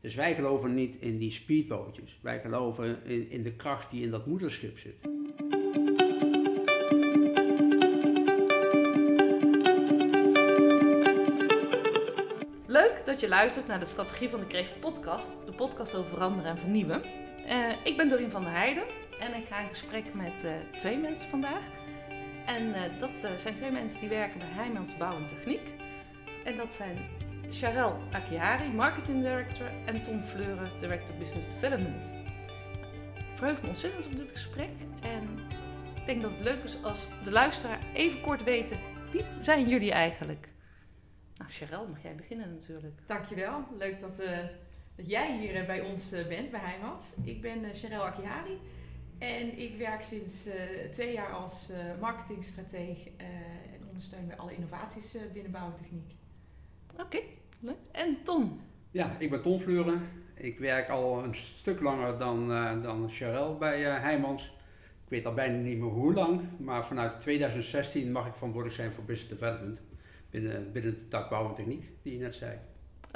Dus 0.00 0.14
wij 0.14 0.34
geloven 0.34 0.74
niet 0.74 0.96
in 0.96 1.18
die 1.18 1.30
speedbootjes. 1.30 2.18
Wij 2.22 2.40
geloven 2.40 3.04
in, 3.30 3.42
de 3.42 3.52
kracht 3.52 3.90
die 3.90 4.02
in 4.02 4.10
dat 4.10 4.26
moederschip 4.26 4.78
zit. 4.78 4.96
Leuk 12.66 13.02
dat 13.04 13.20
je 13.20 13.28
luistert 13.28 13.66
naar 13.66 13.78
de 13.78 13.86
Strategie 13.86 14.28
van 14.28 14.40
de 14.40 14.46
Kreeft 14.46 14.80
podcast, 14.80 15.46
de 15.46 15.52
podcast 15.52 15.94
over 15.94 16.10
veranderen 16.10 16.50
en 16.50 16.58
vernieuwen. 16.58 17.02
Uh, 17.46 17.70
ik 17.84 17.96
ben 17.96 18.08
Dorien 18.08 18.30
van 18.30 18.42
der 18.42 18.52
Heijden 18.52 18.84
en 19.20 19.34
ik 19.34 19.46
ga 19.46 19.60
in 19.60 19.68
gesprek 19.68 20.14
met 20.14 20.44
uh, 20.44 20.78
twee 20.78 20.98
mensen 20.98 21.28
vandaag. 21.28 21.62
En 22.46 22.68
uh, 22.68 22.98
dat 22.98 23.28
zijn 23.36 23.54
twee 23.54 23.70
mensen 23.70 24.00
die 24.00 24.08
werken 24.08 24.38
bij 24.38 24.48
Heijmans 24.48 24.96
Bouw 24.96 25.16
en 25.16 25.26
Techniek. 25.26 25.72
En 26.44 26.56
dat 26.56 26.72
zijn 26.72 26.98
Charel 27.50 27.98
Akiari, 28.10 28.68
Marketing 28.68 29.22
Director, 29.22 29.66
en 29.86 30.02
Tom 30.02 30.22
Fleuren, 30.22 30.70
Director 30.80 31.14
Business 31.18 31.46
Development. 31.46 32.14
Verheug 33.34 33.62
me 33.62 33.68
ontzettend 33.68 34.06
op 34.06 34.16
dit 34.16 34.30
gesprek 34.30 34.70
en 35.02 35.22
ik 35.94 36.06
denk 36.06 36.22
dat 36.22 36.30
het 36.30 36.40
leuk 36.40 36.62
is 36.62 36.82
als 36.82 37.08
de 37.24 37.30
luisteraar 37.30 37.78
even 37.94 38.20
kort 38.20 38.44
weten 38.44 38.78
wie 39.10 39.24
zijn 39.40 39.68
jullie 39.68 39.92
eigenlijk? 39.92 40.48
Nou, 41.36 41.50
Charel, 41.50 41.86
mag 41.86 42.02
jij 42.02 42.14
beginnen 42.14 42.54
natuurlijk. 42.54 43.00
Dankjewel. 43.06 43.64
Leuk 43.78 44.00
dat, 44.00 44.20
uh, 44.20 44.38
dat 44.96 45.08
jij 45.08 45.38
hier 45.38 45.60
uh, 45.60 45.66
bij 45.66 45.80
ons 45.80 46.12
uh, 46.12 46.26
bent, 46.26 46.50
bij 46.50 46.60
Heimans. 46.60 47.14
Ik 47.24 47.40
ben 47.40 47.74
Charel 47.74 48.06
Akiari 48.06 48.58
en 49.18 49.58
ik 49.58 49.78
werk 49.78 50.02
sinds 50.02 50.48
twee 50.92 51.12
jaar 51.12 51.32
als 51.32 51.70
marketingstrateeg 52.00 53.06
en 53.16 53.86
ondersteun 53.88 54.26
bij 54.26 54.36
alle 54.36 54.54
innovaties 54.54 55.16
binnen 55.32 55.52
bouwtechniek. 55.52 56.12
Oké, 56.98 57.18
leuk. 57.60 57.76
En 57.92 58.16
Tom? 58.22 58.60
Ja, 58.90 59.16
ik 59.18 59.30
ben 59.30 59.42
Tom 59.42 59.58
Fleuren. 59.58 60.08
Ik 60.34 60.58
werk 60.58 60.88
al 60.88 61.24
een 61.24 61.34
stuk 61.34 61.80
langer 61.80 62.18
dan, 62.18 62.48
dan 62.82 63.10
Charel 63.10 63.56
bij 63.56 63.80
Heimans. 63.80 64.42
Ik 65.04 65.14
weet 65.14 65.26
al 65.26 65.34
bijna 65.34 65.56
niet 65.56 65.78
meer 65.78 65.88
hoe 65.88 66.14
lang, 66.14 66.40
maar 66.58 66.86
vanuit 66.86 67.20
2016 67.20 68.12
mag 68.12 68.26
ik 68.26 68.34
verantwoordelijk 68.34 68.80
zijn 68.80 68.92
voor 68.92 69.04
business 69.04 69.40
development 69.40 69.82
binnen, 70.30 70.72
binnen 70.72 70.98
de 70.98 71.08
tak 71.08 71.28
bouw 71.28 71.48
en 71.48 71.54
techniek, 71.54 71.90
die 72.02 72.12
je 72.12 72.18
net 72.18 72.34
zei. 72.34 72.58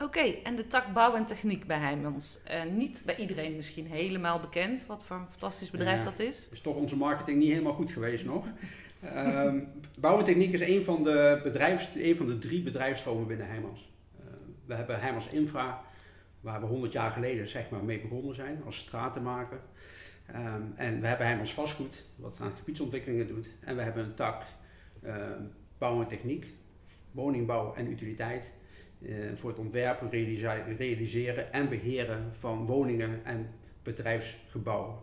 Oké, 0.02 0.20
en 0.20 0.56
de 0.56 0.66
tak 0.66 0.92
bouw 0.92 1.14
en 1.14 1.26
techniek 1.26 1.66
bij 1.66 1.78
Heijmans. 1.78 2.38
Uh, 2.50 2.72
niet 2.72 3.02
bij 3.04 3.16
iedereen 3.16 3.56
misschien 3.56 3.86
helemaal 3.86 4.40
bekend 4.40 4.86
wat 4.86 5.04
voor 5.04 5.16
een 5.16 5.30
fantastisch 5.30 5.70
bedrijf 5.70 6.04
dat 6.04 6.18
is. 6.18 6.48
Is 6.52 6.60
toch 6.60 6.74
onze 6.74 6.96
marketing 6.96 7.38
niet 7.38 7.50
helemaal 7.50 7.74
goed 7.74 7.92
geweest 7.92 8.24
nog. 8.24 8.46
Um, 9.04 9.68
bouw 9.98 10.18
en 10.18 10.24
techniek 10.24 10.52
is 10.52 10.60
een 10.60 10.84
van, 10.84 11.04
de 11.04 11.40
bedrijfs, 11.42 11.94
een 11.94 12.16
van 12.16 12.26
de 12.26 12.38
drie 12.38 12.62
bedrijfsstromen 12.62 13.26
binnen 13.26 13.46
Heijmans. 13.46 13.92
Uh, 14.20 14.26
we 14.66 14.74
hebben 14.74 15.00
Heijmans 15.00 15.28
Infra, 15.28 15.84
waar 16.40 16.60
we 16.60 16.66
100 16.66 16.92
jaar 16.92 17.10
geleden 17.10 17.48
zeg 17.48 17.70
maar, 17.70 17.84
mee 17.84 18.00
begonnen 18.00 18.34
zijn 18.34 18.62
als 18.64 18.76
stratenmaker. 18.76 19.60
Um, 20.30 20.72
en 20.76 21.00
we 21.00 21.06
hebben 21.06 21.26
Heijmans 21.26 21.54
Vastgoed, 21.54 22.04
wat 22.16 22.38
aan 22.40 22.52
gebiedsontwikkelingen 22.56 23.26
doet. 23.26 23.46
En 23.60 23.76
we 23.76 23.82
hebben 23.82 24.04
een 24.04 24.14
tak 24.14 24.42
uh, 25.04 25.14
bouw 25.78 26.00
en 26.00 26.08
techniek, 26.08 26.46
woningbouw 27.10 27.74
en 27.74 27.90
utiliteit 27.90 28.52
uh, 28.98 29.32
voor 29.34 29.50
het 29.50 29.58
ontwerpen, 29.58 30.10
realiseren 30.76 31.52
en 31.52 31.68
beheren 31.68 32.30
van 32.34 32.66
woningen 32.66 33.24
en 33.24 33.48
bedrijfsgebouwen. 33.82 34.94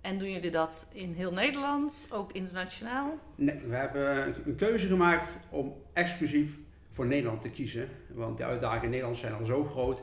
En 0.00 0.18
doen 0.18 0.30
jullie 0.30 0.50
dat 0.50 0.86
in 0.92 1.12
heel 1.12 1.32
Nederland, 1.32 2.08
ook 2.10 2.32
internationaal? 2.32 3.18
Nee, 3.34 3.60
we 3.66 3.74
hebben 3.74 4.34
een 4.46 4.56
keuze 4.56 4.86
gemaakt 4.86 5.36
om 5.50 5.74
exclusief 5.92 6.58
voor 6.90 7.06
Nederland 7.06 7.42
te 7.42 7.50
kiezen. 7.50 7.88
Want 8.08 8.38
de 8.38 8.44
uitdagingen 8.44 8.84
in 8.84 8.90
Nederland 8.90 9.18
zijn 9.18 9.32
al 9.32 9.44
zo 9.44 9.64
groot 9.64 10.02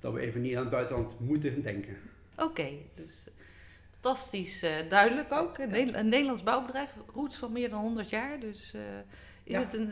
dat 0.00 0.12
we 0.12 0.20
even 0.20 0.40
niet 0.40 0.54
aan 0.54 0.60
het 0.60 0.70
buitenland 0.70 1.20
moeten 1.20 1.62
denken. 1.62 1.96
Oké, 2.36 2.68
dus 2.94 3.28
fantastisch 3.90 4.64
uh, 4.64 4.70
duidelijk 4.88 5.32
ook. 5.32 5.58
Een, 5.58 5.98
een 5.98 6.08
Nederlands 6.08 6.42
bouwbedrijf, 6.42 6.94
roots 7.14 7.36
van 7.36 7.52
meer 7.52 7.70
dan 7.70 7.80
100 7.80 8.10
jaar. 8.10 8.40
Dus 8.40 8.74
uh, 8.74 8.82
is 9.44 9.52
ja. 9.52 9.60
het 9.60 9.74
een, 9.74 9.90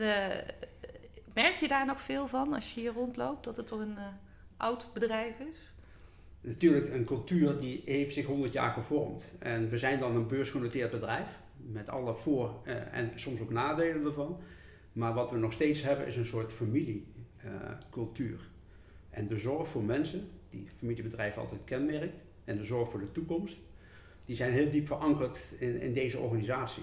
Merk 1.35 1.57
je 1.57 1.69
daar 1.69 1.87
nog 1.87 2.01
veel 2.01 2.27
van 2.27 2.53
als 2.53 2.75
je 2.75 2.81
hier 2.81 2.93
rondloopt, 2.93 3.45
dat 3.45 3.57
het 3.57 3.67
toch 3.67 3.81
een 3.81 3.99
oud 4.57 4.93
bedrijf 4.93 5.39
is? 5.39 5.70
Natuurlijk, 6.41 6.93
een 6.93 7.05
cultuur 7.05 7.59
die 7.59 7.83
heeft 7.85 8.15
zich 8.15 8.27
100 8.27 8.53
jaar 8.53 8.73
gevormd. 8.73 9.33
En 9.39 9.69
we 9.69 9.79
zijn 9.79 9.99
dan 9.99 10.17
een 10.17 10.27
beursgenoteerd 10.27 10.91
bedrijf, 10.91 11.29
met 11.57 11.89
alle 11.89 12.15
voor- 12.15 12.55
uh, 12.67 12.75
en 12.93 13.11
soms 13.15 13.41
ook 13.41 13.51
nadelen 13.51 14.05
ervan. 14.05 14.39
Maar 14.93 15.15
wat 15.15 15.31
we 15.31 15.37
nog 15.37 15.53
steeds 15.53 15.83
hebben 15.83 16.07
is 16.07 16.17
een 16.17 16.25
soort 16.25 16.53
familiecultuur. 16.53 18.49
En 19.11 19.27
de 19.27 19.37
zorg 19.37 19.69
voor 19.69 19.83
mensen, 19.85 20.29
die 20.51 20.69
familiebedrijf 20.77 21.37
altijd 21.37 21.61
kenmerkt, 21.65 22.15
en 22.45 22.57
de 22.57 22.65
zorg 22.65 22.91
voor 22.91 23.01
de 23.01 23.13
toekomst, 23.13 23.57
die 24.27 24.37
zijn 24.37 24.53
heel 24.53 24.71
diep 24.71 24.87
verankerd 24.87 25.39
in, 25.59 25.81
in 25.81 25.93
deze 25.93 26.19
organisatie. 26.19 26.83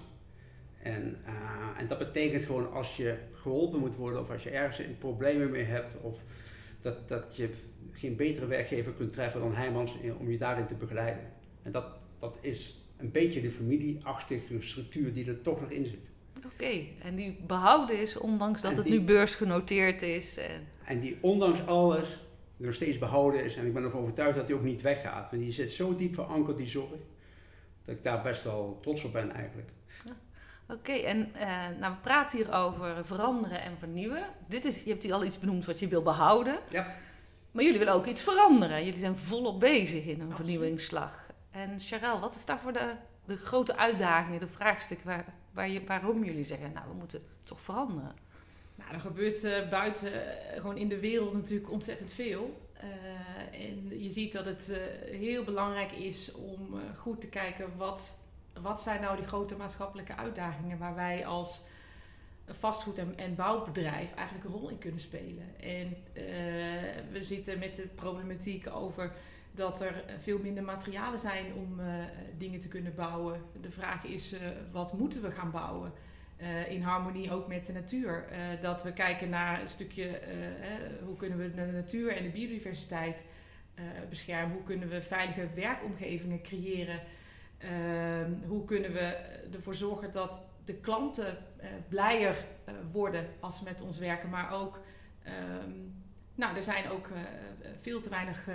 En, 0.82 1.18
uh, 1.26 1.82
en 1.82 1.88
dat 1.88 1.98
betekent 1.98 2.46
gewoon 2.46 2.72
als 2.72 2.98
je 2.98 3.18
geholpen 3.34 3.80
moet 3.80 3.96
worden 3.96 4.22
of 4.22 4.32
als 4.32 4.44
je 4.44 4.50
ergens 4.50 4.82
problemen 5.00 5.52
mee 5.52 5.64
hebt 5.64 6.02
of 6.02 6.20
dat, 6.82 7.08
dat 7.08 7.36
je 7.36 7.50
geen 7.92 8.16
betere 8.16 8.48
werkgever 8.48 8.92
kunt 8.92 9.14
treffen 9.14 9.40
dan 9.40 9.54
Heijmans 9.54 9.92
om 10.20 10.32
je 10.32 10.38
daarin 10.38 10.68
te 10.68 10.76
begeleiden. 10.76 11.24
En 11.64 11.72
dat, 11.72 11.86
dat 12.20 12.38
is 12.42 12.82
een 12.98 13.12
beetje 13.12 13.42
de 13.42 13.52
familieachtige 13.52 14.62
structuur 14.62 15.14
die 15.14 15.28
er 15.28 15.42
toch 15.42 15.62
nog 15.62 15.70
in 15.70 15.86
zit. 15.86 16.00
Oké, 16.46 16.86
en 17.02 17.16
die 17.16 17.38
behouden 17.48 18.02
is 18.02 18.18
ondanks 18.18 18.62
dat 18.62 18.78
het 18.78 18.90
nu 18.90 19.02
beursgenoteerd 19.02 20.02
is. 20.02 20.38
En... 20.38 20.68
en 20.86 21.00
die 21.00 21.18
ondanks 21.22 21.66
alles 21.66 22.20
nog 22.58 22.74
steeds 22.74 22.98
behouden 22.98 23.44
is. 23.44 23.56
En 23.56 23.66
ik 23.66 23.74
ben 23.74 23.84
ervan 23.84 24.02
overtuigd 24.02 24.38
dat 24.38 24.48
die 24.48 24.56
ook 24.56 24.64
niet 24.64 24.82
weggaat. 24.82 25.32
Want 25.32 25.44
die 25.44 25.52
zit 25.52 25.72
zo 25.72 25.96
diep 25.96 26.14
verankerd, 26.14 26.58
die 26.58 26.68
zorg, 26.68 26.90
dat 27.86 27.96
ik 27.96 28.04
daar 28.04 28.22
best 28.22 28.44
wel 28.44 28.80
trots 28.82 29.04
op 29.04 29.14
ben 29.14 29.32
eigenlijk. 29.32 29.70
Oké, 30.70 30.92
en 30.92 31.32
uh, 31.36 31.68
nou, 31.80 31.94
we 31.94 32.00
praten 32.02 32.38
hier 32.38 32.54
over 32.54 33.06
veranderen 33.06 33.62
en 33.62 33.78
vernieuwen. 33.78 34.24
Dit 34.48 34.66
is, 34.66 34.84
je 34.84 34.90
hebt 34.90 35.04
hier 35.04 35.14
al 35.14 35.24
iets 35.24 35.40
benoemd 35.40 35.66
wat 35.66 35.80
je 35.80 35.88
wil 35.88 36.02
behouden. 36.02 36.60
Ja. 36.70 36.96
Maar 37.52 37.64
jullie 37.64 37.80
willen 37.80 37.94
ook 37.94 38.06
iets 38.06 38.22
veranderen. 38.22 38.84
Jullie 38.86 39.00
zijn 39.00 39.18
volop 39.18 39.60
bezig 39.60 40.06
in 40.06 40.22
een 40.22 40.36
vernieuwingsslag. 40.36 41.26
En 41.52 41.80
Charel, 41.80 42.20
wat 42.20 42.36
is 42.36 42.46
daarvoor 42.46 42.74
de, 42.74 42.94
de 43.26 43.38
grote 43.38 43.78
uitdagingen, 43.78 44.40
de 44.40 44.48
vraagstukken 44.48 45.08
waar, 45.08 45.26
waar 45.52 45.70
je, 45.70 45.84
waarom 45.86 46.24
jullie 46.24 46.44
zeggen, 46.44 46.72
nou, 46.72 46.88
we 46.90 46.96
moeten 46.96 47.22
toch 47.44 47.62
veranderen? 47.62 48.16
Nou, 48.76 48.94
er 48.94 49.00
gebeurt 49.00 49.44
uh, 49.44 49.70
buiten, 49.70 50.14
uh, 50.14 50.22
gewoon 50.56 50.78
in 50.78 50.90
de 50.90 51.00
wereld 51.00 51.34
natuurlijk 51.34 51.72
ontzettend 51.72 52.14
veel. 52.14 52.62
en 53.52 54.02
je 54.02 54.10
ziet 54.10 54.34
dat 54.34 54.46
het 54.46 54.74
heel 55.12 55.44
belangrijk 55.44 55.92
is 55.92 56.32
om 56.32 56.80
goed 56.96 57.22
te 57.22 57.28
kijken 57.28 57.78
wat 57.78 58.18
wat 58.62 58.82
zijn 58.82 59.02
nou 59.02 59.18
die 59.18 59.26
grote 59.26 59.56
maatschappelijke 59.56 60.16
uitdagingen 60.16 60.78
waar 60.78 60.96
wij 60.96 61.26
als 61.26 61.66
vastgoed- 62.52 63.16
en, 63.16 63.36
bouwbedrijf 63.36 64.14
eigenlijk 64.14 64.48
een 64.48 64.60
rol 64.60 64.70
in 64.70 64.78
kunnen 64.78 65.00
spelen. 65.00 65.60
En 65.60 65.88
uh, 65.88 66.24
we 67.12 67.20
zitten 67.24 67.60
met 67.60 67.76
de 67.76 67.88
problematiek 67.96 68.68
over 68.70 69.12
dat 69.52 69.82
er 69.82 70.04
veel 70.22 70.40
minder 70.40 70.64
materialen 70.64 71.20
zijn 71.20 71.54
om 71.54 71.80
uh, 71.80 71.86
dingen 72.38 72.60
te 72.60 72.68
kunnen 72.68 72.96
bouwen. 72.96 73.42
De 73.62 73.72
vraag 73.72 74.04
is, 74.04 74.34
uh, 74.34 74.40
wat 74.72 74.94
moeten 74.94 75.22
we 75.22 75.32
gaan 75.32 75.52
bouwen? 75.52 75.92
in 76.70 76.82
harmonie 76.82 77.32
ook 77.32 77.48
met 77.48 77.66
de 77.66 77.74
natuur. 77.74 78.26
dat 78.62 78.84
we 78.84 78.94
kijken 78.94 79.30
naar 79.30 79.62
een 79.62 79.68
stukje, 79.68 80.20
hoe 81.06 81.16
kunnen 81.16 81.38
we 81.38 81.54
de 81.54 81.66
natuur 81.66 82.16
en 82.16 82.24
de 82.24 82.30
biodiversiteit 82.30 83.26
beschermen? 84.10 84.56
Hoe 84.56 84.64
kunnen 84.64 84.90
we 84.90 85.02
veilige 85.02 85.48
werkomgevingen 85.56 86.42
creëren? 86.42 87.00
Uh, 87.64 88.48
hoe 88.48 88.66
kunnen 88.66 88.94
we 88.94 89.16
ervoor 89.52 89.76
zorgen 89.76 90.12
dat 90.12 90.42
de 90.66 90.74
klanten 90.74 91.38
uh, 91.62 91.66
blijer 91.90 92.36
uh, 92.70 92.76
worden 92.92 93.28
als 93.40 93.58
ze 93.58 93.64
met 93.64 93.82
ons 93.82 93.98
werken, 93.98 94.30
maar 94.30 94.52
ook, 94.52 94.80
um, 95.64 95.94
nou, 96.36 96.56
er 96.56 96.64
zijn 96.64 96.90
ook 96.90 97.08
eh, 97.08 97.22
veel 97.80 98.02
te 98.02 98.10
weinig 98.10 98.48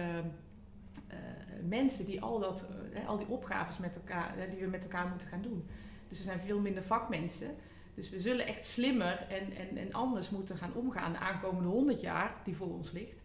mensen 1.68 2.06
die 2.06 2.20
al, 2.20 2.40
dat, 2.40 2.68
al 3.06 3.18
die 3.18 3.28
opgaves 3.28 3.78
met 3.78 3.96
elkaar, 3.96 4.34
die 4.50 4.60
we 4.60 4.66
met 4.66 4.82
elkaar 4.82 5.08
moeten 5.08 5.28
gaan 5.28 5.42
doen. 5.42 5.68
Dus 6.08 6.18
er 6.18 6.24
zijn 6.24 6.40
veel 6.40 6.60
minder 6.60 6.82
vakmensen. 6.82 7.54
Dus 7.94 8.10
we 8.10 8.20
zullen 8.20 8.46
echt 8.46 8.64
slimmer 8.64 9.26
en, 9.28 9.56
en, 9.56 9.76
en 9.76 9.92
anders 9.92 10.30
moeten 10.30 10.56
gaan 10.56 10.74
omgaan 10.74 11.12
de 11.12 11.18
aankomende 11.18 11.68
100 11.68 12.00
jaar 12.00 12.34
die 12.44 12.56
voor 12.56 12.74
ons 12.74 12.90
ligt. 12.90 13.22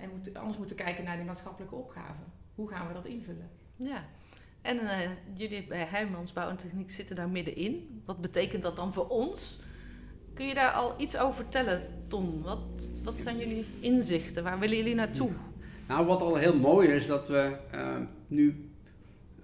en 0.00 0.36
anders 0.36 0.58
moeten 0.58 0.76
kijken 0.76 1.04
naar 1.04 1.16
die 1.16 1.24
maatschappelijke 1.24 1.74
opgaven. 1.74 2.24
Hoe 2.54 2.68
gaan 2.68 2.88
we 2.88 2.92
dat 2.94 3.06
invullen? 3.06 3.50
Ja, 3.76 4.04
en 4.62 4.76
uh, 4.76 4.98
jullie 5.34 5.66
bij 5.66 5.86
Heijmans 5.90 6.32
Bouw 6.32 6.48
en 6.48 6.56
Techniek 6.56 6.90
zitten 6.90 7.16
daar 7.16 7.28
middenin. 7.28 8.02
Wat 8.04 8.20
betekent 8.20 8.62
dat 8.62 8.76
dan 8.76 8.92
voor 8.92 9.08
ons? 9.08 9.58
Kun 10.34 10.46
je 10.46 10.54
daar 10.54 10.72
al 10.72 10.94
iets 10.98 11.18
over 11.18 11.34
vertellen, 11.34 11.82
Ton? 12.08 12.42
Wat, 12.42 12.88
wat 13.04 13.20
zijn 13.20 13.38
jullie 13.38 13.66
inzichten? 13.80 14.42
Waar 14.42 14.58
willen 14.58 14.76
jullie 14.76 14.94
naartoe? 14.94 15.30
Nou, 15.88 16.06
wat 16.06 16.20
al 16.20 16.36
heel 16.36 16.56
mooi 16.56 16.88
is, 16.88 17.06
dat 17.06 17.28
we 17.28 17.56
uh, 17.74 17.96
nu 18.26 18.70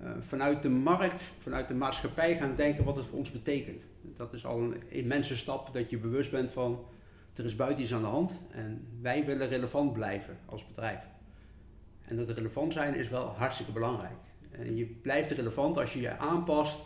uh, 0.02 0.10
vanuit 0.20 0.62
de 0.62 0.68
markt, 0.68 1.22
vanuit 1.38 1.68
de 1.68 1.74
maatschappij 1.74 2.36
gaan 2.36 2.54
denken 2.56 2.84
wat 2.84 2.96
het 2.96 3.06
voor 3.06 3.18
ons 3.18 3.32
betekent. 3.32 3.82
Dat 4.16 4.34
is 4.34 4.46
al 4.46 4.58
een 4.58 4.82
immense 4.88 5.36
stap 5.36 5.72
dat 5.72 5.90
je 5.90 5.98
bewust 5.98 6.30
bent 6.30 6.50
van 6.50 6.84
er 7.34 7.44
is 7.44 7.56
buiten 7.56 7.82
iets 7.82 7.92
aan 7.94 8.00
de 8.00 8.06
hand 8.06 8.40
en 8.50 8.86
wij 9.00 9.24
willen 9.24 9.48
relevant 9.48 9.92
blijven 9.92 10.38
als 10.44 10.66
bedrijf. 10.66 11.00
En 12.04 12.16
dat 12.16 12.28
relevant 12.28 12.72
zijn 12.72 12.94
is 12.94 13.08
wel 13.08 13.26
hartstikke 13.26 13.72
belangrijk. 13.72 14.16
En 14.58 14.76
je 14.76 14.84
blijft 14.84 15.30
relevant 15.30 15.78
als 15.78 15.92
je 15.92 16.00
je 16.00 16.18
aanpast 16.18 16.80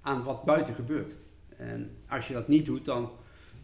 aan 0.00 0.22
wat 0.22 0.44
buiten 0.44 0.74
gebeurt. 0.74 1.14
En 1.56 1.96
als 2.08 2.28
je 2.28 2.32
dat 2.32 2.48
niet 2.48 2.66
doet, 2.66 2.84
dan 2.84 3.10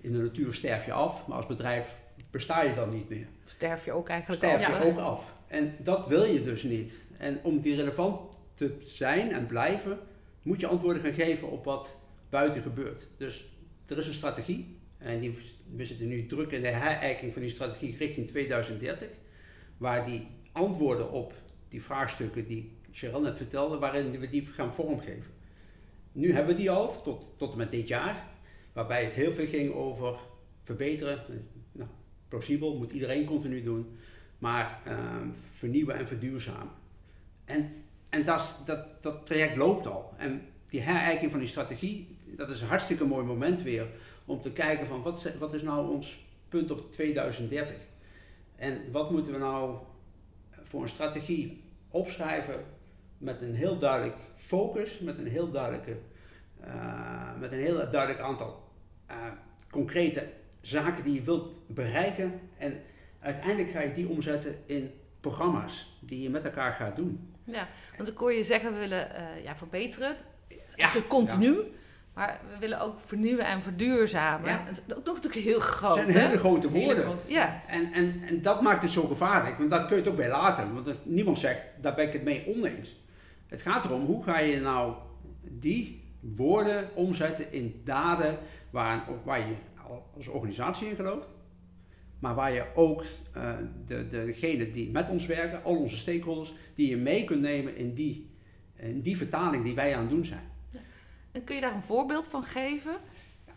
in 0.00 0.12
de 0.12 0.18
natuur 0.18 0.54
sterf 0.54 0.86
je 0.86 0.92
af, 0.92 1.26
maar 1.26 1.36
als 1.36 1.46
bedrijf 1.46 1.96
besta 2.30 2.62
je 2.62 2.74
dan 2.74 2.90
niet 2.90 3.08
meer. 3.08 3.26
Sterf 3.44 3.84
je 3.84 3.92
ook 3.92 4.08
eigenlijk 4.08 4.42
Sterf 4.42 4.66
af. 4.66 4.82
je 4.82 4.90
ook 4.90 4.98
af. 4.98 5.34
En 5.46 5.74
dat 5.78 6.06
wil 6.06 6.24
je 6.24 6.44
dus 6.44 6.62
niet. 6.62 6.92
En 7.18 7.38
om 7.42 7.60
die 7.60 7.76
relevant 7.76 8.38
te 8.52 8.76
zijn 8.84 9.32
en 9.32 9.46
blijven, 9.46 9.98
moet 10.42 10.60
je 10.60 10.66
antwoorden 10.66 11.02
gaan 11.02 11.12
geven 11.12 11.50
op 11.50 11.64
wat 11.64 11.96
buiten 12.28 12.62
gebeurt. 12.62 13.08
Dus 13.16 13.48
er 13.86 13.98
is 13.98 14.06
een 14.06 14.12
strategie. 14.12 14.78
En 14.98 15.20
die, 15.20 15.38
we 15.72 15.84
zitten 15.84 16.08
nu 16.08 16.26
druk 16.26 16.50
in 16.50 16.62
de 16.62 16.68
herijking 16.68 17.32
van 17.32 17.42
die 17.42 17.50
strategie 17.50 17.96
richting 17.96 18.28
2030. 18.28 19.08
Waar 19.76 20.06
die 20.06 20.26
antwoorden 20.52 21.12
op 21.12 21.32
die 21.68 21.82
vraagstukken 21.82 22.46
die 22.46 22.75
Cheryl 22.96 23.20
net 23.20 23.36
vertelde, 23.36 23.78
waarin 23.78 24.18
we 24.18 24.28
die 24.28 24.46
gaan 24.46 24.74
vormgeven. 24.74 25.32
Nu 26.12 26.32
hebben 26.32 26.54
we 26.54 26.60
die 26.60 26.70
al, 26.70 27.02
tot, 27.02 27.24
tot 27.36 27.52
en 27.52 27.58
met 27.58 27.70
dit 27.70 27.88
jaar. 27.88 28.26
Waarbij 28.72 29.04
het 29.04 29.12
heel 29.12 29.32
veel 29.32 29.46
ging 29.46 29.74
over 29.74 30.18
verbeteren. 30.62 31.22
Nou, 31.72 31.88
plausibel, 32.28 32.76
moet 32.76 32.92
iedereen 32.92 33.24
continu 33.24 33.62
doen. 33.62 33.98
Maar 34.38 34.80
ehm, 34.84 35.28
vernieuwen 35.50 35.96
en 35.96 36.06
verduurzamen. 36.06 36.72
En, 37.44 37.72
en 38.08 38.24
dat, 38.24 38.62
dat, 38.64 39.02
dat 39.02 39.26
traject 39.26 39.56
loopt 39.56 39.86
al. 39.86 40.12
En 40.16 40.42
die 40.66 40.80
herijking 40.80 41.30
van 41.30 41.40
die 41.40 41.48
strategie, 41.48 42.16
dat 42.36 42.50
is 42.50 42.60
een 42.60 42.68
hartstikke 42.68 43.04
mooi 43.04 43.24
moment 43.24 43.62
weer 43.62 43.86
om 44.24 44.40
te 44.40 44.52
kijken 44.52 44.86
van 44.86 45.02
wat, 45.02 45.32
wat 45.38 45.54
is 45.54 45.62
nou 45.62 45.90
ons 45.90 46.24
punt 46.48 46.70
op 46.70 46.92
2030? 46.92 47.76
En 48.56 48.92
wat 48.92 49.10
moeten 49.10 49.32
we 49.32 49.38
nou 49.38 49.76
voor 50.62 50.82
een 50.82 50.88
strategie 50.88 51.62
opschrijven 51.90 52.74
met 53.18 53.42
een 53.42 53.54
heel 53.54 53.78
duidelijk 53.78 54.16
focus, 54.36 54.98
met 54.98 55.18
een 55.18 55.26
heel 55.26 55.50
duidelijke, 55.50 55.96
uh, 56.64 57.38
met 57.40 57.52
een 57.52 57.58
heel 57.58 57.90
duidelijk 57.90 58.20
aantal 58.20 58.72
uh, 59.10 59.16
concrete 59.70 60.28
zaken 60.60 61.04
die 61.04 61.14
je 61.14 61.22
wilt 61.22 61.60
bereiken. 61.66 62.40
En 62.58 62.80
uiteindelijk 63.20 63.70
ga 63.70 63.80
je 63.80 63.92
die 63.92 64.08
omzetten 64.08 64.56
in 64.64 64.90
programma's 65.20 65.98
die 66.00 66.22
je 66.22 66.30
met 66.30 66.44
elkaar 66.44 66.72
gaat 66.72 66.96
doen. 66.96 67.34
Ja, 67.44 67.68
want 67.96 68.08
dan 68.08 68.16
kon 68.16 68.34
je 68.34 68.44
zeggen, 68.44 68.72
we 68.72 68.78
willen 68.78 69.08
uh, 69.10 69.44
ja, 69.44 69.56
verbeteren. 69.56 70.16
Ja, 70.74 70.90
continu. 71.08 71.52
Ja. 71.52 71.62
Maar 72.14 72.40
we 72.52 72.58
willen 72.58 72.80
ook 72.80 72.98
vernieuwen 72.98 73.46
en 73.46 73.62
verduurzamen. 73.62 74.50
Ja. 74.50 74.64
Dat 74.64 74.82
is 74.88 74.94
ook 74.94 75.04
nog 75.04 75.14
natuurlijk 75.14 75.44
heel 75.44 75.58
groot. 75.58 75.96
Dat 75.96 76.10
zijn 76.10 76.26
hele 76.26 76.38
grote 76.38 76.70
woorden. 76.70 76.88
Hele 76.88 77.02
grote 77.02 77.32
ja. 77.32 77.60
En, 77.68 77.92
en, 77.92 78.22
en 78.26 78.42
dat 78.42 78.62
maakt 78.62 78.82
het 78.82 78.92
zo 78.92 79.06
gevaarlijk. 79.06 79.58
Want 79.58 79.70
daar 79.70 79.86
kun 79.86 79.96
je 79.96 80.02
het 80.02 80.10
ook 80.10 80.16
bij 80.16 80.28
laten. 80.28 80.74
Want 80.74 81.04
niemand 81.04 81.38
zegt, 81.38 81.64
daar 81.80 81.94
ben 81.94 82.06
ik 82.06 82.12
het 82.12 82.22
mee 82.22 82.54
oneens. 82.56 82.96
Het 83.46 83.62
gaat 83.62 83.84
erom, 83.84 84.04
hoe 84.04 84.22
ga 84.22 84.38
je 84.38 84.60
nou 84.60 84.94
die 85.42 86.02
woorden 86.20 86.88
omzetten 86.94 87.52
in 87.52 87.80
daden 87.84 88.38
waar, 88.70 89.08
waar 89.24 89.38
je 89.38 89.54
als 90.16 90.28
organisatie 90.28 90.88
in 90.88 90.96
gelooft. 90.96 91.34
Maar 92.18 92.34
waar 92.34 92.52
je 92.52 92.64
ook 92.74 93.04
uh, 93.36 93.54
de, 93.86 94.06
degenen 94.08 94.72
die 94.72 94.90
met 94.90 95.08
ons 95.08 95.26
werken, 95.26 95.64
al 95.64 95.76
onze 95.76 95.96
stakeholders, 95.96 96.54
die 96.74 96.90
je 96.90 96.96
mee 96.96 97.24
kunt 97.24 97.40
nemen 97.40 97.76
in 97.76 97.94
die, 97.94 98.30
in 98.76 99.00
die 99.00 99.16
vertaling 99.16 99.64
die 99.64 99.74
wij 99.74 99.94
aan 99.94 100.00
het 100.00 100.10
doen 100.10 100.24
zijn. 100.24 100.54
En 101.32 101.44
kun 101.44 101.54
je 101.54 101.60
daar 101.60 101.74
een 101.74 101.82
voorbeeld 101.82 102.28
van 102.28 102.44
geven? 102.44 102.96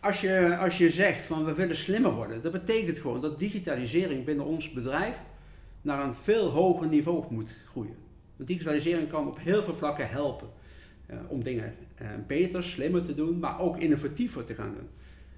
Als 0.00 0.20
je, 0.20 0.56
als 0.60 0.78
je 0.78 0.90
zegt 0.90 1.24
van 1.24 1.44
we 1.44 1.54
willen 1.54 1.76
slimmer 1.76 2.12
worden, 2.12 2.42
dat 2.42 2.52
betekent 2.52 2.98
gewoon 2.98 3.20
dat 3.20 3.38
digitalisering 3.38 4.24
binnen 4.24 4.44
ons 4.44 4.72
bedrijf 4.72 5.16
naar 5.82 6.04
een 6.04 6.14
veel 6.14 6.48
hoger 6.48 6.88
niveau 6.88 7.24
moet 7.30 7.56
groeien. 7.66 7.96
Want 8.40 8.52
digitalisering 8.52 9.08
kan 9.08 9.26
op 9.26 9.38
heel 9.38 9.62
veel 9.62 9.74
vlakken 9.74 10.08
helpen 10.08 10.48
uh, 11.10 11.16
om 11.28 11.42
dingen 11.42 11.74
uh, 12.02 12.08
beter, 12.26 12.64
slimmer 12.64 13.04
te 13.04 13.14
doen, 13.14 13.38
maar 13.38 13.58
ook 13.58 13.78
innovatiever 13.78 14.44
te 14.44 14.54
gaan 14.54 14.74
doen. 14.74 14.88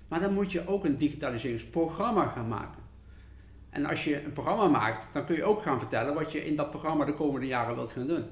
Maar 0.08 0.20
dan 0.20 0.32
moet 0.32 0.52
je 0.52 0.66
ook 0.66 0.84
een 0.84 0.96
digitaliseringsprogramma 0.96 2.26
gaan 2.26 2.48
maken. 2.48 2.82
En 3.70 3.86
als 3.86 4.04
je 4.04 4.24
een 4.24 4.32
programma 4.32 4.68
maakt, 4.68 5.08
dan 5.12 5.24
kun 5.24 5.36
je 5.36 5.44
ook 5.44 5.62
gaan 5.62 5.78
vertellen 5.78 6.14
wat 6.14 6.32
je 6.32 6.44
in 6.44 6.56
dat 6.56 6.70
programma 6.70 7.04
de 7.04 7.14
komende 7.14 7.46
jaren 7.46 7.74
wilt 7.74 7.92
gaan 7.92 8.06
doen. 8.06 8.24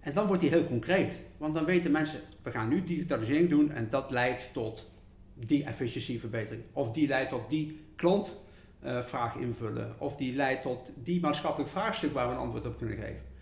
En 0.00 0.12
dan 0.12 0.26
wordt 0.26 0.42
die 0.42 0.50
heel 0.50 0.64
concreet. 0.64 1.20
Want 1.36 1.54
dan 1.54 1.64
weten 1.64 1.90
mensen, 1.90 2.20
we 2.42 2.50
gaan 2.50 2.68
nu 2.68 2.84
digitalisering 2.84 3.48
doen 3.48 3.70
en 3.70 3.90
dat 3.90 4.10
leidt 4.10 4.52
tot 4.52 4.90
die 5.34 5.64
efficiëntieverbetering. 5.64 6.62
Of 6.72 6.90
die 6.92 7.08
leidt 7.08 7.30
tot 7.30 7.50
die 7.50 7.80
klantvraag 7.96 9.36
invullen. 9.36 9.94
Of 9.98 10.16
die 10.16 10.34
leidt 10.34 10.62
tot 10.62 10.90
die 10.94 11.20
maatschappelijk 11.20 11.70
vraagstuk 11.70 12.12
waar 12.12 12.26
we 12.26 12.32
een 12.32 12.40
antwoord 12.40 12.66
op 12.66 12.78
kunnen 12.78 12.96
geven. 12.96 13.32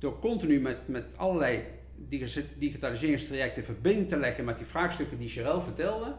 Door 0.00 0.18
continu 0.18 0.60
met, 0.60 0.88
met 0.88 1.12
allerlei 1.16 1.62
digitaliseringstrajecten 2.58 3.64
verbinding 3.64 4.08
te 4.08 4.16
leggen 4.16 4.44
met 4.44 4.56
die 4.58 4.66
vraagstukken 4.66 5.18
die 5.18 5.28
Cheryl 5.28 5.60
vertelde, 5.60 6.14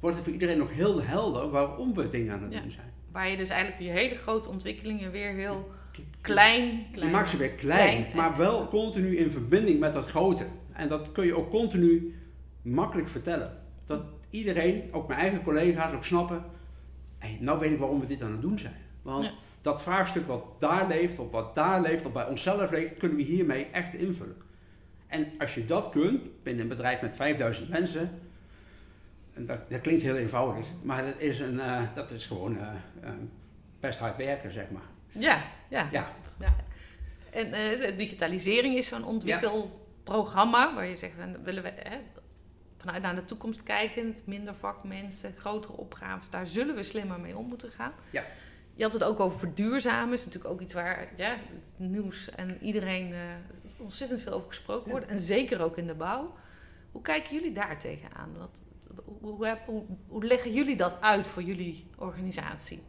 wordt 0.00 0.16
het 0.16 0.24
voor 0.24 0.34
iedereen 0.34 0.58
nog 0.58 0.72
heel 0.72 1.02
helder 1.02 1.50
waarom 1.50 1.94
we 1.94 2.10
dingen 2.10 2.32
aan 2.32 2.42
het 2.42 2.52
Ja. 2.52 2.60
doen 2.60 2.70
zijn. 2.70 2.92
Waar 3.12 3.28
je 3.28 3.36
dus 3.36 3.48
eigenlijk 3.48 3.80
die 3.80 3.90
hele 3.90 4.14
grote 4.14 4.48
ontwikkelingen 4.48 5.10
weer 5.10 5.32
heel 5.32 5.70
klein... 6.20 6.86
Je 6.94 7.04
maakt 7.04 7.28
ze 7.28 7.36
weer 7.36 7.52
klein, 7.54 8.00
Klein. 8.02 8.16
maar 8.16 8.36
wel 8.36 8.68
continu 8.68 9.16
in 9.16 9.30
verbinding 9.30 9.80
met 9.80 9.92
dat 9.92 10.06
grote. 10.06 10.46
En 10.72 10.88
dat 10.88 11.12
kun 11.12 11.26
je 11.26 11.36
ook 11.36 11.50
continu 11.50 12.14
makkelijk 12.62 13.08
vertellen. 13.08 13.58
Dat 13.86 14.02
iedereen, 14.30 14.82
ook 14.92 15.08
mijn 15.08 15.20
eigen 15.20 15.42
collega's, 15.42 15.92
ook 15.92 16.04
snappen. 16.04 16.44
Hey, 17.18 17.36
nou 17.40 17.58
weet 17.60 17.70
ik 17.72 17.78
waarom 17.78 18.00
we 18.00 18.06
dit 18.06 18.22
aan 18.22 18.32
het 18.32 18.42
doen 18.42 18.58
zijn. 18.58 18.76
Want 19.02 19.24
Ja. 19.24 19.30
Dat 19.60 19.82
vraagstuk 19.82 20.26
wat 20.26 20.60
daar 20.60 20.88
leeft, 20.88 21.18
of 21.18 21.30
wat 21.30 21.54
daar 21.54 21.80
leeft, 21.80 22.04
of 22.04 22.12
bij 22.12 22.26
onszelf 22.26 22.70
leeft, 22.70 22.96
kunnen 22.96 23.16
we 23.16 23.22
hiermee 23.22 23.66
echt 23.66 23.94
invullen. 23.94 24.36
En 25.06 25.32
als 25.38 25.54
je 25.54 25.64
dat 25.64 25.88
kunt, 25.88 26.42
binnen 26.42 26.62
een 26.62 26.68
bedrijf 26.68 27.00
met 27.00 27.16
5000 27.16 27.68
mensen, 27.68 28.20
en 29.34 29.46
dat, 29.46 29.70
dat 29.70 29.80
klinkt 29.80 30.02
heel 30.02 30.16
eenvoudig, 30.16 30.66
maar 30.82 31.04
dat 31.04 31.18
is, 31.18 31.38
een, 31.38 31.60
eh, 31.60 31.82
dat 31.94 32.10
is 32.10 32.26
gewoon 32.26 32.58
eh, 32.58 32.68
eh, 33.00 33.10
best 33.80 33.98
hard 33.98 34.16
werken, 34.16 34.52
zeg 34.52 34.70
maar. 34.70 34.82
Ja, 35.12 35.42
ja. 35.68 35.88
Ja, 35.92 36.14
En 37.30 37.52
eh, 37.52 37.80
de 37.80 37.94
digitalisering 37.96 38.76
is 38.76 38.86
zo'n 38.86 39.04
ontwikkelprogramma 39.04 40.74
waar 40.74 40.86
je 40.86 40.96
zegt, 40.96 41.12
van, 41.18 41.42
willen 41.42 41.62
we 41.62 41.72
hè, 41.76 41.96
vanuit 42.76 43.02
naar 43.02 43.14
de 43.14 43.24
toekomst 43.24 43.62
kijkend, 43.62 44.22
minder 44.26 44.54
vakmensen, 44.54 45.34
grotere 45.38 45.76
opgaves, 45.76 46.30
daar 46.30 46.46
zullen 46.46 46.74
we 46.74 46.82
slimmer 46.82 47.20
mee 47.20 47.36
om 47.36 47.46
moeten 47.46 47.70
gaan. 47.70 47.92
Ja. 48.10 48.24
Je 48.80 48.86
had 48.86 48.94
het 48.94 49.04
ook 49.04 49.20
over 49.20 49.38
verduurzamen, 49.38 50.14
is 50.14 50.24
natuurlijk 50.24 50.54
ook 50.54 50.60
iets 50.60 50.72
waar 50.72 51.12
ja, 51.16 51.36
het 51.54 51.68
nieuws 51.76 52.30
en 52.30 52.58
iedereen 52.60 53.12
eh, 53.12 53.18
ontzettend 53.78 54.20
veel 54.20 54.32
over 54.32 54.46
gesproken 54.48 54.90
wordt. 54.90 55.06
En 55.06 55.20
zeker 55.20 55.60
ook 55.62 55.76
in 55.76 55.86
de 55.86 55.94
bouw. 55.94 56.34
Hoe 56.92 57.02
kijken 57.02 57.34
jullie 57.34 57.52
daar 57.52 57.78
tegenaan? 57.78 58.28
Wat, 58.38 58.62
hoe, 59.04 59.34
hoe, 59.34 59.46
heb- 59.46 59.66
hoe, 59.66 59.84
hoe 60.08 60.24
leggen 60.24 60.52
jullie 60.52 60.76
dat 60.76 61.00
uit 61.00 61.26
voor 61.26 61.42
jullie 61.42 61.86
organisatie? 61.96 62.82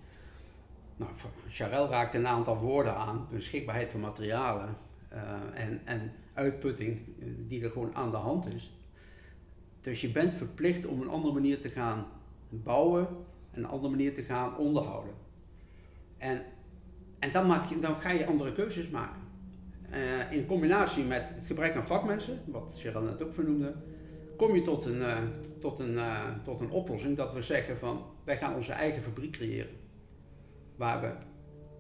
Nou, 0.96 1.12
Charel 1.50 1.88
raakte 1.88 2.18
een 2.18 2.28
aantal 2.28 2.58
woorden 2.58 2.96
aan. 2.96 3.28
Beschikbaarheid 3.32 3.90
van 3.90 4.00
materialen 4.00 4.78
eh, 5.10 5.22
en, 5.54 5.82
en 5.86 6.12
uitputting 6.34 7.00
eh, 7.20 7.28
die 7.48 7.64
er 7.64 7.72
gewoon 7.72 7.96
aan 7.96 8.12
de 8.12 8.18
hand 8.18 8.46
is. 8.46 8.72
Dus 9.82 10.02
je 10.02 10.12
bent 10.12 10.34
verplicht 10.34 10.86
om 10.86 11.02
een 11.02 11.10
andere 11.10 11.34
manier 11.34 11.62
te 11.62 11.70
gaan 11.70 12.06
bouwen 12.50 13.08
en 13.52 13.60
een 13.64 13.70
andere 13.70 13.90
manier 13.92 14.14
te 14.14 14.24
gaan 14.24 14.58
onderhouden. 14.58 15.14
En, 16.22 16.42
en 17.20 17.32
dan, 17.32 17.48
maak 17.48 17.66
je, 17.66 17.80
dan 17.80 18.02
ga 18.02 18.10
je 18.10 18.26
andere 18.26 18.54
keuzes 18.54 18.90
maken. 18.90 19.22
Eh, 19.90 20.32
in 20.32 20.46
combinatie 20.46 21.04
met 21.04 21.30
het 21.36 21.46
gebrek 21.46 21.76
aan 21.76 21.86
vakmensen, 21.86 22.42
wat 22.46 22.74
Cheryl 22.78 23.02
net 23.02 23.24
ook 23.24 23.34
vernoemde, 23.34 23.76
kom 24.38 24.56
je 24.56 24.62
tot 24.62 24.86
een, 24.86 25.02
eh, 25.02 25.18
tot, 25.60 25.80
een, 25.80 25.98
eh, 25.98 26.28
tot 26.44 26.62
een 26.62 26.70
oplossing 26.70 27.18
dat 27.18 27.34
we 27.34 27.42
zeggen 27.42 27.78
van 27.78 28.06
wij 28.24 28.38
gaan 28.38 28.56
onze 28.56 28.72
eigen 28.72 29.02
fabriek 29.02 29.32
creëren 29.32 29.76
waar 30.76 31.02
we 31.02 31.14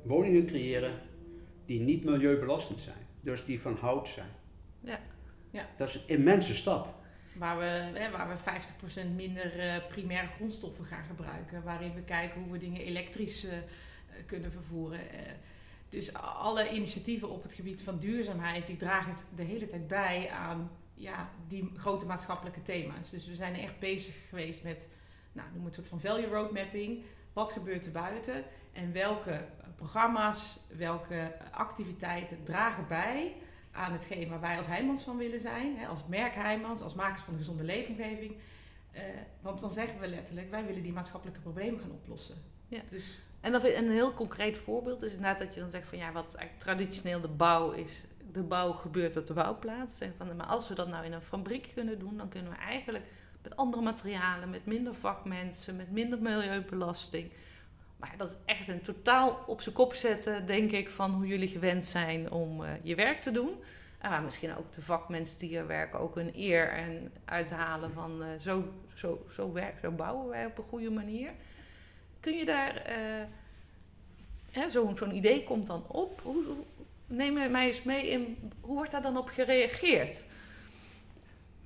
woningen 0.04 0.46
creëren 0.46 0.92
die 1.66 1.80
niet 1.80 2.04
milieubelastend 2.04 2.80
zijn. 2.80 3.08
Dus 3.22 3.46
die 3.46 3.62
van 3.62 3.76
hout 3.76 4.08
zijn. 4.08 4.30
Ja. 4.80 5.00
Ja. 5.50 5.68
Dat 5.78 5.88
is 5.88 5.96
een 5.96 6.18
immense 6.18 6.56
stap. 6.56 6.96
Waar 7.36 7.58
we, 7.58 8.00
hè, 8.00 8.12
waar 8.12 8.30
we 8.30 8.38
50% 8.38 9.16
minder 9.16 9.84
primaire 9.90 10.28
grondstoffen 10.28 10.86
gaan 10.86 11.04
gebruiken. 11.04 11.64
Waarin 11.64 11.94
we 11.94 12.02
kijken 12.02 12.42
hoe 12.42 12.52
we 12.52 12.58
dingen 12.58 12.82
elektrisch 12.82 13.48
kunnen 14.26 14.52
vervoeren. 14.52 15.10
Eh, 15.10 15.32
dus 15.90 16.14
alle 16.14 16.72
initiatieven 16.72 17.30
op 17.30 17.44
het 17.44 17.54
gebied 17.54 17.84
van 17.84 18.00
duurzaamheid, 18.00 18.68
die 18.68 18.78
dragen 18.78 19.12
het 19.12 19.24
de 19.36 19.44
hele 19.44 19.66
tijd 19.66 19.88
bij 19.88 20.30
aan 20.30 20.72
ja, 20.94 21.30
die 21.48 21.72
grote 21.76 22.06
maatschappelijke 22.06 22.62
thema's. 22.62 23.10
Dus 23.10 23.28
we 23.28 23.36
zijn 23.36 23.56
echt 23.56 23.80
bezig 23.80 24.30
geweest 24.30 24.64
met, 24.64 24.90
nou, 25.32 25.48
noem 25.54 25.66
het 25.66 25.74
soort 25.74 25.88
van 25.88 26.00
value 26.00 26.28
roadmapping. 26.28 27.04
Wat 27.34 27.52
gebeurt 27.52 27.86
er 27.86 27.92
buiten? 27.92 28.44
En 28.72 28.92
welke 28.92 29.46
programma's, 29.76 30.60
welke 30.78 31.36
activiteiten 31.52 32.44
dragen 32.44 32.88
bij 32.88 33.36
aan 33.72 33.92
hetgeen 33.92 34.30
waar 34.30 34.40
wij 34.40 34.58
als 34.58 34.68
Heijmans 34.68 35.04
van 35.04 35.18
willen 35.18 35.40
zijn. 35.40 35.78
Hè, 35.78 35.88
als 35.88 36.06
merk 36.08 36.34
Heijmans, 36.34 36.82
als 36.82 36.94
makers 36.94 37.22
van 37.22 37.34
een 37.34 37.40
gezonde 37.40 37.64
leefomgeving. 37.64 38.36
Eh, 38.92 39.04
want 39.42 39.62
dan 39.62 39.72
zeggen 39.72 40.00
we 40.00 40.08
letterlijk, 40.08 40.50
wij 40.50 40.66
willen 40.66 40.84
die 40.84 40.94
maatschappelijke 40.94 41.42
problemen 41.42 41.80
gaan 41.80 41.92
oplossen. 41.92 42.36
Ja. 42.68 42.82
Dus 42.90 43.22
En 43.42 43.62
vind- 43.62 43.76
een 43.78 43.92
heel 43.92 44.14
concreet 44.14 44.58
voorbeeld 44.58 45.02
is 45.02 45.14
inderdaad 45.14 45.40
dat 45.40 45.54
je 45.54 45.60
dan 45.60 45.70
zegt 45.70 45.88
van 45.88 45.98
ja, 45.98 46.12
wat 46.12 46.36
eigenlijk 46.36 46.60
traditioneel 46.60 47.22
de 47.22 47.28
bouw 47.28 47.72
is, 47.72 48.06
de 48.32 48.42
bouw 48.44 48.72
gebeurt 48.72 49.18
op 49.18 49.28
de 49.28 49.34
bouwplaats. 49.34 50.00
En 50.02 50.14
van, 50.18 50.36
maar 50.36 50.46
als 50.46 50.68
we 50.70 50.76
dat 50.76 50.88
nou 50.88 51.06
in 51.06 51.14
een 51.14 51.22
fabriek 51.22 51.72
kunnen 51.74 52.00
doen, 52.00 52.18
dan 52.18 52.30
kunnen 52.30 52.52
we 52.52 52.58
eigenlijk 52.58 53.06
met 53.42 53.56
andere 53.56 53.84
materialen, 53.84 54.50
met 54.50 54.66
minder 54.66 54.96
vakmensen, 54.96 55.76
met 55.76 55.92
minder 55.92 56.22
milieubelasting. 56.22 57.32
Maar 57.98 58.14
dat 58.18 58.30
is 58.30 58.36
echt 58.46 58.68
een 58.68 58.82
totaal 58.82 59.44
op 59.48 59.62
zijn 59.62 59.76
kop 59.76 59.94
zetten, 59.94 60.46
denk 60.46 60.72
ik, 60.72 60.90
van 60.90 61.12
hoe 61.12 61.28
jullie 61.28 61.48
gewend 61.48 61.86
zijn 61.86 62.32
om 62.32 62.64
eh, 62.64 62.70
je 62.82 62.96
werk 62.96 63.22
te 63.22 63.32
doen. 63.32 63.50
En 63.98 64.10
waar 64.10 64.22
misschien 64.24 64.56
ook 64.58 64.74
de 64.74 64.82
vakmensen 64.82 65.40
die 65.40 65.58
er 65.58 65.68
werken 65.68 66.00
ook 66.00 66.18
een 66.18 66.32
eer 66.36 66.70
en 66.70 67.12
uithalen 67.26 67.92
van 67.94 68.24
eh, 68.24 68.28
zo, 68.40 68.64
zo, 68.94 69.26
zo, 69.32 69.52
werk, 69.52 69.80
zo 69.80 69.92
bouwen 69.92 70.30
wij 70.30 70.46
op 70.46 70.58
een 70.58 70.64
goede 70.70 70.90
manier. 70.90 71.32
Kun 72.22 72.34
je 72.38 72.46
daar, 72.46 72.76
eh, 72.76 72.96
hè, 74.52 74.70
zo- 74.70 74.92
zo'n 74.96 75.16
idee 75.16 75.44
komt 75.44 75.66
dan 75.66 75.84
op. 75.88 76.20
Hoe, 76.24 76.44
hoe- 76.46 76.56
neem 77.08 77.52
mij 77.52 77.66
eens 77.66 77.84
mee 77.84 78.10
in, 78.10 78.38
hoe 78.62 78.76
wordt 78.76 78.92
daar 78.92 79.02
dan 79.02 79.18
op 79.18 79.28
gereageerd? 79.30 80.26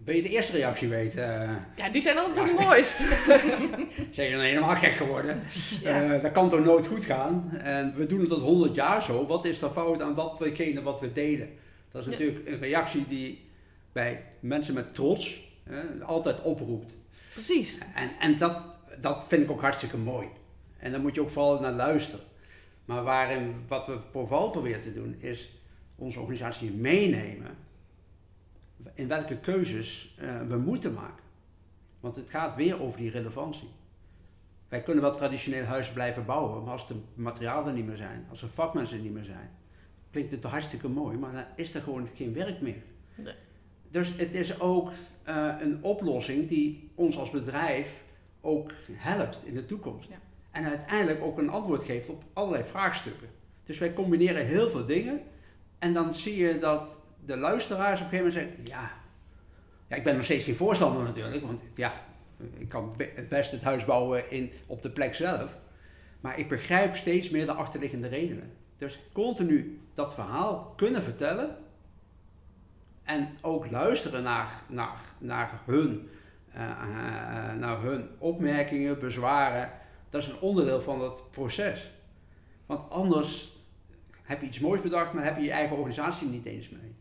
Wil 0.04 0.16
je 0.16 0.22
de 0.22 0.30
eerste 0.30 0.52
reactie 0.52 0.88
weten? 0.88 1.60
Ja, 1.76 1.90
die 1.90 2.02
zijn 2.02 2.18
altijd 2.18 2.50
het 2.52 2.60
mooist. 2.60 2.98
Zijn 4.16 4.30
jullie 4.30 4.46
helemaal 4.46 4.76
gek 4.76 4.92
geworden? 4.94 5.42
Ja. 5.82 6.04
Eh, 6.14 6.22
dat 6.22 6.32
kan 6.32 6.50
toch 6.50 6.64
nooit 6.64 6.88
goed 6.88 7.06
gaan? 7.06 7.52
En 7.58 7.94
we 7.96 8.06
doen 8.08 8.20
het 8.22 8.32
al 8.32 8.40
100 8.40 8.76
jaar 8.76 9.04
zo. 9.04 9.26
Wat 9.26 9.46
is 9.46 9.62
er 9.62 9.70
fout 9.70 10.02
aan 10.02 10.14
datgene 10.14 10.82
wat 10.82 11.00
we 11.00 11.12
deden? 11.12 11.50
Dat 11.92 12.02
is 12.02 12.06
Ja. 12.08 12.12
natuurlijk 12.20 12.48
een 12.48 12.60
reactie 12.60 13.06
die 13.08 13.44
bij 13.92 14.24
mensen 14.40 14.74
met 14.74 14.96
trots 14.96 15.44
altijd 16.06 16.42
oproept. 16.42 16.94
Precies. 17.34 17.86
En, 17.96 18.12
en 18.20 18.38
dat, 18.38 18.66
dat 19.02 19.26
vind 19.28 19.44
ik 19.44 19.52
ook 19.52 19.62
hartstikke 19.62 19.98
mooi. 19.98 20.28
En 20.86 20.92
daar 20.92 21.02
moet 21.02 21.16
je 21.16 21.22
ook 21.22 21.30
vooral 21.30 21.60
naar 21.60 21.74
luisteren. 21.74 22.26
Maar 22.86 23.04
waarin, 23.04 23.54
wat 23.68 23.88
we 23.88 24.00
vooral 24.12 24.50
proberen 24.50 24.82
te 24.82 24.94
doen, 24.94 25.16
is 25.20 25.60
onze 25.96 26.20
organisatie 26.20 26.72
meenemen 26.72 27.58
in 28.94 29.08
welke 29.08 29.38
keuzes 29.38 30.16
eh, 30.18 30.42
we 30.48 30.58
moeten 30.58 30.94
maken. 30.94 31.24
Want 32.00 32.16
het 32.16 32.30
gaat 32.30 32.56
weer 32.56 32.82
over 32.82 32.98
die 32.98 33.10
relevantie. 33.10 33.70
Wij 34.68 34.82
kunnen 34.82 35.04
wel 35.04 35.16
traditioneel 35.16 35.64
huizen 35.64 35.94
blijven 35.94 36.26
bouwen, 36.26 36.64
maar 36.64 36.72
als 36.72 36.88
de 36.88 36.96
materialen 37.14 37.68
er 37.68 37.74
niet 37.74 37.86
meer 37.86 37.96
zijn, 37.96 38.26
als 38.30 38.40
de 38.40 38.48
vakmensen 38.48 38.98
er 38.98 39.04
niet 39.04 39.14
meer 39.14 39.24
zijn, 39.24 39.50
klinkt 40.12 40.32
het 40.32 40.42
toch 40.42 40.52
hartstikke 40.52 40.90
mooi, 40.90 41.18
maar 41.18 41.34
dan 41.34 41.46
is 41.56 41.74
er 41.74 41.82
gewoon 41.82 42.10
geen 42.16 42.34
werk 42.34 42.62
meer. 42.62 42.84
Nee. 43.16 43.36
Dus 43.92 44.16
het 44.16 44.34
is 44.34 44.60
ook 44.60 44.92
eh, 45.24 45.56
een 45.60 45.84
oplossing 45.84 46.48
die 46.48 46.92
ons 46.96 47.18
als 47.18 47.30
bedrijf 47.30 48.04
ook 48.42 48.72
helpt 48.92 49.38
in 49.46 49.54
de 49.54 49.66
toekomst. 49.66 50.10
Ja. 50.10 50.20
En 50.56 50.66
uiteindelijk 50.66 51.24
ook 51.24 51.38
een 51.38 51.50
antwoord 51.50 51.84
geeft 51.84 52.10
op 52.10 52.24
allerlei 52.34 52.64
vraagstukken. 52.64 53.28
Dus 53.64 53.78
wij 53.78 53.94
combineren 53.94 54.46
heel 54.46 54.70
veel 54.70 54.86
dingen 54.86 55.22
en 55.80 55.94
dan 55.94 56.14
zie 56.14 56.38
je 56.38 56.60
dat 56.60 57.02
de 57.26 57.38
luisteraars 57.38 58.02
op 58.02 58.06
een 58.06 58.18
gegeven 58.18 58.34
moment 58.34 58.56
zeggen, 58.58 58.78
ja, 58.78 58.92
ja 59.88 59.96
ik 59.96 60.04
ben 60.04 60.16
nog 60.16 60.24
steeds 60.24 60.44
geen 60.44 60.56
voorstander 60.56 61.04
natuurlijk, 61.04 61.46
want 61.46 61.62
ja, 61.76 61.94
ik 62.58 62.70
kan 62.70 62.96
het 63.16 63.30
beste 63.30 63.56
het 63.56 63.64
huis 63.64 63.86
bouwen 63.86 64.32
in, 64.32 64.52
op 64.66 64.82
de 64.82 64.90
plek 64.90 65.16
zelf. 65.16 65.58
Maar 66.20 66.40
ik 66.40 66.50
begrijp 66.50 66.96
steeds 66.96 67.30
meer 67.30 67.46
de 67.46 67.54
achterliggende 67.54 68.08
redenen. 68.08 68.52
Dus 68.78 69.00
continu 69.14 69.80
dat 69.94 70.14
verhaal 70.14 70.74
kunnen 70.76 71.04
vertellen 71.04 71.58
en 73.04 73.38
ook 73.42 73.72
luisteren 73.72 74.24
naar, 74.24 74.62
naar, 74.68 75.00
naar, 75.18 75.62
hun, 75.66 76.10
eh, 76.52 76.64
eh, 76.64 77.56
naar 77.60 77.82
hun 77.82 78.10
opmerkingen, 78.18 79.00
bezwaren. 79.00 79.84
Dat 80.16 80.24
is 80.24 80.30
een 80.30 80.40
onderdeel 80.40 80.82
van 80.82 81.00
dat 81.00 81.32
proces. 81.32 81.92
Want 82.66 82.90
anders 82.90 83.58
heb 84.22 84.42
je 84.42 84.48
iets 84.48 84.60
moois 84.60 84.82
bedacht, 84.82 85.14
maar 85.14 85.24
heb 85.24 85.38
je 85.38 85.44
je 85.44 85.52
eigen 85.52 85.78
organisatie 85.78 86.28
niet 86.28 86.46
eens 86.46 86.70
mee. 86.70 86.96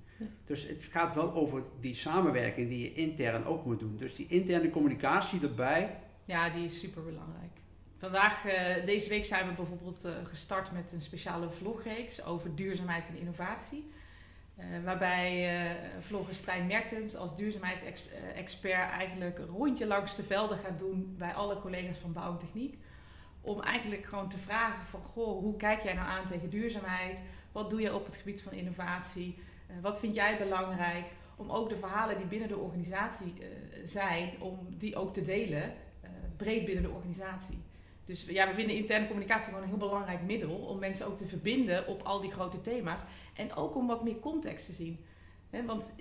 Dus 0.45 0.67
het 0.67 0.85
gaat 0.85 1.15
wel 1.15 1.35
over 1.35 1.63
die 1.81 1.95
samenwerking 1.95 2.69
die 2.69 2.79
je 2.79 2.93
intern 2.93 3.45
ook 3.45 3.65
moet 3.65 3.79
doen. 3.79 3.97
Dus 3.97 4.15
die 4.15 4.27
interne 4.29 4.71
communicatie 4.71 5.41
erbij. 5.41 5.99
Ja, 6.25 6.51
die 6.51 6.65
is 6.65 6.81
super 6.81 7.05
belangrijk. 7.05 7.51
Vandaag, 7.99 8.47
eh, 8.47 8.87
deze 8.87 9.09
week 9.09 9.25
zijn 9.25 9.49
we 9.49 9.55
bijvoorbeeld 9.55 10.05
eh, 10.05 10.13
gestart 10.25 10.73
met 10.73 10.93
een 10.93 11.01
speciale 11.01 11.51
vlogreeks 11.51 12.25
over 12.25 12.55
duurzaamheid 12.55 13.09
en 13.09 13.17
innovatie. 13.17 13.91
Eh, 14.57 14.67
waarbij 14.85 15.51
vlogger 16.01 16.35
Stijn 16.35 16.67
Mertens 16.67 17.17
als 17.17 17.37
duurzaamheidsexpert 17.37 18.91
eigenlijk 18.91 19.39
een 19.39 19.47
rondje 19.47 19.87
langs 19.87 20.17
de 20.17 20.23
velden 20.23 20.59
gaat 20.59 20.79
doen 20.79 21.15
bij 21.19 21.33
alle 21.33 21.61
collega's 21.61 21.99
van 21.99 22.13
Bouw 22.13 22.31
en 22.31 22.39
Techniek. 22.39 22.79
Om 23.45 23.61
eigenlijk 23.61 24.05
gewoon 24.05 24.29
te 24.29 24.39
vragen 24.39 24.87
van, 24.87 25.01
goh, 25.03 25.41
hoe 25.41 25.57
kijk 25.57 25.83
jij 25.83 25.95
nou 25.95 26.09
aan 26.09 26.27
tegen 26.27 26.51
duurzaamheid? 26.51 27.23
Wat 27.53 27.71
doe 27.71 27.81
je 27.81 27.95
op 27.95 28.07
het 28.07 28.17
gebied 28.17 28.43
van 28.43 28.53
innovatie? 28.53 29.39
Eh, 29.67 29.77
wat 29.83 30.01
vind 30.01 30.15
jij 30.15 30.39
belangrijk? 30.39 31.07
Om 31.37 31.51
ook 31.51 31.69
de 31.69 31.77
verhalen 31.77 32.17
die 32.17 32.27
binnen 32.27 32.49
de 32.49 32.57
organisatie 32.57 33.35
eh, 33.41 33.47
zijn, 33.85 34.41
om 34.41 34.59
die 34.79 34.97
ook 34.97 35.15
te 35.15 35.25
delen 35.25 35.63
eh, 35.63 36.11
breed 36.37 36.65
binnen 36.65 36.83
de 36.83 36.91
organisatie. 36.91 37.59
Dus 38.05 38.25
ja, 38.25 38.49
we 38.49 38.55
vinden 38.55 38.77
interne 38.77 39.07
communicatie 39.07 39.49
gewoon 39.49 39.63
een 39.63 39.69
heel 39.69 39.79
belangrijk 39.79 40.23
middel 40.23 40.57
om 40.57 40.79
mensen 40.79 41.07
ook 41.07 41.19
te 41.19 41.27
verbinden 41.27 41.87
op 41.87 42.03
al 42.03 42.21
die 42.21 42.31
grote 42.31 42.61
thema's. 42.61 43.01
En 43.35 43.55
ook 43.55 43.77
om 43.77 43.87
wat 43.87 44.05
meer 44.05 44.21
context 44.21 44.67
te 44.67 44.73
zien. 44.73 45.05
Want 45.67 45.95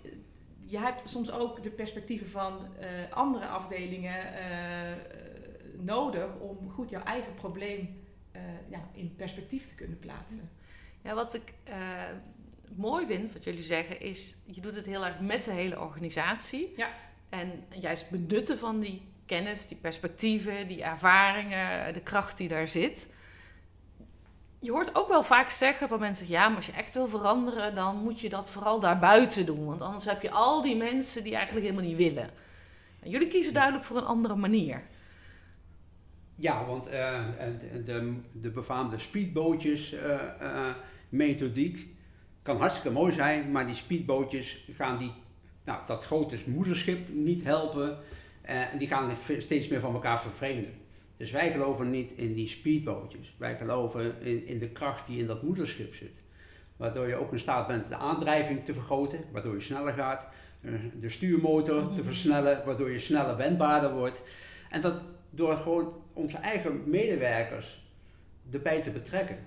je 0.65 0.79
hebt 0.79 1.09
soms 1.09 1.31
ook 1.31 1.63
de 1.63 1.69
perspectieven 1.69 2.27
van 2.27 2.67
andere 3.09 3.47
afdelingen 3.47 4.15
nodig 5.83 6.35
om 6.39 6.71
goed 6.71 6.89
jouw 6.89 7.03
eigen 7.03 7.33
probleem 7.33 8.01
eh, 8.31 8.41
ja, 8.69 8.89
in 8.93 9.15
perspectief 9.15 9.67
te 9.67 9.75
kunnen 9.75 9.99
plaatsen. 9.99 10.49
Ja, 11.03 11.13
wat 11.13 11.33
ik 11.33 11.53
eh, 11.63 11.75
mooi 12.75 13.05
vind, 13.05 13.33
wat 13.33 13.43
jullie 13.43 13.63
zeggen, 13.63 13.99
is 13.99 14.37
je 14.45 14.61
doet 14.61 14.75
het 14.75 14.85
heel 14.85 15.05
erg 15.05 15.19
met 15.19 15.43
de 15.43 15.51
hele 15.51 15.79
organisatie. 15.79 16.73
Ja. 16.75 16.89
En 17.29 17.63
juist 17.69 18.09
benutten 18.09 18.57
van 18.57 18.79
die 18.79 19.01
kennis, 19.25 19.67
die 19.67 19.77
perspectieven, 19.77 20.67
die 20.67 20.83
ervaringen, 20.83 21.93
de 21.93 22.01
kracht 22.01 22.37
die 22.37 22.47
daar 22.47 22.67
zit. 22.67 23.09
Je 24.59 24.71
hoort 24.71 24.95
ook 24.95 25.07
wel 25.07 25.23
vaak 25.23 25.49
zeggen 25.49 25.87
van 25.87 25.99
mensen, 25.99 26.27
ja, 26.27 26.47
maar 26.47 26.55
als 26.55 26.65
je 26.65 26.71
echt 26.71 26.93
wil 26.93 27.07
veranderen, 27.07 27.75
dan 27.75 27.97
moet 27.97 28.19
je 28.19 28.29
dat 28.29 28.49
vooral 28.49 28.79
daarbuiten 28.79 29.45
doen. 29.45 29.65
Want 29.65 29.81
anders 29.81 30.05
heb 30.05 30.21
je 30.21 30.31
al 30.31 30.61
die 30.61 30.75
mensen 30.75 31.23
die 31.23 31.35
eigenlijk 31.35 31.65
helemaal 31.65 31.87
niet 31.89 31.97
willen. 31.97 32.29
En 32.99 33.09
jullie 33.09 33.27
kiezen 33.27 33.53
duidelijk 33.53 33.83
voor 33.83 33.97
een 33.97 34.05
andere 34.05 34.35
manier. 34.35 34.83
Ja, 36.35 36.65
want 36.65 36.87
eh, 36.87 37.21
de, 37.59 37.83
de, 37.83 38.13
de 38.31 38.49
befaamde 38.49 38.97
speedbootjes 38.97 39.93
eh, 39.93 40.13
eh, 40.39 40.75
methodiek 41.09 41.87
kan 42.41 42.57
hartstikke 42.57 42.91
mooi 42.91 43.13
zijn, 43.13 43.51
maar 43.51 43.65
die 43.65 43.75
speedbootjes 43.75 44.69
gaan 44.75 44.97
die, 44.97 45.11
nou, 45.65 45.79
dat 45.85 46.03
grote 46.03 46.37
moederschip 46.45 47.09
niet 47.09 47.43
helpen 47.43 47.97
en 48.41 48.77
die 48.77 48.87
gaan 48.87 49.11
steeds 49.37 49.67
meer 49.67 49.79
van 49.79 49.93
elkaar 49.93 50.21
vervreemden. 50.21 50.73
Dus 51.17 51.31
wij 51.31 51.51
geloven 51.51 51.89
niet 51.89 52.11
in 52.11 52.33
die 52.33 52.47
speedbootjes. 52.47 53.35
Wij 53.37 53.57
geloven 53.57 54.21
in, 54.21 54.47
in 54.47 54.57
de 54.57 54.69
kracht 54.69 55.07
die 55.07 55.19
in 55.19 55.27
dat 55.27 55.43
moederschip 55.43 55.95
zit. 55.95 56.23
Waardoor 56.77 57.07
je 57.07 57.15
ook 57.15 57.31
in 57.31 57.39
staat 57.39 57.67
bent 57.67 57.87
de 57.87 57.95
aandrijving 57.95 58.65
te 58.65 58.73
vergroten, 58.73 59.19
waardoor 59.31 59.53
je 59.53 59.61
sneller 59.61 59.93
gaat. 59.93 60.27
De 60.99 61.09
stuurmotor 61.09 61.93
te 61.93 62.03
versnellen, 62.03 62.65
waardoor 62.65 62.91
je 62.91 62.99
sneller 62.99 63.37
wendbaarder 63.37 63.93
wordt. 63.93 64.21
En 64.69 64.81
dat 64.81 65.01
door 65.35 65.55
gewoon 65.57 65.93
onze 66.13 66.37
eigen 66.37 66.89
medewerkers 66.89 67.81
erbij 68.51 68.81
te 68.81 68.91
betrekken. 68.91 69.37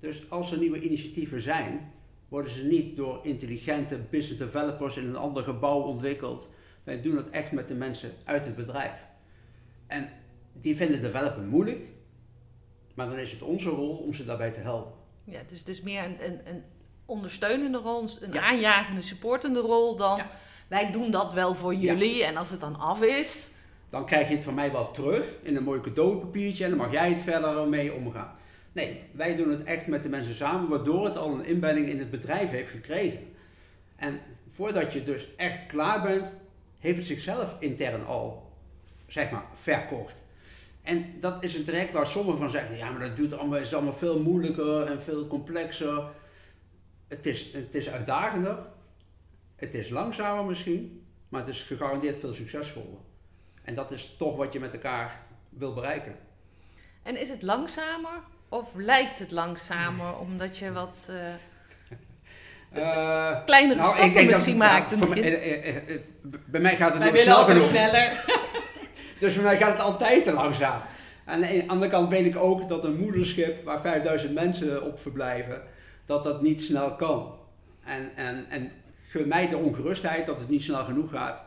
Dus 0.00 0.30
als 0.30 0.52
er 0.52 0.58
nieuwe 0.58 0.80
initiatieven 0.80 1.40
zijn, 1.40 1.92
worden 2.28 2.50
ze 2.52 2.64
niet 2.64 2.96
door 2.96 3.20
intelligente 3.22 3.96
business 4.10 4.38
developers 4.38 4.96
in 4.96 5.06
een 5.08 5.16
ander 5.16 5.42
gebouw 5.44 5.80
ontwikkeld. 5.80 6.48
Wij 6.84 7.02
doen 7.02 7.16
het 7.16 7.30
echt 7.30 7.52
met 7.52 7.68
de 7.68 7.74
mensen 7.74 8.12
uit 8.24 8.44
het 8.44 8.56
bedrijf. 8.56 8.92
En 9.86 10.08
die 10.52 10.76
vinden 10.76 11.00
developen 11.00 11.48
moeilijk, 11.48 11.86
maar 12.94 13.08
dan 13.08 13.18
is 13.18 13.30
het 13.32 13.42
onze 13.42 13.68
rol 13.68 13.96
om 13.96 14.14
ze 14.14 14.24
daarbij 14.24 14.50
te 14.50 14.60
helpen. 14.60 14.92
Ja, 15.24 15.40
dus 15.46 15.58
het 15.58 15.68
is 15.68 15.82
meer 15.82 16.04
een, 16.04 16.24
een, 16.26 16.40
een 16.48 16.62
ondersteunende 17.06 17.78
rol, 17.78 18.02
een 18.20 18.32
Ja. 18.32 18.40
aanjagende, 18.42 19.00
supportende 19.00 19.60
rol 19.60 19.96
dan. 19.96 20.16
Ja. 20.16 20.30
Wij 20.68 20.90
doen 20.92 21.10
dat 21.10 21.32
wel 21.32 21.54
voor 21.54 21.74
Ja. 21.74 21.80
jullie 21.80 22.24
en 22.24 22.36
als 22.36 22.50
het 22.50 22.60
dan 22.60 22.76
af 22.78 23.02
is, 23.02 23.50
Dan 23.96 24.06
krijg 24.06 24.28
je 24.28 24.34
het 24.34 24.44
van 24.44 24.54
mij 24.54 24.72
wel 24.72 24.90
terug 24.90 25.32
in 25.42 25.56
een 25.56 25.62
mooi 25.62 25.80
cadeaupapiertje 25.80 26.64
en 26.64 26.70
dan 26.70 26.78
mag 26.78 26.92
jij 26.92 27.08
het 27.08 27.20
verder 27.20 27.68
mee 27.68 27.92
omgaan. 27.92 28.36
Nee, 28.72 29.02
wij 29.12 29.36
doen 29.36 29.50
het 29.50 29.64
echt 29.64 29.86
met 29.86 30.02
de 30.02 30.08
mensen 30.08 30.34
samen, 30.34 30.68
waardoor 30.68 31.04
het 31.04 31.16
al 31.16 31.34
een 31.34 31.44
inbedding 31.44 31.88
in 31.88 31.98
het 31.98 32.10
bedrijf 32.10 32.50
heeft 32.50 32.70
gekregen. 32.70 33.20
En 33.96 34.20
voordat 34.48 34.92
je 34.92 35.04
dus 35.04 35.34
echt 35.36 35.66
klaar 35.66 36.02
bent, 36.02 36.26
heeft 36.78 36.96
het 36.96 37.06
zichzelf 37.06 37.56
intern 37.58 38.06
al, 38.06 38.52
zeg 39.06 39.30
maar, 39.30 39.44
verkocht. 39.54 40.16
En 40.82 41.14
dat 41.20 41.44
is 41.44 41.54
een 41.54 41.64
traject 41.64 41.92
waar 41.92 42.06
sommigen 42.06 42.40
van 42.40 42.50
zeggen, 42.50 42.76
ja, 42.76 42.90
maar 42.90 43.08
dat 43.08 43.16
doet 43.16 43.38
allemaal, 43.38 43.58
is 43.58 43.74
allemaal 43.74 43.92
veel 43.92 44.20
moeilijker 44.20 44.86
en 44.86 45.02
veel 45.02 45.26
complexer. 45.26 46.04
Het 47.08 47.26
is, 47.26 47.52
het 47.52 47.74
is 47.74 47.88
uitdagender, 47.90 48.58
het 49.56 49.74
is 49.74 49.88
langzamer 49.88 50.44
misschien, 50.44 51.06
maar 51.28 51.40
het 51.40 51.50
is 51.50 51.62
gegarandeerd 51.62 52.18
veel 52.18 52.34
succesvoller. 52.34 53.14
En 53.66 53.74
dat 53.74 53.90
is 53.90 54.14
toch 54.18 54.36
wat 54.36 54.52
je 54.52 54.60
met 54.60 54.72
elkaar 54.72 55.20
wil 55.48 55.74
bereiken. 55.74 56.14
en 57.02 57.20
is 57.20 57.28
het 57.28 57.42
langzamer 57.42 58.20
Of 58.48 58.68
lijkt 58.74 59.18
het 59.18 59.30
langzamer 59.30 60.18
omdat 60.26 60.58
je 60.58 60.72
wat 60.72 61.08
eh, 61.10 61.34
Eh, 62.70 63.44
kleinere 63.44 63.80
nou, 63.80 63.96
stappen 63.96 64.26
misschien 64.26 64.56
maakt? 64.56 65.08
mij- 65.08 65.22
eh, 65.22 65.68
eh, 65.68 65.76
eh, 65.76 66.00
bij 66.46 66.60
mij 66.60 66.76
gaat 66.76 66.94
het 66.94 67.02
Wij 67.12 67.16
snel 67.22 67.36
altijd 67.36 67.56
genoeg. 67.64 67.68
sneller. 67.70 68.24
Dus 69.20 69.34
voor 69.34 69.42
mij 69.42 69.56
gaat 69.58 69.70
het 69.70 69.80
altijd 69.80 70.24
te 70.24 70.32
langzaam. 70.32 70.80
En 71.24 71.32
aan 71.34 71.40
de 71.40 71.64
andere 71.66 71.90
kant 71.90 72.08
weet 72.10 72.26
ik 72.26 72.36
ook 72.36 72.68
dat 72.68 72.84
een 72.84 72.96
moederschip 72.96 73.64
waar 73.64 73.80
5000 73.80 74.34
mensen 74.34 74.82
op 74.84 75.00
verblijven, 75.00 75.62
dat 76.04 76.24
dat 76.24 76.42
niet 76.42 76.62
snel 76.62 76.94
kan. 76.94 77.34
En, 77.84 78.10
en, 78.16 78.46
en 78.48 78.70
gun 79.08 79.28
mij 79.28 79.48
de 79.48 79.56
ongerustheid 79.56 80.26
dat 80.26 80.38
het 80.38 80.48
niet 80.48 80.62
snel 80.62 80.84
genoeg 80.84 81.10
gaat. 81.10 81.40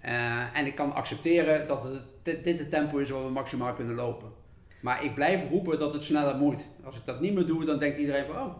Eh, 0.00 0.56
en 0.58 0.66
ik 0.66 0.74
kan 0.74 0.94
accepteren 0.94 1.66
dat 1.66 1.82
het, 1.82 2.02
dit, 2.22 2.44
dit 2.44 2.58
het 2.58 2.70
tempo 2.70 2.96
is 2.98 3.10
wat 3.10 3.22
we 3.22 3.30
maximaal 3.30 3.74
kunnen 3.74 3.94
lopen. 3.94 4.32
Maar 4.80 5.04
ik 5.04 5.14
blijf 5.14 5.50
roepen 5.50 5.78
dat 5.78 5.92
het 5.92 6.02
sneller 6.04 6.36
moet. 6.36 6.60
Als 6.84 6.96
ik 6.96 7.04
dat 7.04 7.20
niet 7.20 7.34
meer 7.34 7.46
doe, 7.46 7.64
dan 7.64 7.78
denkt 7.78 7.98
iedereen 7.98 8.26
van, 8.26 8.36
oh, 8.36 8.54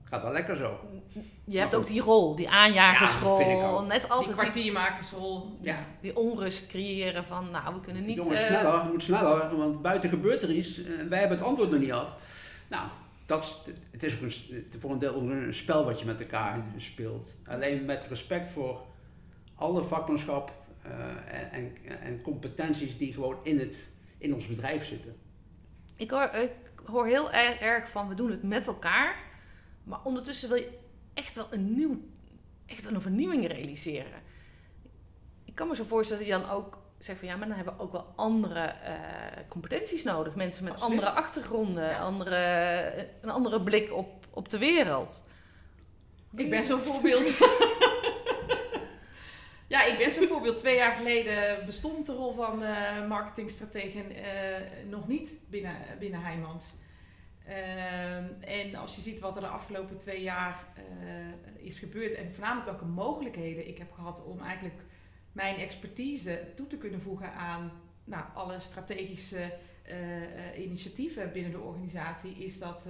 het 0.00 0.08
gaat 0.08 0.22
wel 0.22 0.32
lekker 0.32 0.56
zo. 0.56 0.78
Je 1.44 1.58
hebt 1.58 1.74
ook 1.74 1.86
die 1.86 2.00
rol, 2.00 2.34
die 2.34 2.48
aanjagersrol. 2.50 3.38
Ja, 3.38 3.44
vind 3.46 3.58
ik 3.60 3.66
ook. 3.66 3.86
net 3.86 4.02
Die 4.02 4.10
altijd 4.10 4.36
die, 4.36 4.36
kwartiermakersrol. 4.46 5.58
Ja. 5.60 5.78
die 6.00 6.16
onrust 6.16 6.66
creëren 6.66 7.24
van, 7.24 7.50
nou, 7.50 7.74
we 7.74 7.80
kunnen 7.80 8.04
niet... 8.04 8.16
Jongens, 8.16 8.40
eh, 8.40 8.46
sneller, 8.46 8.80
het 8.82 8.92
moet 8.92 9.02
sneller, 9.02 9.56
want 9.56 9.82
buiten 9.82 10.08
gebeurt 10.10 10.42
er 10.42 10.50
iets 10.50 10.84
en 10.84 11.08
wij 11.08 11.18
hebben 11.18 11.38
het 11.38 11.46
antwoord 11.46 11.70
nog 11.70 11.80
niet 11.80 11.92
af. 11.92 12.08
Nou, 12.68 12.88
dat, 13.26 13.42
is- 13.44 13.72
het 13.90 14.02
is 14.02 14.14
ook 14.16 14.22
een, 14.22 14.32
voor 14.80 14.90
een 14.90 14.98
deel 14.98 15.14
ook 15.14 15.22
een 15.30 15.54
spel 15.54 15.84
wat 15.84 16.00
je 16.00 16.06
met 16.06 16.20
elkaar 16.20 16.64
speelt. 16.76 17.34
Alleen 17.46 17.84
met 17.84 18.06
respect 18.06 18.50
voor 18.50 18.80
alle 19.54 19.84
vakmanschap 19.84 20.48
eh, 20.48 20.67
en, 21.26 21.50
en, 21.52 21.76
en 22.00 22.22
competenties 22.22 22.96
die 22.96 23.12
gewoon 23.12 23.36
in, 23.42 23.58
het, 23.58 23.88
in 24.18 24.34
ons 24.34 24.46
bedrijf 24.46 24.84
zitten. 24.84 25.16
Ik 25.96 26.10
hoor, 26.10 26.30
ik 26.34 26.52
hoor 26.84 27.06
heel 27.06 27.32
erg, 27.32 27.58
erg 27.60 27.90
van, 27.90 28.08
we 28.08 28.14
doen 28.14 28.30
het 28.30 28.42
met 28.42 28.66
elkaar. 28.66 29.16
Maar 29.84 29.98
ondertussen 30.04 30.48
wil 30.48 30.58
je 30.58 30.78
echt 31.14 31.36
wel 31.36 31.46
een 31.50 31.74
nieuw, 31.76 32.00
echt 32.66 32.84
wel 32.84 32.92
een 32.94 33.00
vernieuwing 33.02 33.46
realiseren. 33.46 34.22
Ik 35.44 35.54
kan 35.54 35.68
me 35.68 35.76
zo 35.76 35.84
voorstellen 35.84 36.24
dat 36.26 36.32
je 36.32 36.40
dan 36.40 36.50
ook 36.50 36.78
zegt 36.98 37.18
van 37.18 37.28
ja, 37.28 37.36
maar 37.36 37.46
dan 37.48 37.56
hebben 37.56 37.76
we 37.76 37.82
ook 37.82 37.92
wel 37.92 38.12
andere 38.16 38.60
eh, 38.60 38.94
competenties 39.48 40.02
nodig. 40.04 40.34
Mensen 40.34 40.64
met 40.64 40.72
Absoluut. 40.72 40.98
andere 40.98 41.16
achtergronden, 41.16 41.84
Ja. 41.88 41.98
andere, 41.98 43.08
een 43.22 43.30
andere 43.30 43.62
blik 43.62 43.92
op, 43.92 44.26
op 44.30 44.48
de 44.48 44.58
wereld. 44.58 45.24
Ik 46.36 46.50
ben 46.50 46.64
zo'n 46.64 46.80
voorbeeld. 46.88 47.38
Ik 49.86 49.98
ben 49.98 50.12
zo'n 50.12 50.26
voorbeeld. 50.26 50.58
Twee 50.58 50.76
jaar 50.76 50.96
geleden 50.96 51.66
bestond 51.66 52.06
de 52.06 52.12
rol 52.12 52.32
van 52.32 52.62
eh 52.62 53.06
marketingstrategen 53.08 54.10
eh, 54.10 54.84
nog 54.88 55.08
niet 55.08 55.32
binnen, 55.50 55.76
binnen 55.98 56.22
Heijmans. 56.22 56.64
Ehm, 57.46 58.24
en 58.40 58.74
als 58.74 58.94
je 58.94 59.00
ziet 59.00 59.20
wat 59.20 59.36
er 59.36 59.42
de 59.42 59.48
afgelopen 59.48 59.98
twee 59.98 60.22
jaar 60.22 60.64
eh, 60.74 61.66
is 61.66 61.78
gebeurd 61.78 62.14
en 62.14 62.32
voornamelijk 62.32 62.66
welke 62.66 62.84
mogelijkheden 62.84 63.68
ik 63.68 63.78
heb 63.78 63.92
gehad 63.92 64.24
om 64.24 64.40
eigenlijk 64.40 64.80
mijn 65.32 65.56
expertise 65.56 66.52
toe 66.56 66.66
te 66.66 66.78
kunnen 66.78 67.00
voegen 67.00 67.32
aan 67.32 67.72
nou, 68.04 68.24
alle 68.34 68.58
strategische 68.58 69.52
initiatieven 70.58 71.32
binnen 71.32 71.52
de 71.52 71.58
organisatie, 71.58 72.36
is 72.36 72.58
dat, 72.58 72.88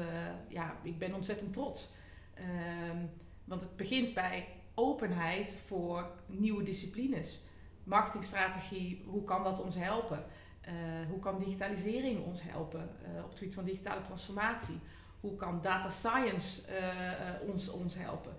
ja, 0.49 0.77
ik 0.83 0.99
ben 0.99 1.15
ontzettend 1.15 1.53
trots. 1.53 1.95
Ehm, 2.35 2.97
want 3.45 3.63
het 3.63 3.77
begint 3.77 4.15
bij 4.15 4.47
openheid 4.79 5.57
voor 5.67 6.11
nieuwe 6.27 6.63
disciplines. 6.63 7.43
Marketingstrategie, 7.85 9.03
hoe 9.07 9.25
kan 9.25 9.45
dat 9.45 9.61
ons 9.61 9.75
helpen? 9.75 10.25
Eh, 10.61 10.73
hoe 11.09 11.19
kan 11.19 11.39
digitalisering 11.39 12.25
ons 12.25 12.43
helpen 12.43 12.91
eh, 13.03 13.25
op 13.25 13.31
het 13.31 13.39
gebied 13.39 13.55
van 13.55 13.65
digitale 13.65 14.03
transformatie? 14.03 14.79
Hoe 15.21 15.37
kan 15.37 15.63
data 15.63 15.89
science 15.89 16.67
eh, 16.67 17.49
ons, 17.49 17.71
ons 17.71 17.95
helpen? 17.95 18.33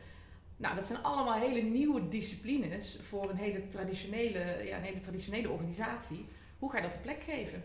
Nou, 0.57 0.75
dat 0.75 0.87
zijn 0.87 1.03
allemaal 1.03 1.39
hele 1.39 1.61
nieuwe 1.61 2.07
disciplines 2.07 2.99
voor 3.01 3.29
een 3.29 3.37
hele 3.37 3.67
traditionele, 3.67 4.63
ja, 4.63 4.77
een 4.77 4.83
hele 4.83 4.99
traditionele 4.99 5.49
organisatie. 5.49 6.25
Hoe 6.59 6.71
ga 6.71 6.77
je 6.77 6.83
dat 6.83 6.93
de 6.93 6.99
plek 6.99 7.23
geven? 7.23 7.63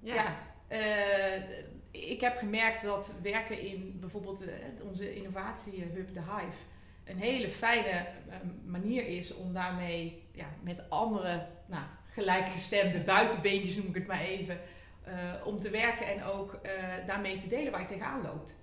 Ja, 0.00 0.36
eh, 0.68 1.42
ik 1.90 2.20
heb 2.20 2.38
gemerkt 2.38 2.82
dat 2.82 3.14
werken 3.22 3.60
in 3.60 3.96
bijvoorbeeld 4.00 4.44
onze 4.82 5.14
innovatiehub, 5.14 6.14
de 6.14 6.20
Hive, 6.20 6.56
een 7.04 7.18
hele 7.18 7.48
fijne 7.48 7.90
eh, 7.90 8.36
manier 8.64 9.06
is 9.06 9.34
om 9.34 9.52
daarmee 9.52 10.22
ja, 10.32 10.46
met 10.62 10.90
andere 10.90 11.46
nou, 11.66 11.84
gelijkgestemde 12.12 12.98
buitenbeentjes, 12.98 13.76
noem 13.76 13.86
ik 13.86 13.94
het 13.94 14.06
maar 14.06 14.20
even, 14.20 14.60
eh, 15.02 15.46
om 15.46 15.60
te 15.60 15.70
werken 15.70 16.06
en 16.06 16.24
ook 16.24 16.52
eh, 16.52 16.72
daarmee 17.06 17.36
te 17.36 17.48
delen 17.48 17.72
waar 17.72 17.80
je 17.80 17.86
tegenaan 17.86 18.22
loopt. 18.22 18.58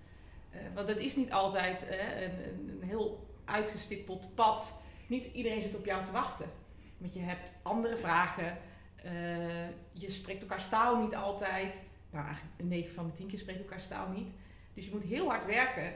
Eh, 0.52 0.60
want 0.74 0.88
het 0.88 0.98
is 0.98 1.16
niet 1.16 1.32
altijd 1.32 1.86
een, 1.90 2.80
een, 2.82 2.82
heel 2.84 3.28
uitgestippeld 3.46 4.36
pad. 4.36 4.82
Niet 5.08 5.26
iedereen 5.26 5.62
zit 5.62 5.76
op 5.76 5.86
jou 5.86 6.06
te 6.06 6.12
wachten. 6.12 6.46
Want 6.98 7.14
je 7.14 7.20
hebt 7.20 7.54
andere 7.62 7.98
vragen. 7.98 8.58
je 9.92 10.12
spreekt 10.12 10.42
elkaar 10.42 10.70
taal 10.70 11.02
niet 11.02 11.16
altijd. 11.16 11.82
Nou, 12.12 12.26
eigenlijk 12.26 12.56
9 12.58 12.94
van 12.94 13.06
de 13.06 13.14
10 13.14 13.28
keer 13.28 13.40
spreken 13.40 13.62
elkaar 13.62 13.88
taal 13.88 14.10
niet. 14.10 14.28
Dus 14.74 14.86
je 14.86 14.92
moet 14.92 15.04
heel 15.04 15.28
hard 15.28 15.46
werken 15.46 15.94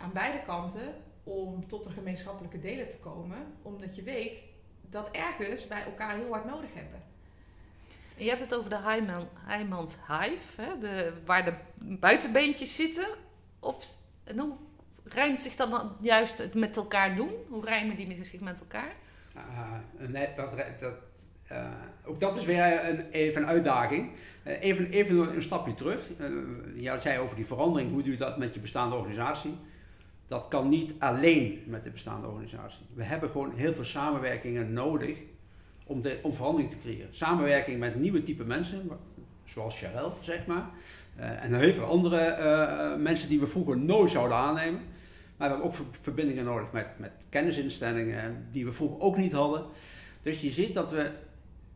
aan 0.00 0.12
beide 0.12 0.42
kanten 0.42 0.94
om 1.24 1.66
tot 1.66 1.86
een 1.86 1.92
gemeenschappelijke 1.92 2.60
deler 2.60 2.88
te 2.88 2.96
komen. 2.96 3.38
Omdat 3.62 3.96
je 3.96 4.02
weet 4.02 4.44
dat 4.90 5.10
ergens 5.10 5.66
wij 5.66 5.84
elkaar 5.84 6.16
heel 6.16 6.30
hard 6.30 6.44
nodig 6.44 6.74
hebben. 6.74 7.02
En 8.16 8.24
je 8.24 8.28
hebt 8.28 8.40
het 8.40 8.54
over 8.54 8.70
de 8.70 8.78
Heijman, 8.78 9.28
Heijmans 9.34 9.96
Hive, 10.08 10.62
hè, 10.62 10.78
de, 10.78 11.12
waar 11.24 11.44
de 11.44 11.54
buitenbeentjes 11.78 12.74
zitten. 12.74 13.06
Of, 13.58 13.96
en 14.24 14.38
hoe 14.38 14.56
rijmt 15.04 15.42
zich 15.42 15.56
dat 15.56 15.70
dan 15.70 15.96
juist 16.00 16.38
het 16.38 16.54
met 16.54 16.76
elkaar 16.76 17.16
doen? 17.16 17.32
Hoe 17.48 17.64
rijmen 17.64 17.96
die 17.96 18.24
zich 18.24 18.40
met 18.40 18.60
elkaar? 18.60 18.92
Ah, 19.34 19.72
nee, 20.08 20.28
dat, 20.34 20.50
dat, 20.78 20.94
eh, 21.46 21.66
ook 22.04 22.20
dat 22.20 22.36
is 22.36 22.44
weer 22.44 22.88
een, 22.88 23.10
even 23.10 23.42
een 23.42 23.48
uitdaging. 23.48 24.10
Eh, 24.42 24.62
even, 24.62 24.90
even 24.90 25.34
een 25.34 25.42
stapje 25.42 25.74
terug. 25.74 26.10
Eh 26.18 26.26
jij 26.74 27.00
zei 27.00 27.18
over 27.18 27.36
die 27.36 27.46
verandering, 27.46 27.90
hoe 27.90 28.02
doe 28.02 28.12
je 28.12 28.18
dat 28.18 28.38
met 28.38 28.54
je 28.54 28.60
bestaande 28.60 28.96
organisatie? 28.96 29.58
Dat 30.30 30.48
kan 30.48 30.68
niet 30.68 30.92
alleen 30.98 31.62
met 31.66 31.84
de 31.84 31.90
bestaande 31.90 32.26
organisatie. 32.26 32.86
We 32.94 33.04
hebben 33.04 33.30
gewoon 33.30 33.54
heel 33.54 33.74
veel 33.74 33.84
samenwerkingen 33.84 34.72
nodig 34.72 35.18
om, 35.86 36.02
de, 36.02 36.18
om 36.22 36.32
verandering 36.32 36.70
te 36.70 36.78
creëren. 36.78 37.08
Samenwerking 37.10 37.78
met 37.78 37.94
nieuwe 37.94 38.22
type 38.22 38.44
mensen, 38.44 38.90
zoals 39.44 39.78
Charel, 39.78 40.14
zeg 40.20 40.46
maar. 40.46 40.70
Eh, 41.16 41.44
en 41.44 41.54
heel 41.54 41.72
veel 41.72 41.84
andere 41.84 42.16
eh, 42.16 42.96
mensen 42.96 43.28
die 43.28 43.40
we 43.40 43.46
vroeger 43.46 43.78
nooit 43.78 44.10
zouden 44.10 44.36
aannemen. 44.36 44.80
Maar 45.36 45.48
we 45.48 45.54
hebben 45.54 45.64
ook 45.64 45.74
ver- 45.74 45.84
verbindingen 46.00 46.44
nodig 46.44 46.72
met, 46.72 46.86
met 46.96 47.12
kennisinstellingen 47.28 48.46
die 48.50 48.64
we 48.64 48.72
vroeger 48.72 49.00
ook 49.00 49.16
niet 49.16 49.32
hadden. 49.32 49.64
Dus 50.22 50.40
je 50.40 50.50
ziet 50.50 50.74
dat 50.74 50.90
we 50.90 51.10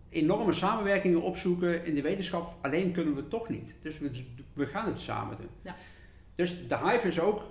enorme 0.08 0.52
samenwerkingen 0.52 1.22
opzoeken 1.22 1.84
in 1.84 1.94
de 1.94 2.02
wetenschap. 2.02 2.54
Alleen 2.62 2.92
kunnen 2.92 3.14
we 3.14 3.20
het 3.20 3.30
toch 3.30 3.48
niet. 3.48 3.74
Dus 3.82 3.98
we, 3.98 4.24
we 4.52 4.66
gaan 4.66 4.86
het 4.86 5.00
samen 5.00 5.36
doen. 5.36 5.50
Ja. 5.62 5.76
Dus 6.34 6.68
de 6.68 6.78
Hive 6.78 7.08
is 7.08 7.20
ook, 7.20 7.38
eh, 7.38 7.44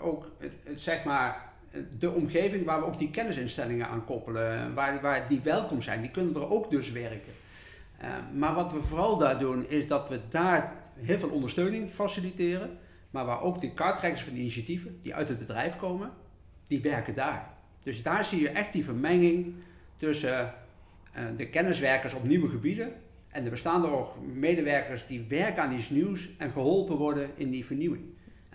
ook 0.00 0.30
het- 0.38 0.52
het, 0.64 0.80
zeg 0.80 1.04
maar, 1.04 1.44
de 1.98 2.10
omgeving 2.10 2.64
waar 2.64 2.80
we 2.80 2.86
ook 2.86 2.98
die 2.98 3.10
kennisinstellingen 3.10 3.88
aan 3.88 4.04
koppelen. 4.04 4.74
Waar, 4.74 5.00
waar 5.00 5.28
die 5.28 5.40
welkom 5.44 5.82
zijn. 5.82 6.00
Die 6.00 6.10
kunnen 6.10 6.34
er 6.34 6.50
ook 6.50 6.70
dus 6.70 6.92
werken. 6.92 7.32
Eh, 7.98 8.08
maar 8.34 8.54
wat 8.54 8.72
we 8.72 8.82
vooral 8.82 9.16
daar 9.16 9.38
doen, 9.38 9.68
is 9.68 9.86
dat 9.86 10.08
we 10.08 10.20
daar 10.30 10.74
heel 10.94 11.18
veel 11.18 11.28
ondersteuning 11.28 11.90
faciliteren. 11.90 12.78
Maar 13.10 13.24
waar 13.24 13.40
ook 13.40 13.60
de 13.60 13.72
kaarttrekkers 13.74 14.22
van 14.22 14.32
de 14.34 14.38
initiatieven, 14.40 14.98
die 15.02 15.14
uit 15.14 15.28
het 15.28 15.38
bedrijf 15.38 15.76
komen, 15.76 16.10
die 16.66 16.80
werken 16.80 17.14
daar. 17.14 17.50
Dus 17.82 18.02
daar 18.02 18.24
zie 18.24 18.40
je 18.40 18.48
echt 18.48 18.72
die 18.72 18.84
vermenging 18.84 19.54
tussen 19.96 20.52
eh, 21.12 21.24
de 21.36 21.48
kenniswerkers 21.48 22.14
op 22.14 22.24
nieuwe 22.24 22.48
gebieden 22.48 22.92
en 23.28 23.44
de 23.44 23.50
bestaande 23.50 24.04
medewerkers 24.34 25.06
die 25.06 25.24
werken 25.28 25.62
aan 25.62 25.72
iets 25.72 25.90
nieuws 25.90 26.28
en 26.38 26.50
geholpen 26.50 26.96
worden 26.96 27.30
in 27.34 27.50
die 27.50 27.64
vernieuwing. 27.64 28.04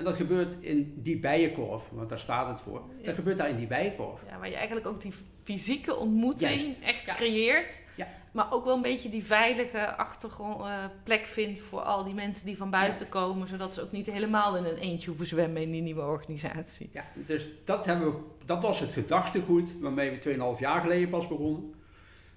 En 0.02 0.08
dat 0.08 0.16
gebeurt 0.16 0.58
in 0.60 0.94
die 0.96 1.20
bijenkorf, 1.20 1.90
want 1.92 2.10
daar 2.10 2.20
staat 2.20 2.48
het 2.48 2.62
voor. 2.62 2.82
Ja. 2.98 3.06
Dat 3.06 3.16
gebeurt 3.16 3.38
daar 3.38 3.50
in 3.50 3.56
die 3.56 3.68
bijenkorf. 3.68 4.22
Ja, 4.30 4.38
waar 4.40 4.50
je 4.50 4.56
eigenlijk 4.56 4.88
ook 4.88 5.02
die 5.02 5.14
fysieke 5.44 5.96
ontmoeting 5.96 6.62
Juist. 6.62 6.80
echt 6.82 7.06
Ja. 7.06 7.14
creëert. 7.14 7.84
Ja. 7.96 8.08
Maar 8.32 8.54
ook 8.54 8.66
wel 8.66 8.76
een 8.76 8.82
beetje 8.82 9.10
die 9.10 9.24
veilige 9.24 9.96
achtergrond, 9.96 10.62
eh, 10.62 10.86
plek 11.04 11.26
vindt 11.26 11.60
voor 11.60 11.82
al 11.82 12.04
die 12.04 12.14
mensen 12.14 12.46
die 12.46 12.58
van 12.58 12.70
buiten 12.70 13.10
komen. 13.10 13.48
Zodat 13.48 13.74
ze 13.74 13.82
ook 13.82 13.92
niet 13.92 14.06
helemaal 14.06 14.58
in 14.58 14.64
een 14.66 14.78
eentje 14.78 15.08
hoeven 15.08 15.26
zwemmen 15.26 15.62
in 15.62 15.72
die 15.72 15.82
nieuwe 15.82 16.02
organisatie. 16.02 16.90
Ja, 16.94 17.06
dus 17.14 17.48
dat, 17.66 17.86
hebben 17.86 18.12
we, 18.12 18.20
dat 18.46 18.62
was 18.62 18.80
het 18.80 18.92
gedachtegoed 18.92 19.80
waarmee 19.80 20.10
we 20.10 20.18
2,5 20.56 20.60
jaar 20.60 20.82
geleden 20.82 21.10
pas 21.10 21.28
begonnen. 21.28 21.74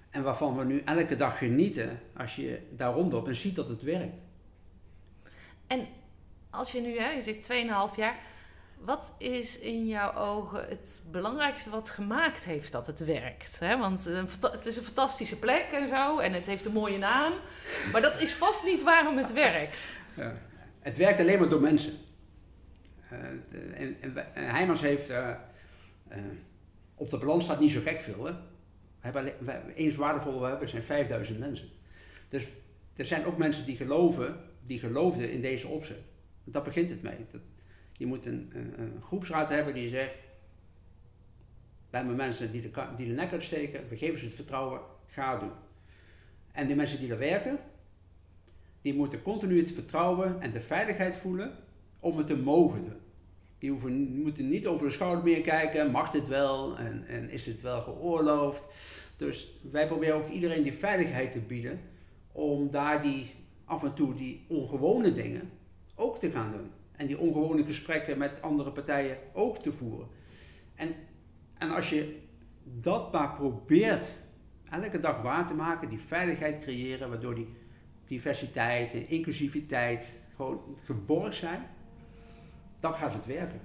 En 0.09 0.23
waarvan 0.23 0.57
we 0.57 0.63
nu 0.65 0.81
elke 0.85 1.15
dag 1.15 1.37
genieten 1.37 1.99
als 2.17 2.35
je 2.35 2.59
daar 2.71 2.93
rondloopt 2.93 3.27
en 3.27 3.35
ziet 3.35 3.55
dat 3.55 3.67
het 3.67 3.81
werkt. 3.81 4.15
Als 6.55 6.71
je 6.71 6.81
nu, 6.81 6.99
hè, 6.99 7.09
je 7.09 7.21
zit 7.21 7.43
2,5 7.91 7.95
jaar. 7.95 8.17
Wat 8.79 9.15
is 9.17 9.59
in 9.59 9.87
jouw 9.87 10.13
ogen 10.15 10.67
het 10.67 11.01
belangrijkste 11.11 11.69
wat 11.69 11.89
gemaakt 11.89 12.43
heeft 12.43 12.71
dat 12.71 12.87
het 12.87 13.05
werkt? 13.05 13.59
Hè? 13.59 13.77
Want 13.77 14.07
eh, 14.07 14.23
het 14.51 14.65
is 14.65 14.77
een 14.77 14.83
fantastische 14.83 15.39
plek 15.39 15.65
en 15.71 15.87
zo. 15.87 16.19
En 16.19 16.33
het 16.33 16.47
heeft 16.47 16.65
een 16.65 16.71
mooie 16.71 16.97
naam. 16.97 17.33
Maar 17.91 18.01
dat 18.01 18.21
is 18.21 18.33
vast 18.33 18.63
niet 18.65 18.83
waarom 18.83 19.17
het 19.17 19.33
werkt. 19.33 19.93
Ja. 20.15 20.33
het 20.79 20.97
werkt 20.97 21.19
alleen 21.19 21.39
maar 21.39 21.49
door 21.49 21.61
mensen. 21.61 21.93
Uh, 23.11 23.19
en, 23.79 23.97
Heijmans 24.33 24.81
heeft, 24.81 25.09
uh, 25.09 25.29
op 26.95 27.09
de 27.09 27.17
balans 27.17 27.43
staat 27.43 27.59
niet 27.59 27.71
zo 27.71 27.81
gek 27.81 28.01
veel. 28.01 28.25
Hè? 28.25 28.33
Eens 29.73 29.95
waardevol 29.95 30.41
we 30.41 30.47
hebben 30.47 30.69
zijn 30.69 30.83
5000 30.83 31.39
mensen. 31.39 31.69
Dus 32.29 32.43
er 32.95 33.05
zijn 33.05 33.25
ook 33.25 33.37
mensen 33.37 33.65
die 33.65 33.75
geloven, 33.75 34.39
die 34.63 34.79
geloofden 34.79 35.31
in 35.31 35.41
deze 35.41 35.67
opzet. 35.67 35.99
Dat 36.45 36.63
begint 36.63 36.89
het 36.89 37.01
mee. 37.01 37.25
Dat, 37.31 37.41
je 37.97 38.05
moet 38.05 38.25
een, 38.25 38.51
een, 38.53 38.79
een, 38.79 39.01
groepsraad 39.01 39.49
hebben 39.49 39.73
die 39.73 39.89
zegt, 39.89 40.13
wij 41.89 41.99
hebben 41.99 42.15
mensen 42.15 42.51
die 42.51 42.61
de, 42.61 42.87
die 42.97 43.07
de 43.07 43.13
nek 43.13 43.31
uitsteken, 43.31 43.89
we 43.89 43.97
geven 43.97 44.19
ze 44.19 44.25
het 44.25 44.35
vertrouwen, 44.35 44.81
ga 45.07 45.37
doen. 45.37 45.51
En 46.51 46.67
die 46.67 46.75
mensen 46.75 46.99
die 46.99 47.11
er 47.11 47.17
werken, 47.17 47.59
die 48.81 48.93
moeten 48.93 49.21
continu 49.21 49.59
het 49.59 49.71
vertrouwen 49.71 50.41
en 50.41 50.51
de 50.51 50.61
veiligheid 50.61 51.15
voelen 51.15 51.55
om 51.99 52.17
het 52.17 52.27
te 52.27 52.37
mogen 52.37 52.83
doen. 52.83 52.99
Die 53.57 53.69
hoeven, 53.69 54.21
moeten 54.21 54.49
niet 54.49 54.67
over 54.67 54.85
de 54.85 54.91
schouder 54.91 55.23
meer 55.23 55.41
kijken, 55.41 55.91
mag 55.91 56.11
dit 56.11 56.27
wel 56.27 56.77
en, 56.77 57.07
en 57.07 57.29
is 57.29 57.43
dit 57.43 57.61
wel 57.61 57.81
geoorloofd. 57.81 58.63
Dus 59.17 59.59
wij 59.71 59.87
proberen 59.87 60.15
ook 60.15 60.27
iedereen 60.27 60.63
die 60.63 60.73
veiligheid 60.73 61.31
te 61.31 61.39
bieden 61.39 61.79
om 62.31 62.71
daar 62.71 63.01
die 63.01 63.31
af 63.65 63.83
en 63.83 63.93
toe 63.93 64.13
die 64.13 64.45
ongewone 64.47 65.13
dingen 65.13 65.51
ook 65.95 66.19
te 66.19 66.31
gaan 66.31 66.51
doen. 66.51 66.71
En 66.91 67.07
die 67.07 67.19
ongewone 67.19 67.63
gesprekken 67.63 68.17
met 68.17 68.41
andere 68.41 68.71
partijen 68.71 69.17
ook 69.33 69.57
te 69.57 69.71
voeren. 69.71 70.07
En, 70.75 70.95
en 71.57 71.69
als 71.69 71.89
je 71.89 72.21
dat 72.63 73.11
maar 73.11 73.33
probeert 73.33 74.23
elke 74.69 74.99
dag 74.99 75.21
waar 75.21 75.47
te 75.47 75.53
maken, 75.53 75.89
die 75.89 75.99
veiligheid 75.99 76.59
creëren, 76.59 77.09
waardoor 77.09 77.35
die 77.35 77.53
diversiteit 78.05 78.93
en 78.93 79.09
inclusiviteit 79.09 80.21
gewoon 80.35 80.77
geborgd 80.83 81.35
zijn, 81.35 81.67
dan 82.79 82.93
gaat 82.93 83.13
het 83.13 83.25
werken. 83.25 83.61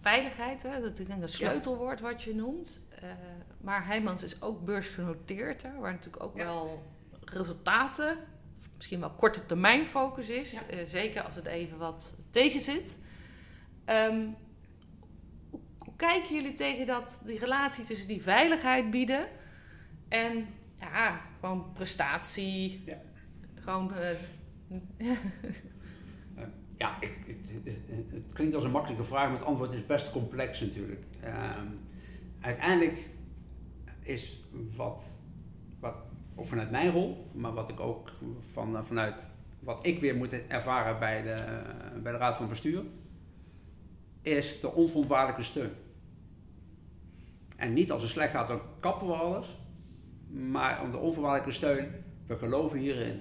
Veiligheid, 0.00 0.62
hè, 0.62 0.80
dat 0.80 0.98
is 0.98 1.08
een 1.08 1.28
sleutelwoord 1.28 2.00
wat 2.00 2.22
je 2.22 2.34
noemt. 2.34 2.80
Uh, 3.02 3.10
maar 3.60 3.86
Heijmans 3.86 4.22
is 4.22 4.42
ook 4.42 4.64
beursgenoteerd, 4.64 5.62
hè, 5.62 5.78
waar 5.78 5.92
natuurlijk 5.92 6.22
ook 6.22 6.34
wel 6.34 6.82
resultaten, 7.24 8.18
misschien 8.84 9.08
wel 9.08 9.18
korte 9.18 9.46
termijn 9.46 9.86
focus 9.86 10.30
is. 10.30 10.54
Uh, 10.54 10.78
zeker 10.84 11.22
als 11.22 11.34
het 11.34 11.46
even 11.46 11.78
wat 11.78 12.14
tegen 12.30 12.60
zit. 12.60 12.98
Um, 13.86 14.36
hoe, 15.78 15.92
kijken 15.96 16.34
jullie 16.34 16.54
tegen 16.54 16.86
dat, 16.86 17.22
die 17.24 17.38
relatie 17.38 17.84
tussen 17.84 18.08
die 18.08 18.22
veiligheid 18.22 18.90
bieden 18.90 19.26
en 20.08 20.46
ja, 20.80 21.20
gewoon 21.40 21.72
prestatie. 21.72 22.82
Ja. 22.86 23.00
Gewoon. 23.54 23.92
Uh, 24.98 25.10
ja, 26.82 27.00
ik, 27.00 27.36
het, 27.64 27.76
het, 28.10 28.32
klinkt 28.32 28.54
als 28.54 28.64
een 28.64 28.70
makkelijke 28.70 29.04
vraag, 29.04 29.28
maar 29.28 29.38
het 29.38 29.46
antwoord 29.46 29.72
is 29.72 29.86
best 29.86 30.10
complex 30.10 30.60
natuurlijk. 30.60 31.04
Uh, 31.24 31.60
uiteindelijk 32.40 33.08
is 34.00 34.42
wat, 34.76 35.22
wat, 35.80 35.94
of 36.34 36.48
vanuit 36.48 36.70
mijn 36.70 36.90
rol, 36.90 37.30
maar 37.32 37.52
wat 37.52 37.70
ik 37.70 37.80
ook 37.80 38.12
van, 38.52 38.76
uh, 38.76 38.82
vanuit 38.82 39.30
wat 39.60 39.86
ik 39.86 40.00
weer 40.00 40.16
moet 40.16 40.46
ervaren 40.48 40.98
bij 40.98 41.22
de, 41.22 41.62
bij 42.02 42.12
de 42.12 42.18
Raad 42.18 42.36
van 42.36 42.48
Bestuur, 42.48 42.82
is 44.22 44.60
de 44.60 44.72
onvoorwaardelijke 44.72 45.42
steun. 45.42 45.72
En 47.56 47.72
niet 47.72 47.90
als 47.90 48.02
het 48.02 48.10
slecht 48.10 48.32
gaat, 48.32 48.48
dan 48.48 48.60
kappen 48.80 49.06
we 49.06 49.12
alles 49.12 49.56
maar 50.34 50.82
om 50.82 50.90
de 50.90 50.96
onvoorwaardelijke 50.96 51.52
steun, 51.52 51.88
we 52.26 52.36
geloven 52.36 52.78
hierin. 52.78 53.20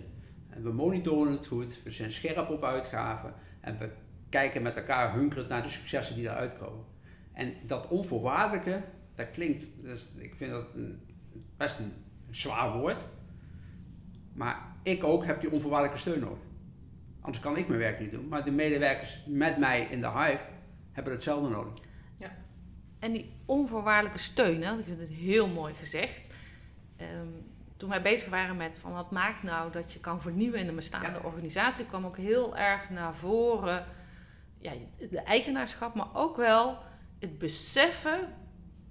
En 0.50 0.64
we 0.64 0.72
monitoren 0.72 1.32
het 1.32 1.48
goed, 1.48 1.84
we 1.84 1.92
zijn 1.92 2.12
scherp 2.12 2.50
op 2.50 2.64
uitgaven 2.64 3.34
en 3.60 3.78
we 3.78 3.90
kijken 4.30 4.62
met 4.62 4.76
elkaar 4.76 5.14
hunkerend 5.14 5.50
naar 5.50 5.64
de 5.64 5.70
successen 5.70 6.16
die 6.16 6.24
eruit 6.24 6.58
komen. 6.58 6.86
En 7.34 7.54
dat 7.66 7.88
onvoorwaardelijke, 7.88 8.82
dat 9.16 9.30
klinkt, 9.30 9.66
dus 9.82 10.08
ik 10.18 10.36
vind 10.36 10.52
dat 10.52 10.74
een, 10.74 11.02
best 11.58 11.80
een 11.80 11.94
zwaar 12.36 12.78
woord, 12.78 13.06
maar 14.34 14.76
ik 14.84 15.04
ook 15.04 15.26
heb 15.26 15.42
die 15.42 15.52
onvoorwaardelijke 15.52 16.00
steun 16.00 16.20
nodig. 16.20 16.44
Anders 17.22 17.44
kan 17.44 17.58
ik 17.58 17.68
mijn 17.68 17.80
werk 17.80 18.00
niet 18.00 18.12
doen, 18.12 18.28
maar 18.28 18.44
de 18.44 18.52
medewerkers 18.52 19.24
met 19.28 19.58
mij 19.58 19.82
in 19.82 20.02
de 20.02 20.10
hive 20.10 20.44
hebben 20.92 21.14
hetzelfde 21.14 21.50
nodig. 21.50 21.74
Ja. 22.18 22.32
En 23.00 23.12
die 23.14 23.34
onvoorwaardelijke 23.46 24.20
steun, 24.20 24.64
hè, 24.64 24.78
ik 24.78 24.86
vind 24.86 25.00
het 25.00 25.10
heel 25.10 25.48
mooi 25.48 25.74
gezegd. 25.74 26.30
Ehm, 26.96 27.28
toen 27.78 27.90
wij 27.90 28.02
bezig 28.02 28.30
waren 28.30 28.58
met 28.58 28.78
van 28.78 28.94
wat 28.94 29.12
maakt 29.12 29.44
nou 29.44 29.72
dat 29.72 29.94
je 29.94 30.00
kan 30.00 30.22
vernieuwen 30.22 30.60
in 30.60 30.68
een 30.68 30.76
bestaande 30.76 31.24
organisatie, 31.24 31.86
kwam 31.86 32.06
ook 32.06 32.18
heel 32.18 32.58
erg 32.58 32.90
naar 32.90 33.16
voren 33.16 33.86
ja, 34.60 34.72
de 35.10 35.22
eigenaarschap, 35.22 35.96
maar 35.96 36.10
ook 36.14 36.38
wel 36.38 36.78
het 37.20 37.38
beseffen, 37.38 38.34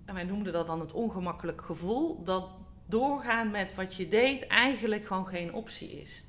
en 0.05 0.15
wij 0.15 0.25
noemden 0.25 0.53
dat 0.53 0.67
dan 0.67 0.81
het 0.81 0.93
ongemakkelijk 0.93 1.63
gevoel, 1.63 2.25
dat 2.25 2.49
doorgaan 2.93 3.51
met 3.51 3.75
wat 3.75 3.95
je 3.95 4.09
deed 4.09 4.47
eigenlijk 4.47 5.07
gewoon 5.07 5.27
geen 5.27 5.53
optie 5.53 6.01
is. 6.01 6.25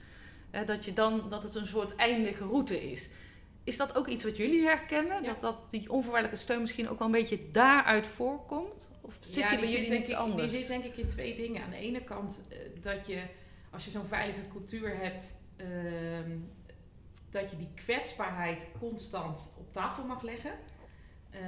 dat, 0.65 0.86
je 0.86 0.93
dan, 0.93 1.30
dat 1.30 1.43
het 1.43 1.56
een 1.56 1.67
soort 1.67 1.95
eindige 1.95 2.43
route 2.43 2.91
is. 2.91 3.10
Is 3.63 3.78
dat 3.78 3.95
ook 3.95 4.08
iets 4.08 4.23
wat 4.23 4.38
jullie 4.38 4.63
herkennen? 4.63 5.23
Dat, 5.23 5.39
dat 5.39 5.71
die 5.71 5.91
onvoorwaardelijke 5.91 6.41
steun 6.41 6.62
misschien 6.62 6.89
ook 6.89 6.99
wel 6.99 7.08
een 7.08 7.13
beetje 7.13 7.52
daaruit 7.52 8.08
voorkomt? 8.08 8.91
Of 9.02 9.17
zit 9.19 9.49
die 9.49 9.60
bij 9.60 9.71
jullie 9.71 9.95
iets 9.95 10.13
anders? 10.13 10.52
Die 10.52 10.60
zit 10.60 10.67
denk 10.67 10.84
ik 10.84 10.97
in 10.97 11.08
twee 11.08 11.36
dingen. 11.36 11.63
Aan 11.63 11.69
de 11.69 11.78
ene 11.78 12.04
kant 12.04 12.43
uh, 12.49 12.58
dat 12.82 13.08
je, 13.08 13.21
als 13.71 13.86
je 13.86 13.91
zo'n 13.91 14.06
veilige 14.06 14.47
cultuur 14.52 14.97
hebt, 14.97 15.34
uh, 15.58 15.67
dat 17.30 17.52
je 17.52 17.58
die 17.58 17.69
kwetsbaarheid 17.76 18.67
constant 18.80 19.54
op 19.58 19.73
tafel 19.73 20.04
mag 20.04 20.21
leggen. 20.21 20.52
Uh, 21.32 21.39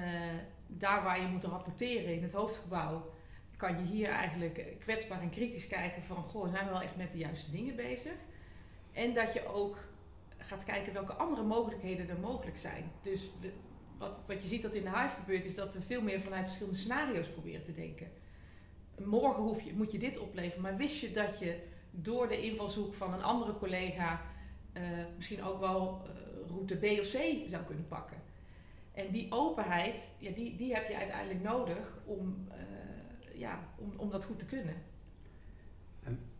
daar 0.68 1.04
waar 1.04 1.22
je 1.22 1.28
moet 1.28 1.44
rapporteren 1.44 2.14
in 2.14 2.24
het 2.24 2.34
hoofdgebouw, 2.34 3.14
kan 3.58 3.80
je 3.80 3.86
hier 3.86 4.10
eigenlijk 4.10 4.76
kwetsbaar 4.80 5.22
en 5.22 5.30
kritisch 5.30 5.68
kijken 5.68 6.04
van, 6.04 6.24
goh, 6.24 6.50
zijn 6.52 6.66
we 6.66 6.72
wel 6.72 6.82
echt 6.82 6.96
met 6.96 7.12
de 7.12 7.18
juiste 7.18 7.52
dingen 7.52 7.76
bezig? 7.76 8.14
En 8.92 9.14
dat 9.14 9.34
je 9.34 9.48
ook 9.48 9.78
gaat 10.38 10.64
kijken 10.64 10.94
welke 10.94 11.14
andere 11.14 11.44
mogelijkheden 11.44 12.10
er 12.10 12.20
mogelijk 12.20 12.58
zijn. 12.58 12.92
Dus 13.02 13.30
wat, 13.98 14.18
wat 14.28 14.42
je 14.42 14.48
ziet 14.48 14.62
dat 14.62 14.76
in 14.76 14.84
de 14.84 14.90
Hive 14.90 15.16
gebeurt, 15.16 15.46
is 15.46 15.56
dat 15.56 15.74
we 15.74 15.82
veel 15.82 16.02
meer 16.02 16.22
vanuit 16.22 16.44
verschillende 16.44 16.80
scenario's 16.80 17.30
proberen 17.30 17.64
te 17.64 17.74
denken. 17.74 18.08
Morgen 19.04 19.44
hoef 19.44 19.62
je, 19.62 19.74
moet 19.74 19.92
je 19.92 19.98
dit 19.98 20.18
opleveren, 20.18 20.62
maar 20.62 20.78
wist 20.78 21.00
je 21.00 21.12
dat 21.12 21.40
je 21.40 21.60
door 21.92 22.28
de 22.28 22.42
invalshoek 22.42 22.94
van 22.94 23.14
een 23.14 23.24
andere 23.24 23.58
collega 23.58 24.22
uh, 24.74 24.84
misschien 25.16 25.44
ook 25.44 25.60
wel 25.60 26.02
uh, 26.04 26.50
route 26.50 26.76
B 26.76 26.84
of 26.84 27.12
C 27.12 27.50
zou 27.50 27.64
kunnen 27.64 27.88
pakken? 27.88 28.18
En 28.94 29.12
die 29.12 29.32
openheid, 29.32 30.12
ja, 30.18 30.32
die, 30.32 30.56
die 30.56 30.74
heb 30.74 30.88
je 30.88 30.96
uiteindelijk 30.96 31.44
nodig 31.44 31.98
om, 32.06 32.48
ja, 33.38 33.60
om, 33.76 33.94
om 33.96 34.10
dat 34.10 34.26
goed 34.26 34.40
te 34.40 34.46
kunnen. 34.46 34.74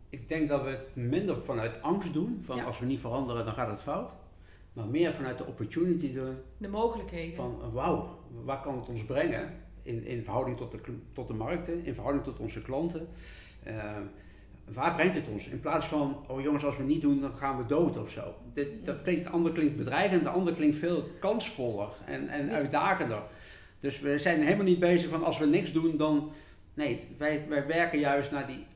Ik 0.08 0.28
denk 0.28 0.48
dat 0.48 0.62
we 0.62 0.70
het 0.70 0.90
minder 0.94 1.42
vanuit 1.42 1.82
angst 1.82 2.12
doen, 2.12 2.40
van 2.42 2.64
als 2.64 2.78
we 2.78 2.86
niet 2.86 3.00
veranderen 3.00 3.44
dan 3.44 3.54
gaat 3.54 3.68
het 3.68 3.80
fout. 3.80 4.10
Maar 4.72 4.86
meer 4.86 5.12
vanuit 5.12 5.38
de 5.38 5.46
opportunity 5.46 6.12
doen. 6.12 6.36
De 6.58 6.68
mogelijkheden. 6.68 7.34
Van 7.34 7.72
wauw, 7.72 8.18
waar 8.44 8.60
kan 8.60 8.78
het 8.78 8.88
ons 8.88 9.04
brengen? 9.04 9.50
In, 9.82 10.04
in 10.04 10.22
verhouding 10.22 10.56
tot 10.56 10.70
de, 10.70 10.78
tot 11.12 11.28
de 11.28 11.34
markten, 11.34 11.84
in 11.84 11.94
verhouding 11.94 12.24
tot 12.24 12.38
onze 12.38 12.62
klanten. 12.62 13.08
Uh, 13.66 13.96
waar 14.72 14.94
brengt 14.94 15.14
het 15.14 15.28
ons? 15.28 15.46
In 15.46 15.60
plaats 15.60 15.86
van, 15.86 16.24
oh 16.28 16.42
jongens, 16.42 16.64
als 16.64 16.76
we 16.76 16.82
niet 16.82 17.00
doen, 17.00 17.20
dan 17.20 17.34
gaan 17.34 17.56
we 17.56 17.66
dood 17.66 17.96
of 17.96 18.10
zo. 18.10 18.34
Dit, 18.52 18.84
dat 18.84 19.02
klinkt, 19.02 19.24
de 19.24 19.30
ander 19.30 19.52
klinkt 19.52 19.76
bedreigend, 19.76 20.22
de 20.22 20.28
ander 20.28 20.52
klinkt 20.52 20.76
veel 20.76 21.08
kansvoller 21.20 21.88
en, 22.04 22.28
en 22.28 22.50
uitdagender. 22.50 23.22
Dus 23.80 24.00
we 24.00 24.18
zijn 24.18 24.42
helemaal 24.42 24.64
niet 24.64 24.80
bezig 24.80 25.10
van 25.10 25.24
als 25.24 25.38
we 25.38 25.46
niks 25.46 25.72
doen, 25.72 25.96
dan. 25.96 26.32
Nee, 26.76 27.14
wij, 27.18 27.44
wij 27.48 27.66
werken 27.66 27.98
juist 27.98 28.30
naar 28.30 28.46
die 28.46 28.66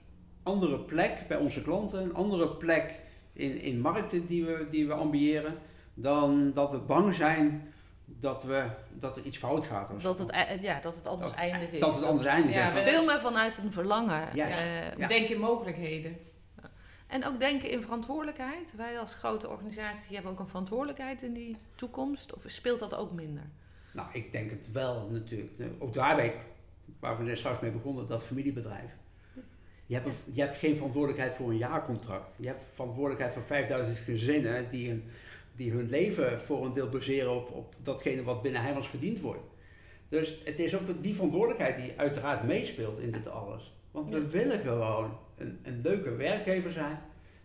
andere 0.42 0.78
plek 0.78 1.24
bij 1.28 1.36
onze 1.36 1.62
klanten, 1.62 2.02
een 2.02 2.14
andere 2.14 2.48
plek 2.48 3.00
in, 3.32 3.60
in 3.60 3.80
markten 3.80 4.26
die 4.26 4.44
we, 4.44 4.66
die 4.70 4.86
we 4.86 4.92
ambiëren, 4.92 5.58
dan 5.94 6.52
dat 6.52 6.70
we 6.70 6.78
bang 6.78 7.14
zijn 7.14 7.72
dat, 8.04 8.42
we, 8.42 8.66
dat 8.92 9.16
er 9.16 9.22
iets 9.22 9.38
fout 9.38 9.66
gaat. 9.66 10.02
Dat 10.02 10.18
het, 10.18 10.32
ja, 10.60 10.80
dat 10.80 10.94
het 10.94 11.06
anders 11.06 11.34
eindig 11.34 11.70
is. 11.70 11.80
Dat 11.80 11.94
het 11.94 12.04
anders 12.04 12.26
eindig 12.26 12.54
ja, 12.54 12.68
is. 12.68 12.78
Veel 12.78 13.04
meer 13.04 13.20
vanuit 13.20 13.58
een 13.58 13.72
verlangen. 13.72 14.28
Ja. 14.34 14.48
Uh, 14.98 15.08
denken 15.08 15.34
in 15.34 15.40
mogelijkheden. 15.40 16.16
En 17.06 17.24
ook 17.24 17.40
denken 17.40 17.70
in 17.70 17.82
verantwoordelijkheid. 17.82 18.76
Wij 18.76 18.98
als 18.98 19.14
grote 19.14 19.48
organisatie 19.48 20.14
hebben 20.14 20.32
ook 20.32 20.38
een 20.38 20.46
verantwoordelijkheid 20.46 21.22
in 21.22 21.32
die 21.32 21.56
toekomst. 21.74 22.34
Of 22.34 22.42
speelt 22.46 22.78
dat 22.78 22.94
ook 22.94 23.12
minder? 23.12 23.42
Nou, 23.92 24.08
ik 24.12 24.32
denk 24.32 24.50
het 24.50 24.72
wel 24.72 25.08
natuurlijk. 25.10 25.52
Ook 25.78 25.94
daarbij, 25.94 26.34
waar 27.00 27.18
we 27.18 27.24
net 27.24 27.38
straks 27.38 27.60
mee 27.60 27.70
begonnen, 27.70 28.06
dat 28.06 28.24
familiebedrijf. 28.24 28.90
Je 29.86 29.94
hebt, 29.94 30.14
je 30.32 30.40
hebt 30.40 30.56
geen 30.56 30.76
verantwoordelijkheid 30.76 31.34
voor 31.34 31.50
een 31.50 31.56
jaarcontract. 31.56 32.34
Je 32.36 32.46
hebt 32.46 32.62
verantwoordelijkheid 32.72 33.32
voor 33.32 33.42
5000 33.42 33.98
gezinnen 33.98 34.70
die, 34.70 34.90
een, 34.90 35.04
die 35.56 35.70
hun 35.70 35.88
leven 35.88 36.40
voor 36.40 36.64
een 36.64 36.74
deel 36.74 36.88
baseren 36.88 37.36
op, 37.36 37.50
op 37.50 37.74
datgene 37.82 38.22
wat 38.22 38.42
binnen 38.42 38.62
Heimans 38.62 38.88
verdiend 38.88 39.20
wordt. 39.20 39.42
Dus 40.08 40.40
het 40.44 40.58
is 40.58 40.74
ook 40.74 41.02
die 41.02 41.14
verantwoordelijkheid 41.14 41.76
die 41.76 41.92
uiteraard 41.96 42.44
meespeelt 42.44 42.98
in 42.98 43.10
dit 43.10 43.28
alles. 43.28 43.74
Want 43.90 44.10
we 44.10 44.28
willen 44.28 44.60
gewoon 44.60 45.18
een, 45.36 45.58
een 45.62 45.80
leuke 45.82 46.16
werkgever 46.16 46.70
zijn. 46.70 46.98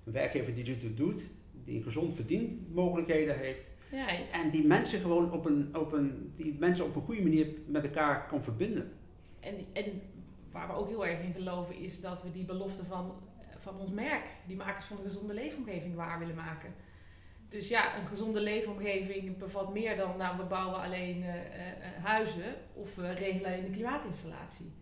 Een 0.04 0.12
werkgever 0.12 0.54
die 0.54 0.64
dit 0.64 0.98
doet, 0.98 1.24
die 1.64 1.78
een 1.78 1.84
gezond 1.84 2.14
verdienmogelijkheden 2.14 3.38
heeft. 3.38 3.62
Ja, 3.92 4.08
En 4.32 4.50
die 4.50 4.66
mensen 4.66 5.00
gewoon 5.00 5.32
op 5.32 5.46
een, 5.46 5.76
op 5.78 5.94
een, 5.94 6.34
die 6.36 6.56
mensen 6.60 6.86
op 6.86 6.96
een 6.96 7.02
goede 7.02 7.22
manier 7.22 7.48
met 7.68 7.84
elkaar 7.84 8.28
kan 8.28 8.44
verbinden. 8.44 8.92
En, 9.46 9.66
en 9.74 10.02
waar 10.52 10.68
we 10.68 10.74
ook 10.74 10.88
heel 10.88 11.06
erg 11.06 11.20
in 11.20 11.34
geloven 11.34 11.76
is 11.76 12.02
dat 12.02 12.24
we 12.24 12.32
die 12.32 12.46
belofte 12.46 12.86
van, 12.86 13.16
van 13.58 13.80
ons 13.80 13.92
merk, 13.92 14.28
die 14.48 14.56
makers 14.56 14.86
van 14.86 14.98
een 14.98 15.04
gezonde 15.04 15.34
leefomgeving, 15.34 15.96
waar 15.96 16.20
willen 16.20 16.36
maken. 16.36 16.74
Dus 17.50 17.68
ja, 17.68 17.98
een 17.98 18.08
gezonde 18.08 18.40
leefomgeving 18.40 19.38
bevat 19.38 19.74
meer 19.74 19.98
dan, 19.98 20.18
nou, 20.18 20.38
we 20.38 20.44
bouwen 20.44 20.82
alleen 20.82 21.24
eh, 21.24 21.36
eh, 21.36 22.04
huizen 22.04 22.56
of 22.74 22.96
we 22.96 23.12
regelen 23.12 23.52
alleen 23.52 23.64
de 23.64 23.70
klimaatinstallatie. 23.70 24.74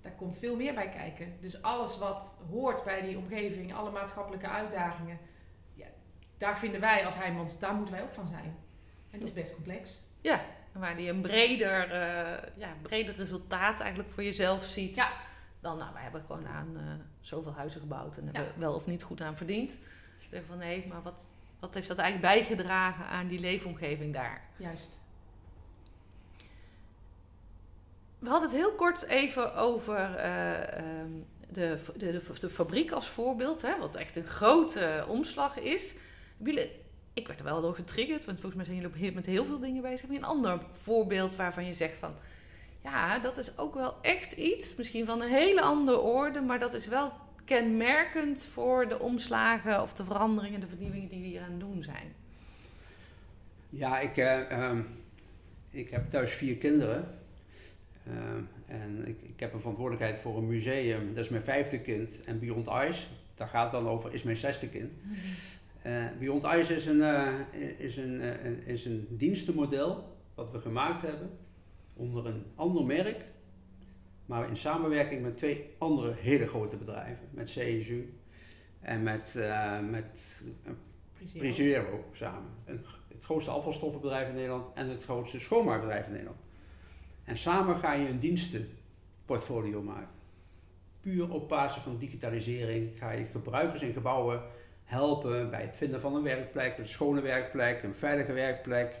Daar 0.00 0.12
komt 0.12 0.38
veel 0.38 0.56
meer 0.56 0.74
bij 0.74 0.88
kijken. 0.88 1.36
Dus 1.40 1.62
alles 1.62 1.98
wat 1.98 2.38
hoort 2.50 2.84
bij 2.84 3.02
die 3.02 3.18
omgeving, 3.18 3.74
alle 3.74 3.90
maatschappelijke 3.90 4.48
uitdagingen, 4.48 5.18
ja, 5.74 5.86
daar 6.36 6.58
vinden 6.58 6.80
wij 6.80 7.04
als 7.04 7.16
Heijmans, 7.16 7.58
daar 7.58 7.74
moeten 7.74 7.94
wij 7.94 8.02
ook 8.02 8.14
van 8.14 8.28
zijn. 8.28 8.56
En 9.10 9.18
dat 9.18 9.28
is 9.28 9.34
best 9.34 9.54
complex. 9.54 10.00
Waar 10.72 10.96
die 10.96 11.08
een 11.08 11.20
breder, 11.20 11.90
eh, 11.90 12.48
ja, 12.56 12.74
breder 12.82 13.14
resultaat 13.16 13.80
eigenlijk 13.80 14.10
voor 14.10 14.22
jezelf 14.22 14.64
ziet. 14.64 14.94
Ja. 14.94 15.12
Dan, 15.60 15.78
nou, 15.78 15.92
wij 15.92 16.02
hebben 16.02 16.22
gewoon 16.26 16.46
aan 16.46 16.76
eh, 16.76 16.82
zoveel 17.20 17.52
huizen 17.52 17.80
gebouwd 17.80 18.16
en 18.16 18.24
hebben 18.24 18.52
wel 18.56 18.74
of 18.74 18.86
niet 18.86 19.02
goed 19.02 19.20
aan 19.20 19.36
verdiend. 19.36 19.70
Dus 20.16 20.24
ik 20.24 20.30
denk 20.30 20.46
van 20.46 20.58
nee, 20.58 20.86
maar 20.88 21.02
wat, 21.02 21.28
wat 21.60 21.74
heeft 21.74 21.88
dat 21.88 21.98
eigenlijk 21.98 22.34
bijgedragen 22.34 23.04
aan 23.06 23.26
die 23.26 23.40
leefomgeving 23.40 24.12
daar? 24.14 24.40
Juist. 24.56 24.98
We 28.18 28.28
hadden 28.28 28.48
het 28.50 28.58
heel 28.58 28.74
kort 28.74 29.02
even 29.06 29.54
over 29.54 30.14
eh, 30.14 30.76
ehm, 30.78 31.10
de, 31.48 31.78
de, 31.96 32.22
de, 32.22 32.38
de 32.40 32.48
fabriek 32.50 32.90
als 32.92 33.08
voorbeeld, 33.08 33.62
hè, 33.62 33.78
wat 33.78 33.94
echt 33.94 34.16
een 34.16 34.26
grote 34.26 35.04
omslag 35.08 35.58
is. 35.58 35.96
Hebben 36.36 36.54
jullie- 36.54 36.80
ik 37.14 37.26
werd 37.26 37.38
er 37.38 37.44
wel 37.44 37.60
door 37.60 37.74
getriggerd, 37.74 38.24
want 38.24 38.40
volgens 38.40 38.54
mij 38.54 38.64
zijn 38.64 38.76
jullie 38.76 38.92
op 38.92 39.00
heel- 39.00 39.12
met 39.14 39.26
heel 39.26 39.44
veel 39.44 39.58
dingen 39.58 39.82
bezig. 39.82 40.00
Heb 40.00 40.10
je 40.10 40.16
een 40.16 40.24
ander 40.24 40.58
voorbeeld 40.72 41.36
waarvan 41.36 41.66
je 41.66 41.72
zegt 41.72 41.96
van, 41.98 42.14
ja, 42.82 43.18
dat 43.18 43.38
is 43.38 43.58
ook 43.58 43.74
wel 43.74 43.94
echt 44.02 44.32
iets, 44.32 44.76
misschien 44.76 45.06
van 45.06 45.20
een 45.22 45.28
hele 45.28 45.60
andere 45.60 45.98
orde, 45.98 46.40
maar 46.40 46.58
dat 46.58 46.74
is 46.74 46.86
wel 46.86 47.12
kenmerkend 47.44 48.44
voor 48.44 48.88
de 48.88 48.98
omslagen 48.98 49.82
of 49.82 49.92
de 49.92 50.04
veranderingen, 50.04 50.60
de 50.60 50.66
vernieuwingen 50.66 51.08
die 51.08 51.20
we 51.20 51.26
hier 51.26 51.42
aan 51.42 51.50
het 51.50 51.60
doen 51.60 51.82
zijn. 51.82 52.12
Ja, 53.68 54.00
ik, 54.00 54.16
eh, 54.16 54.50
ehm, 54.50 54.80
ik 55.70 55.90
heb 55.90 56.10
thuis 56.10 56.32
vier 56.32 56.56
kinderen. 56.56 57.18
Ehm, 58.06 58.42
en 58.66 59.04
ik, 59.06 59.16
ik 59.22 59.40
heb 59.40 59.52
een 59.52 59.60
verantwoordelijkheid 59.60 60.18
voor 60.20 60.36
een 60.36 60.46
museum, 60.46 61.14
dat 61.14 61.24
is 61.24 61.30
mijn 61.30 61.42
vijfde 61.42 61.80
kind. 61.80 62.24
En 62.24 62.38
Beyond 62.38 62.68
Ice, 62.88 63.06
daar 63.34 63.48
gaat 63.48 63.62
het 63.62 63.82
dan 63.82 63.92
over, 63.92 64.14
is 64.14 64.22
mijn 64.22 64.36
zesde 64.36 64.68
kind. 64.68 64.92
Eh, 65.82 66.04
Beyond 66.18 66.44
Ice 66.44 66.74
is 66.74 66.86
een, 66.86 67.02
eh, 67.02 67.34
is, 67.78 67.96
een, 67.96 68.20
eh, 68.20 68.44
een- 68.44 68.66
is 68.66 68.84
een 68.84 69.06
dienstenmodel 69.10 70.16
wat 70.34 70.50
we 70.50 70.58
gemaakt 70.60 71.02
hebben 71.02 71.30
onder 71.94 72.26
een 72.26 72.44
ander 72.54 72.84
merk, 72.84 73.24
maar 74.26 74.48
in 74.48 74.56
samenwerking 74.56 75.22
met 75.22 75.38
twee 75.38 75.70
andere 75.78 76.12
hele 76.16 76.46
grote 76.48 76.76
bedrijven, 76.76 77.28
met 77.30 77.50
CSU 77.50 78.14
en 78.80 79.02
met, 79.02 79.38
met. 79.90 80.42
Prisero 81.38 82.04
samen. 82.12 82.50
Een, 82.64 82.80
het 83.08 83.24
grootste 83.24 83.50
afvalstoffenbedrijf 83.50 84.28
in 84.28 84.34
Nederland 84.34 84.66
en 84.74 84.88
het 84.88 85.02
grootste 85.02 85.38
schoonmaakbedrijf 85.38 86.06
in 86.06 86.12
Nederland. 86.12 86.38
En 87.24 87.36
samen 87.38 87.76
ga 87.76 87.92
je 87.92 88.08
een 88.08 88.18
dienstenportfolio 88.18 89.82
maken. 89.82 90.14
Puur 91.00 91.30
op 91.30 91.48
basis 91.48 91.82
van 91.82 91.98
digitalisering 91.98 92.98
ga 92.98 93.10
je 93.10 93.24
gebruikers 93.24 93.82
in 93.82 93.92
gebouwen 93.92 94.42
helpen 94.92 95.50
bij 95.50 95.60
het 95.62 95.76
vinden 95.76 96.00
van 96.00 96.14
een 96.14 96.22
werkplek, 96.22 96.78
een 96.78 96.88
schone 96.88 97.20
werkplek, 97.20 97.82
een 97.82 97.94
veilige 97.94 98.32
werkplek, 98.32 98.94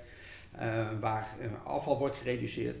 eh, 0.52 0.88
waar 1.00 1.28
eh, 1.40 1.46
afval 1.64 1.98
wordt 1.98 2.16
gereduceerd. 2.16 2.76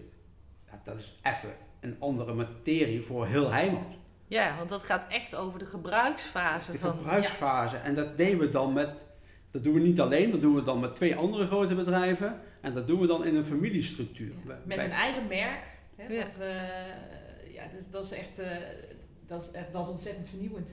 Ja, 0.70 0.80
dat 0.84 0.96
is 0.98 1.18
even 1.22 1.50
een 1.80 1.96
andere 1.98 2.34
materie 2.34 3.02
voor 3.02 3.26
heel 3.26 3.50
Heijmans. 3.50 3.96
Ja, 4.26 4.56
want 4.56 4.68
dat 4.68 4.82
gaat 4.82 5.06
echt 5.08 5.34
over 5.34 5.58
de 5.58 5.66
gebruiksfase 5.66 6.72
De 6.72 6.78
van... 6.78 6.90
gebruiksfase. 6.96 7.76
En 7.76 7.94
dat 7.94 8.16
deden 8.16 8.38
we 8.38 8.48
dan 8.48 8.72
met, 8.72 9.04
dat 9.50 9.62
doen 9.64 9.74
we 9.74 9.80
niet 9.80 10.00
alleen, 10.00 10.30
dat 10.30 10.40
doen 10.40 10.54
we 10.54 10.62
dan 10.62 10.80
met 10.80 10.96
twee 10.96 11.16
andere 11.16 11.46
grote 11.46 11.74
bedrijven. 11.74 12.40
En 12.60 12.74
dat 12.74 12.86
doen 12.86 13.00
we 13.00 13.06
dan 13.06 13.24
in 13.24 13.36
een 13.36 13.44
familiestructuur. 13.44 14.32
Ja, 14.46 14.58
Met 14.64 14.76
bij- 14.76 14.84
een 14.84 14.90
eigen 14.90 15.26
merk. 15.26 15.60
Hè, 15.96 16.14
Ja. 16.14 16.24
ja, 17.52 17.64
dus, 17.74 17.90
dat, 17.90 18.04
is 18.04 18.10
echt, 18.12 18.38
eh, 18.38 18.50
dat, 19.26 19.42
is 19.42 19.50
echt, 19.50 19.72
dat 19.72 19.82
is 19.84 19.90
ontzettend 19.90 20.28
vernieuwend. 20.28 20.70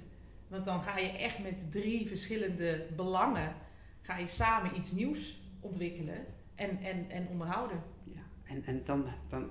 Want 0.49 0.65
dan 0.65 0.81
ga 0.81 0.97
je 0.97 1.11
echt 1.11 1.39
met 1.39 1.71
drie 1.71 2.07
verschillende 2.07 2.85
belangen 2.95 3.53
ga 4.01 4.17
je 4.17 4.27
samen 4.27 4.75
iets 4.75 4.91
nieuws 4.91 5.41
ontwikkelen 5.59 6.25
en, 6.55 6.79
en, 6.83 7.09
en 7.09 7.27
onderhouden. 7.31 7.81
ja. 8.03 8.21
En, 8.43 8.63
en 8.65 8.81
dan, 8.85 9.05
dan, 9.29 9.49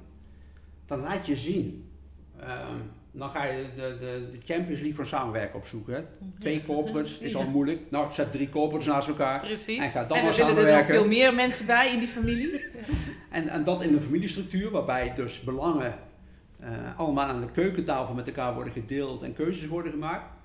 dan 0.86 1.00
laat 1.00 1.26
je 1.26 1.36
zien. 1.36 1.90
Ehm, 2.40 2.80
dan 3.10 3.30
ga 3.30 3.44
je 3.44 3.68
de, 3.76 3.96
de, 4.00 4.28
de 4.32 4.38
Champions 4.44 4.78
League 4.78 4.94
van 4.94 5.06
samenwerken 5.06 5.54
opzoeken. 5.54 5.94
Hè. 5.94 6.02
Twee 6.38 6.64
corporates 6.64 7.18
is 7.18 7.36
al 7.36 7.46
moeilijk. 7.46 7.90
Nou, 7.90 8.12
zet 8.12 8.32
drie 8.32 8.48
corporates 8.48 8.86
naast 8.86 9.08
elkaar. 9.08 9.40
Precies. 9.40 9.78
En 9.78 9.90
ga 9.90 10.04
dan 10.04 10.16
en 10.16 10.24
maar 10.24 10.34
we 10.34 10.38
willen 10.38 10.56
er 10.56 10.62
nog 10.62 10.70
samenwerken. 10.70 10.94
veel 10.94 11.06
meer 11.06 11.34
mensen 11.34 11.66
bij 11.66 11.92
in 11.92 11.98
die 11.98 12.08
familie. 12.08 12.60
En, 13.30 13.48
en 13.48 13.64
dat 13.64 13.82
in 13.82 13.94
een 13.94 14.00
familiestructuur, 14.00 14.70
waarbij 14.70 15.14
dus 15.14 15.40
belangen 15.40 15.94
eh, 16.60 16.98
allemaal 16.98 17.26
aan 17.26 17.40
de 17.40 17.50
keukentafel 17.50 18.14
met 18.14 18.26
elkaar 18.26 18.54
worden 18.54 18.72
gedeeld 18.72 19.22
en 19.22 19.34
keuzes 19.34 19.66
worden 19.66 19.92
gemaakt. 19.92 20.37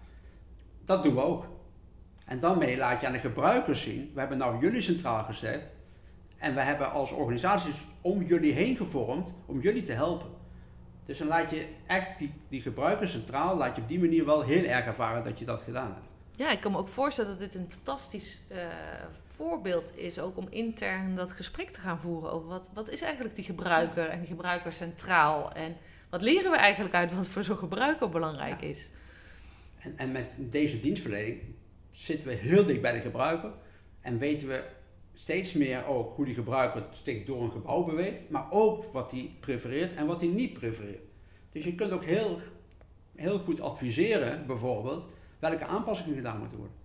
Dat 0.85 1.03
doen 1.03 1.15
we 1.15 1.21
ook. 1.21 1.45
En 2.25 2.39
daarmee 2.39 2.77
laat 2.77 3.01
je 3.01 3.07
aan 3.07 3.13
de 3.13 3.19
gebruikers 3.19 3.81
zien, 3.81 4.11
we 4.13 4.19
hebben 4.19 4.37
nou 4.37 4.59
jullie 4.59 4.81
centraal 4.81 5.23
gezet 5.23 5.61
en 6.37 6.55
we 6.55 6.61
hebben 6.61 6.91
als 6.91 7.11
organisaties 7.11 7.85
om 8.01 8.21
jullie 8.23 8.53
heen 8.53 8.75
gevormd 8.75 9.33
om 9.45 9.59
jullie 9.59 9.83
te 9.83 9.91
helpen. 9.93 10.27
Dus 11.05 11.17
dan 11.17 11.27
laat 11.27 11.49
je 11.49 11.67
echt 11.87 12.19
die, 12.19 12.33
die 12.49 12.61
gebruikers 12.61 13.11
centraal, 13.11 13.57
laat 13.57 13.75
je 13.75 13.81
op 13.81 13.87
die 13.87 13.99
manier 13.99 14.25
wel 14.25 14.41
heel 14.41 14.63
erg 14.63 14.85
ervaren 14.85 15.23
dat 15.23 15.39
je 15.39 15.45
dat 15.45 15.61
gedaan 15.61 15.93
hebt. 15.93 16.07
Ja, 16.35 16.51
ik 16.51 16.59
kan 16.59 16.71
me 16.71 16.77
ook 16.77 16.87
voorstellen 16.87 17.29
dat 17.31 17.39
dit 17.39 17.55
een 17.55 17.71
fantastisch 17.71 18.41
eh, 18.47 18.57
voorbeeld 19.21 19.97
is, 19.97 20.19
ook 20.19 20.37
om 20.37 20.47
intern 20.49 21.15
dat 21.15 21.31
gesprek 21.31 21.69
te 21.69 21.79
gaan 21.79 21.99
voeren 21.99 22.31
over 22.31 22.47
wat, 22.47 22.69
wat 22.73 22.89
is 22.89 23.01
eigenlijk 23.01 23.35
die 23.35 23.43
gebruiker 23.43 24.07
en 24.09 24.19
die 24.19 24.27
gebruiker 24.27 24.73
centraal 24.73 25.51
en 25.51 25.75
wat 26.09 26.21
leren 26.21 26.51
we 26.51 26.57
eigenlijk 26.57 26.95
uit 26.95 27.15
wat 27.15 27.27
voor 27.27 27.43
zo'n 27.43 27.57
gebruiker 27.57 28.09
belangrijk 28.09 28.61
Ja. 28.61 28.67
is. 28.67 28.91
En, 29.83 29.93
en 29.97 30.11
met 30.11 30.27
deze 30.37 30.79
dienstverlening 30.79 31.41
zitten 31.91 32.27
we 32.27 32.33
heel 32.33 32.63
dicht 32.65 32.81
bij 32.81 32.93
de 32.93 32.99
gebruiker 32.99 33.51
en 34.01 34.17
weten 34.17 34.47
we 34.47 34.63
steeds 35.13 35.53
meer 35.53 35.85
ook 35.85 36.15
hoe 36.15 36.25
die 36.25 36.33
gebruiker 36.33 36.83
zich 37.03 37.25
door 37.25 37.43
een 37.43 37.51
gebouw 37.51 37.83
beweegt, 37.83 38.29
maar 38.29 38.45
ook 38.49 38.93
wat 38.93 39.11
hij 39.11 39.31
prefereert 39.39 39.95
en 39.95 40.05
wat 40.05 40.21
hij 40.21 40.29
niet 40.29 40.53
prefereert. 40.53 41.03
Dus 41.51 41.63
je 41.63 41.75
kunt 41.75 41.91
ook 41.91 42.03
heel, 42.05 42.39
heel 43.15 43.39
goed 43.39 43.61
adviseren, 43.61 44.47
bijvoorbeeld, 44.47 45.05
welke 45.39 45.65
aanpassingen 45.65 46.15
gedaan 46.15 46.39
moeten 46.39 46.57
worden. 46.57 46.75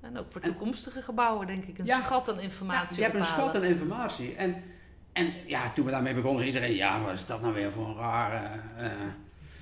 En 0.00 0.16
ook 0.18 0.30
voor 0.30 0.40
En- 0.40 0.50
toekomstige 0.50 1.02
gebouwen 1.02 1.46
denk 1.46 1.64
ik 1.64 1.78
een 1.78 1.86
Ja. 1.86 2.02
schat 2.02 2.28
aan 2.28 2.40
informatie 2.40 2.96
je 2.96 3.02
hebt 3.02 3.14
een 3.16 3.24
schat 3.24 3.54
aan 3.54 3.64
informatie. 3.64 4.34
En, 4.34 4.62
en 5.12 5.32
ja, 5.46 5.72
toen 5.72 5.84
we 5.84 5.90
daarmee 5.90 6.14
begonnen, 6.14 6.40
zei 6.40 6.52
iedereen, 6.54 6.74
ja, 6.76 7.02
wat 7.02 7.12
is 7.14 7.26
dat 7.26 7.40
nou 7.40 7.54
weer 7.54 7.72
voor 7.72 7.86
een 7.88 7.96
rare... 7.96 8.60
eh, 8.76 8.90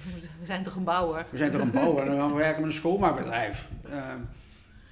We 0.41 0.47
zijn 0.47 0.63
toch 0.63 0.75
een 0.75 0.85
bouwer. 0.85 1.27
we 1.31 1.37
zijn 1.37 1.51
toch 1.51 1.61
een 1.61 1.71
bouwer 1.71 2.03
en 2.03 2.09
dan 2.11 2.19
gaan 2.19 2.29
we 2.31 2.37
werken 2.37 2.61
met 2.63 2.71
een 2.71 2.77
schoonmaakbedrijf. 2.77 3.69
Ehm, 3.85 4.19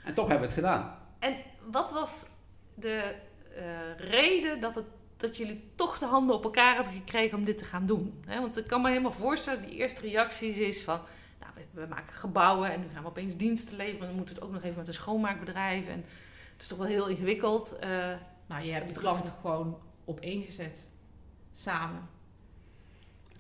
en 0.04 0.14
toch 0.14 0.28
hebben 0.28 0.48
we 0.48 0.54
het 0.54 0.64
gedaan. 0.64 0.94
En 1.18 1.34
wat 1.70 1.92
was 1.92 2.26
de 2.74 3.14
eh, 3.56 3.64
reden 4.10 4.60
dat, 4.60 4.74
het, 4.74 4.84
dat 5.16 5.36
jullie 5.36 5.70
toch 5.74 5.98
de 5.98 6.06
handen 6.06 6.36
op 6.36 6.44
elkaar 6.44 6.74
hebben 6.74 6.92
gekregen 6.92 7.38
om 7.38 7.44
dit 7.44 7.58
te 7.58 7.64
gaan 7.64 7.86
doen? 7.86 8.22
Hè, 8.26 8.40
want 8.40 8.58
ik 8.58 8.66
kan 8.66 8.82
me 8.82 8.88
helemaal 8.88 9.12
voorstellen, 9.12 9.60
die 9.60 9.76
eerste 9.76 10.00
reacties 10.00 10.56
is 10.56 10.82
van... 10.84 11.00
Nou, 11.40 11.52
we, 11.54 11.80
we 11.80 11.86
maken 11.88 12.14
gebouwen 12.14 12.72
en 12.72 12.80
nu 12.80 12.86
gaan 12.94 13.02
we 13.02 13.08
opeens 13.08 13.36
diensten 13.36 13.76
leveren. 13.76 14.06
Dan 14.06 14.16
moeten 14.16 14.34
we 14.34 14.40
het 14.40 14.48
ook 14.48 14.54
nog 14.54 14.64
even 14.64 14.78
met 14.78 14.88
een 14.88 14.94
schoonmaakbedrijf. 14.94 15.86
En 15.88 16.04
het 16.52 16.62
is 16.62 16.66
toch 16.66 16.78
wel 16.78 16.86
heel 16.86 17.06
ingewikkeld. 17.08 17.76
eh, 17.78 17.88
Nou, 18.46 18.64
je 18.64 18.72
hebt 18.72 18.94
de 18.94 19.00
klant 19.00 19.32
gewoon 19.40 19.78
op 20.04 20.20
één 20.20 20.42
gezet. 20.42 20.86
Samen. 21.52 22.08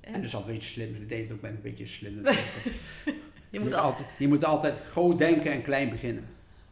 En, 0.00 0.12
dat 0.12 0.22
is 0.22 0.34
altijd 0.34 0.56
iets 0.56 0.68
slims. 0.68 0.98
Deden 0.98 1.18
het 1.18 1.32
ook 1.32 1.40
met 1.40 1.50
een 1.50 1.62
beetje 1.62 1.86
slim. 1.86 2.22
je 2.24 3.12
moet 3.50 3.60
moet 3.60 3.74
al, 3.74 3.80
altijd, 3.80 4.08
je 4.18 4.28
moet 4.28 4.44
altijd 4.44 4.80
groot 4.80 5.18
denken 5.18 5.52
en 5.52 5.62
klein 5.62 5.90
beginnen. 5.90 6.24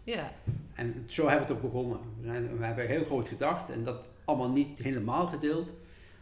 ja, 0.04 0.32
En 0.74 1.04
zo 1.06 1.28
hebben 1.28 1.46
we 1.46 1.54
het 1.54 1.64
ook 1.64 1.72
begonnen. 1.72 1.98
We, 2.20 2.26
zijn, 2.26 2.58
we 2.58 2.64
hebben 2.64 2.86
heel 2.86 3.04
groot 3.04 3.28
gedacht 3.28 3.70
en 3.70 3.84
dat 3.84 4.08
allemaal 4.24 4.50
niet 4.50 4.78
helemaal 4.78 5.26
gedeeld, 5.26 5.72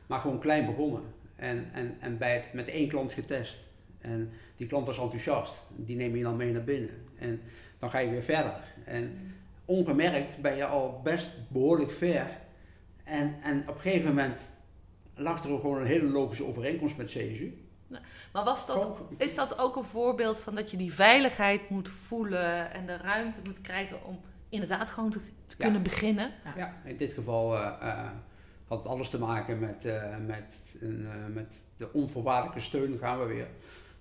maar 0.07 0.21
gewoon 0.21 0.39
klein 0.39 0.67
begonnen. 0.67 1.03
En, 1.37 1.69
en, 1.73 1.97
en 2.01 2.19
bij 2.19 2.35
het 2.35 2.53
met 2.53 2.69
één 2.69 2.89
klant 2.89 3.13
getest. 3.13 3.59
En 4.01 4.31
die 4.57 4.67
klant 4.67 4.87
was 4.87 4.99
enthousiast. 4.99 5.63
Die 5.77 5.97
neem 5.97 6.17
je 6.17 6.23
dan 6.23 6.37
mee 6.37 6.53
naar 6.53 6.65
binnen. 6.65 6.91
En 7.19 7.41
dan 7.79 7.91
ga 7.91 7.99
je 7.99 8.11
weer 8.11 8.23
verder. 8.23 8.55
En 8.85 9.35
ongemerkt 9.65 10.41
ben 10.41 10.57
je 10.57 10.65
al 10.65 11.01
best 11.05 11.31
behoorlijk 11.49 11.93
ver. 11.93 12.27
En, 13.05 13.37
en 13.43 13.61
op 13.69 13.75
een 13.75 13.81
gegeven 13.81 14.09
moment 14.09 14.51
lag 15.17 15.45
er 15.45 15.51
ook 15.51 15.61
gewoon 15.61 15.81
een 15.81 15.87
hele 15.87 16.09
logische 16.09 16.45
overeenkomst 16.45 16.97
met 16.97 17.07
CSU. 17.07 17.59
maar 18.33 18.45
was 18.45 18.67
dat, 18.67 19.01
is 19.17 19.35
dat 19.35 19.59
ook 19.59 19.77
een 19.77 19.85
voorbeeld 19.85 20.41
van 20.41 20.55
dat 20.55 20.71
je 20.71 20.77
die 20.77 20.93
veiligheid 20.93 21.71
moet 21.71 21.89
voelen... 21.89 22.73
en 22.73 22.87
de 22.87 22.97
ruimte 22.97 23.39
moet 23.45 23.61
krijgen 23.61 24.05
om 24.05 24.21
inderdaad 24.49 24.91
gewoon 24.91 25.11
te, 25.11 25.21
te 25.47 25.57
kunnen 25.57 25.83
beginnen. 25.83 26.31
Ja. 26.57 26.75
in 26.85 26.97
dit 26.97 27.13
geval 27.13 27.55
uh, 27.55 27.73
uh, 27.83 28.11
had 28.67 28.79
het 28.79 28.87
alles 28.87 29.11
te 29.11 29.19
maken 29.19 29.59
met, 29.59 29.85
uh, 29.85 30.17
met, 30.27 30.55
met 31.33 31.63
de 31.77 31.93
onvoorwaardelijke 31.93 32.61
steun, 32.61 32.99
gaan 32.99 33.19
we 33.19 33.27
weer. 33.27 33.49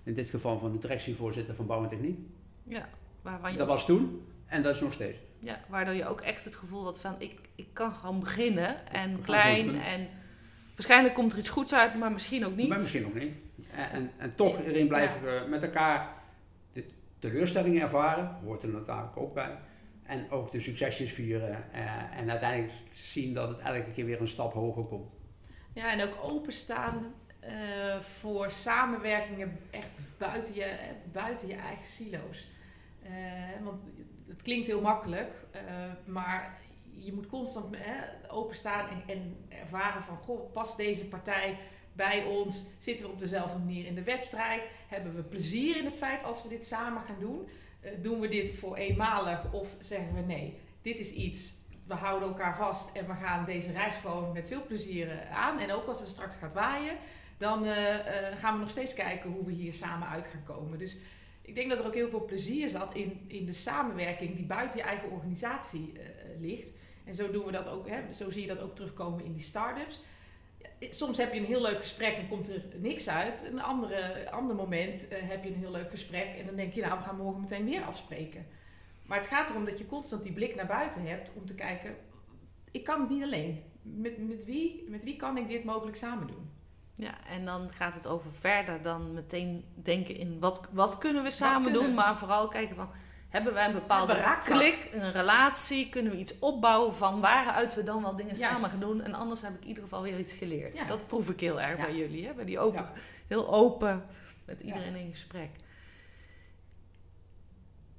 In 0.02 0.14
dit 0.14 0.30
geval 0.30 0.58
van 0.58 0.72
de 0.72 0.78
directievoorzitter 0.78 1.54
van 1.54 1.66
Bouw 1.66 1.82
en 1.82 1.88
Techniek. 1.88 2.18
Ja, 2.62 2.88
waarvan 3.22 3.52
je 3.52 3.58
dat 3.58 3.66
was 3.66 3.84
toen 3.84 4.26
en 4.46 4.62
dat 4.62 4.74
is 4.74 4.80
nog 4.80 4.92
steeds. 4.92 5.18
Ja, 5.38 5.60
waardoor 5.68 5.94
je 5.94 6.06
ook 6.06 6.20
echt 6.20 6.44
het 6.44 6.56
gevoel 6.56 6.84
had 6.84 7.00
van 7.00 7.14
ik, 7.18 7.40
ik 7.54 7.68
kan 7.72 7.90
gewoon 7.90 8.20
beginnen 8.20 8.86
en 8.86 9.20
klein 9.20 9.80
en 9.80 10.08
waarschijnlijk 10.76 11.14
komt 11.14 11.32
er 11.32 11.38
iets 11.38 11.48
goeds 11.48 11.74
uit, 11.74 11.94
maar 11.94 12.12
misschien 12.12 12.46
ook 12.46 12.56
niet. 12.56 12.68
Maar 12.68 12.80
misschien 12.80 13.06
ook 13.06 13.14
niet. 13.14 13.34
En, 13.70 13.90
en, 13.90 14.10
en 14.16 14.34
toch 14.34 14.62
erin 14.62 14.88
blijven 14.88 15.22
we 15.22 15.46
met 15.48 15.62
elkaar 15.62 16.08
de 16.72 16.84
teleurstellingen 17.18 17.82
ervaren, 17.82 18.38
hoort 18.44 18.62
er 18.62 18.68
natuurlijk 18.68 19.16
ook 19.16 19.34
bij. 19.34 19.58
En 20.02 20.30
ook 20.30 20.52
de 20.52 20.60
succesjes 20.60 21.12
vieren 21.12 21.64
uh, 21.74 22.18
en 22.18 22.30
uiteindelijk 22.30 22.72
zien 22.92 23.34
dat 23.34 23.48
het 23.48 23.58
elke 23.58 23.92
keer 23.92 24.04
weer 24.04 24.20
een 24.20 24.28
stap 24.28 24.52
hoger 24.52 24.84
komt. 24.84 25.12
Ja, 25.72 25.92
en 25.92 26.02
ook 26.02 26.16
openstaan 26.22 27.14
uh, 27.44 28.00
voor 28.00 28.50
samenwerkingen 28.50 29.58
echt 29.70 29.90
buiten 30.18 30.54
je, 30.54 30.72
buiten 31.12 31.48
je 31.48 31.54
eigen 31.54 31.86
silo's. 31.86 32.48
Uh, 33.02 33.10
want 33.64 33.80
het 34.28 34.42
klinkt 34.42 34.66
heel 34.66 34.80
makkelijk, 34.80 35.32
maar 36.04 36.58
je 36.98 37.12
moet 37.12 37.26
constant 37.26 37.76
openstaan 38.28 38.88
en, 38.88 39.02
en 39.06 39.36
ervaren 39.48 40.02
van, 40.02 40.16
goh, 40.16 40.52
past 40.52 40.76
deze 40.76 41.08
partij 41.08 41.58
bij 41.92 42.24
ons? 42.24 42.62
Zitten 42.78 43.06
we 43.06 43.12
op 43.12 43.18
dezelfde 43.18 43.58
manier 43.58 43.86
in 43.86 43.94
de 43.94 44.02
wedstrijd? 44.02 44.68
Hebben 44.88 45.14
we 45.14 45.22
plezier 45.22 45.76
in 45.76 45.84
het 45.84 45.96
feit 45.96 46.24
als 46.24 46.42
we 46.42 46.48
dit 46.48 46.66
samen 46.66 47.02
gaan 47.02 47.20
doen? 47.20 47.48
Uh, 47.80 47.90
doen 48.02 48.20
we 48.20 48.28
dit 48.28 48.58
voor 48.58 48.76
eenmalig 48.76 49.52
of 49.52 49.68
zeggen 49.80 50.14
we 50.14 50.20
nee, 50.20 50.58
dit 50.82 50.98
is 50.98 51.12
iets, 51.12 51.54
we 51.86 51.94
houden 51.94 52.28
elkaar 52.28 52.56
vast 52.56 52.96
en 52.96 53.06
we 53.06 53.14
gaan 53.14 53.44
deze 53.44 53.72
reis 53.72 53.96
gewoon 53.96 54.32
met 54.32 54.46
veel 54.46 54.66
plezier 54.66 55.06
uh, 55.06 55.36
aan. 55.36 55.58
En 55.58 55.72
ook 55.72 55.86
als 55.86 56.00
het 56.00 56.08
straks 56.08 56.36
gaat 56.36 56.54
waaien, 56.54 56.96
dan 57.38 57.64
uh, 57.64 57.72
gaan 58.36 58.54
we 58.54 58.60
nog 58.60 58.70
steeds 58.70 58.94
kijken 58.94 59.30
hoe 59.30 59.44
we 59.44 59.52
hier 59.52 59.72
samen 59.72 60.08
uit 60.08 60.26
gaan 60.26 60.44
komen. 60.44 60.78
Dus 60.78 60.96
ik 61.42 61.54
denk 61.54 61.70
dat 61.70 61.78
er 61.78 61.86
ook 61.86 61.94
heel 61.94 62.08
veel 62.08 62.24
plezier 62.24 62.68
zat 62.68 62.94
in, 62.94 63.24
in 63.26 63.46
de 63.46 63.52
samenwerking 63.52 64.36
die 64.36 64.46
buiten 64.46 64.78
je 64.78 64.84
eigen 64.84 65.10
organisatie 65.10 65.92
ligt. 66.40 66.72
En 67.06 67.14
zo 67.14 67.30
doen 67.30 67.44
we 67.44 67.52
dat 67.52 67.68
ook, 67.68 67.88
hè, 67.88 68.12
zo 68.12 68.30
zie 68.30 68.42
je 68.42 68.54
dat 68.54 68.60
ook 68.60 68.76
terugkomen 68.76 69.24
in 69.24 69.32
die 69.32 69.42
start-ups 69.42 70.00
soms 70.80 71.16
heb 71.16 71.32
je 71.32 71.40
een 71.40 71.46
heel 71.46 71.60
leuk 71.60 71.78
gesprek 71.78 72.16
en 72.16 72.28
komt 72.28 72.48
er 72.48 72.64
niks 72.76 73.08
uit. 73.08 73.44
Een 73.50 73.62
andere, 73.62 74.30
ander 74.30 74.56
moment 74.56 75.12
uh, 75.12 75.18
heb 75.20 75.44
je 75.44 75.50
een 75.50 75.58
heel 75.58 75.70
leuk 75.70 75.90
gesprek 75.90 76.36
en 76.38 76.46
dan 76.46 76.56
denk 76.56 76.72
je, 76.72 76.80
nou, 76.80 76.98
we 76.98 77.04
gaan 77.04 77.16
morgen 77.16 77.40
meteen 77.40 77.64
weer 77.64 77.82
afspreken. 77.82 78.46
Maar 79.06 79.18
het 79.18 79.26
gaat 79.26 79.50
erom 79.50 79.64
dat 79.64 79.78
je 79.78 79.86
constant 79.86 80.22
die 80.22 80.32
blik 80.32 80.54
naar 80.54 80.66
buiten 80.66 81.06
hebt 81.06 81.32
om 81.34 81.46
te 81.46 81.54
kijken, 81.54 81.96
ik 82.70 82.84
kan 82.84 83.00
het 83.00 83.08
niet 83.08 83.22
alleen. 83.22 83.62
Met, 83.82 84.28
met, 84.28 84.44
wie, 84.44 84.84
met 84.88 85.04
wie 85.04 85.16
kan 85.16 85.36
ik 85.36 85.48
dit 85.48 85.64
mogelijk 85.64 85.96
samen 85.96 86.26
doen? 86.26 86.50
Ja, 86.94 87.26
en 87.26 87.44
dan 87.44 87.70
gaat 87.72 87.94
het 87.94 88.06
over 88.06 88.32
verder 88.32 88.82
dan 88.82 89.12
meteen 89.12 89.64
denken 89.74 90.16
in 90.16 90.40
wat, 90.40 90.68
wat 90.72 90.98
kunnen 90.98 91.22
we 91.22 91.30
samen 91.30 91.72
doen, 91.72 91.94
maar 91.94 92.18
vooral 92.18 92.48
kijken 92.48 92.76
van 92.76 92.88
hebben 93.36 93.54
wij 93.54 93.66
een 93.66 93.72
bepaalde 93.72 94.38
klik, 94.44 94.88
een 94.92 95.12
relatie? 95.12 95.88
Kunnen 95.88 96.12
we 96.12 96.18
iets 96.18 96.38
opbouwen 96.38 96.94
van 96.94 97.20
waaruit 97.20 97.74
we 97.74 97.82
dan 97.82 98.02
wel 98.02 98.16
dingen 98.16 98.36
samen 98.36 98.70
gaan 98.70 98.80
doen? 98.80 99.02
En 99.02 99.14
anders 99.14 99.40
heb 99.42 99.54
ik 99.54 99.60
in 99.60 99.68
ieder 99.68 99.82
geval 99.82 100.02
weer 100.02 100.18
iets 100.18 100.34
geleerd. 100.34 100.88
Dat 100.88 101.06
proef 101.06 101.30
ik 101.30 101.40
heel 101.40 101.60
erg 101.60 101.76
bij 101.76 101.96
jullie. 101.96 102.26
Hè? 102.26 102.32
Bij 102.32 102.44
die 102.44 102.58
open, 102.58 102.88
heel 103.26 103.52
open 103.52 104.04
met 104.44 104.60
iedereen 104.60 104.96
in 104.96 105.10
gesprek. 105.10 105.50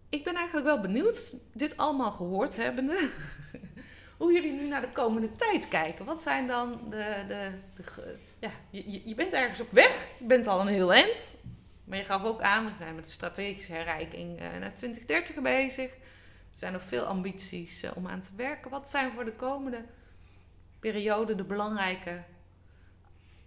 Ik 0.09 0.23
ben 0.23 0.35
eigenlijk 0.35 0.65
wel 0.65 0.79
benieuwd, 0.79 1.33
dit 1.53 1.77
allemaal 1.77 2.11
gehoord 2.11 2.55
hebbende, 2.55 3.09
hoe 4.17 4.33
jullie 4.33 4.51
nu 4.51 4.67
naar 4.67 4.81
de 4.81 4.91
komende 4.91 5.35
tijd 5.35 5.67
kijken. 5.67 6.05
Wat 6.05 6.21
zijn 6.21 6.47
dan 6.47 6.79
de. 6.89 7.23
de, 7.27 7.51
de 7.75 8.15
ja, 8.39 8.51
je, 8.69 9.07
je 9.07 9.15
bent 9.15 9.33
ergens 9.33 9.59
op 9.59 9.71
weg, 9.71 10.07
je 10.19 10.25
bent 10.25 10.47
al 10.47 10.61
een 10.61 10.67
heel 10.67 10.93
eind. 10.93 11.35
Maar 11.87 11.97
je 11.97 12.03
gaf 12.03 12.23
ook 12.23 12.41
aan, 12.41 12.65
we 12.65 12.71
zijn 12.77 12.95
met 12.95 13.05
de 13.05 13.11
strategische 13.11 13.71
herrijking 13.71 14.41
uh, 14.41 14.57
naar 14.59 14.73
2030 14.73 15.41
bezig. 15.41 15.91
Er 15.91 16.63
zijn 16.63 16.73
nog 16.73 16.83
veel 16.83 17.03
ambities 17.03 17.83
uh, 17.83 17.91
om 17.95 18.07
aan 18.07 18.21
te 18.21 18.31
werken. 18.35 18.71
Wat 18.71 18.89
zijn 18.89 19.11
voor 19.11 19.25
de 19.25 19.33
komende 19.33 19.85
periode 20.79 21.35
de 21.35 21.43
belangrijke 21.43 22.23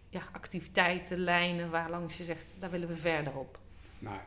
ja, 0.09 0.23
activiteiten, 0.33 1.19
lijnen 1.19 1.71
waarlangs 1.71 2.17
je 2.17 2.25
zegt, 2.25 2.57
daar 2.59 2.71
willen 2.71 2.89
we 2.89 2.97
verder 2.97 3.37
op? 3.37 3.59
Nou, 3.99 4.21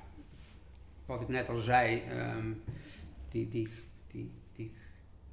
wat 1.06 1.22
ik 1.22 1.28
net 1.28 1.50
al 1.50 1.60
zei, 1.60 2.04
um, 2.12 2.64
die, 3.30 3.50
die, 3.50 3.70
die, 4.08 4.32
die 4.56 4.74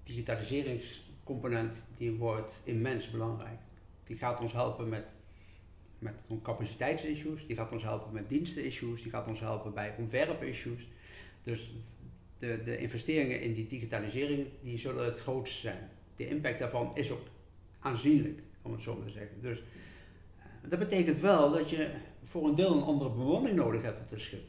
digitaliseringscomponent 0.03 1.85
die 1.97 2.13
wordt 2.13 2.61
immens 2.65 3.11
belangrijk. 3.11 3.59
Die 4.05 4.17
gaat 4.17 4.41
ons 4.41 4.53
helpen 4.53 4.89
met 4.89 5.07
met 6.01 6.15
capaciteitsissues, 6.43 7.47
die 7.47 7.57
gaat 7.57 7.73
ons 7.73 7.83
helpen 7.83 8.13
met 8.13 8.29
dienstenissues, 8.29 9.03
die 9.03 9.11
gaat 9.11 9.27
ons 9.27 9.41
helpen 9.41 9.75
bij 9.75 9.95
ontwerpissues. 9.99 10.89
Dus 11.43 11.75
de, 12.39 12.63
de 12.65 12.79
investeringen 12.79 13.41
in 13.41 13.53
die 13.55 13.67
digitalisering 13.67 14.47
die 14.63 14.79
zullen 14.79 15.05
het 15.05 15.21
grootste 15.21 15.61
zijn. 15.61 15.91
De 16.17 16.29
impact 16.29 16.59
daarvan 16.59 16.91
is 16.95 17.11
ook 17.11 17.27
aanzienlijk, 17.79 18.41
om 18.63 18.73
het 18.73 18.83
zo 18.83 18.97
maar 18.97 19.07
te 19.07 19.13
zeggen. 19.13 19.41
Dus 19.41 19.59
eh, 19.59 20.71
dat 20.71 20.79
betekent 20.79 21.21
wel 21.21 21.53
dat 21.53 21.71
je 21.71 21.91
voor 22.23 22.49
een 22.49 22.55
deel 22.55 22.77
een 22.77 22.83
andere 22.83 23.11
bemanning 23.11 23.57
nodig 23.57 23.83
hebt 23.83 24.01
op 24.01 24.11
het 24.11 24.21
schip. 24.21 24.43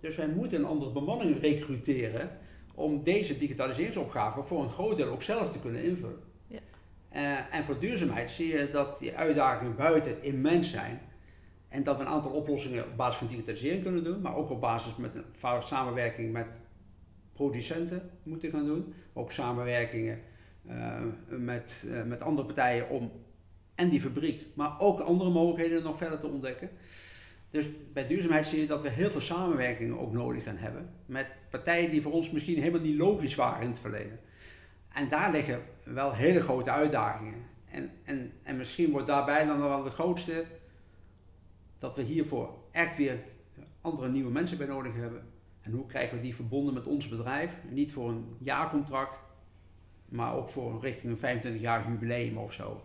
Dus 0.00 0.16
wij 0.16 0.28
moeten 0.28 0.58
een 0.58 0.64
andere 0.64 0.92
bemanning 0.92 1.40
recruteren 1.40 2.38
om 2.74 3.02
deze 3.02 3.38
digitaliseringsopgave 3.38 4.42
voor 4.42 4.62
een 4.62 4.70
groot 4.70 4.96
deel 4.96 5.08
ook 5.12 5.22
zelf 5.22 5.50
te 5.50 5.58
kunnen 5.58 5.82
invullen. 5.82 6.29
Uh, 7.14 7.54
en 7.54 7.64
voor 7.64 7.78
duurzaamheid 7.78 8.30
zie 8.30 8.46
je 8.46 8.68
dat 8.72 8.98
die 8.98 9.16
uitdagingen 9.16 9.76
buiten 9.76 10.22
immens 10.22 10.70
zijn. 10.70 11.00
En 11.68 11.82
dat 11.82 11.96
we 11.96 12.02
een 12.02 12.08
aantal 12.08 12.30
oplossingen 12.30 12.84
op 12.84 12.96
basis 12.96 13.16
van 13.16 13.26
digitalisering 13.26 13.82
kunnen 13.82 14.04
doen, 14.04 14.20
maar 14.20 14.34
ook 14.34 14.50
op 14.50 14.60
basis 14.60 14.96
met 14.96 15.14
een 15.14 15.62
samenwerking 15.62 16.32
met 16.32 16.60
producenten 17.32 18.10
moeten 18.22 18.50
gaan 18.50 18.64
doen. 18.64 18.94
Ook 19.12 19.32
samenwerkingen 19.32 20.20
uh, 20.66 21.00
met, 21.26 21.84
uh, 21.86 22.02
met 22.02 22.22
andere 22.22 22.46
partijen 22.46 22.88
om 22.88 23.10
en 23.74 23.88
die 23.88 24.00
fabriek, 24.00 24.46
maar 24.54 24.80
ook 24.80 25.00
andere 25.00 25.30
mogelijkheden 25.30 25.82
nog 25.82 25.96
verder 25.96 26.18
te 26.18 26.26
ontdekken. 26.26 26.70
Dus 27.50 27.66
bij 27.92 28.06
duurzaamheid 28.06 28.46
zie 28.46 28.60
je 28.60 28.66
dat 28.66 28.82
we 28.82 28.88
heel 28.88 29.10
veel 29.10 29.20
samenwerkingen 29.20 29.98
ook 29.98 30.12
nodig 30.12 30.44
gaan 30.44 30.56
hebben 30.56 30.90
met 31.06 31.26
partijen 31.50 31.90
die 31.90 32.02
voor 32.02 32.12
ons 32.12 32.30
misschien 32.30 32.58
helemaal 32.58 32.80
niet 32.80 32.98
logisch 32.98 33.34
waren 33.34 33.62
in 33.62 33.68
het 33.68 33.78
verleden. 33.78 34.20
En 34.92 35.08
daar 35.08 35.30
liggen 35.30 35.62
wel 35.94 36.14
hele 36.14 36.42
grote 36.42 36.70
uitdagingen. 36.70 37.34
En, 37.70 37.90
en, 38.04 38.32
en 38.42 38.56
misschien 38.56 38.90
wordt 38.90 39.06
daarbij 39.06 39.44
dan 39.44 39.60
wel 39.60 39.82
de 39.82 39.90
grootste 39.90 40.44
dat 41.78 41.96
we 41.96 42.02
hiervoor 42.02 42.54
echt 42.70 42.96
weer 42.96 43.18
andere 43.80 44.08
nieuwe 44.08 44.30
mensen 44.30 44.58
bij 44.58 44.66
nodig 44.66 44.94
hebben. 44.94 45.22
En 45.60 45.72
hoe 45.72 45.86
krijgen 45.86 46.16
we 46.16 46.22
die 46.22 46.34
verbonden 46.34 46.74
met 46.74 46.86
ons 46.86 47.08
bedrijf? 47.08 47.52
Niet 47.70 47.92
voor 47.92 48.08
een 48.08 48.36
jaarcontract, 48.38 49.18
maar 50.08 50.34
ook 50.34 50.48
voor 50.48 50.80
richting 50.80 51.12
een 51.12 51.18
25 51.18 51.62
jaar 51.62 51.88
jubileum 51.88 52.36
of 52.36 52.52
zo. 52.52 52.82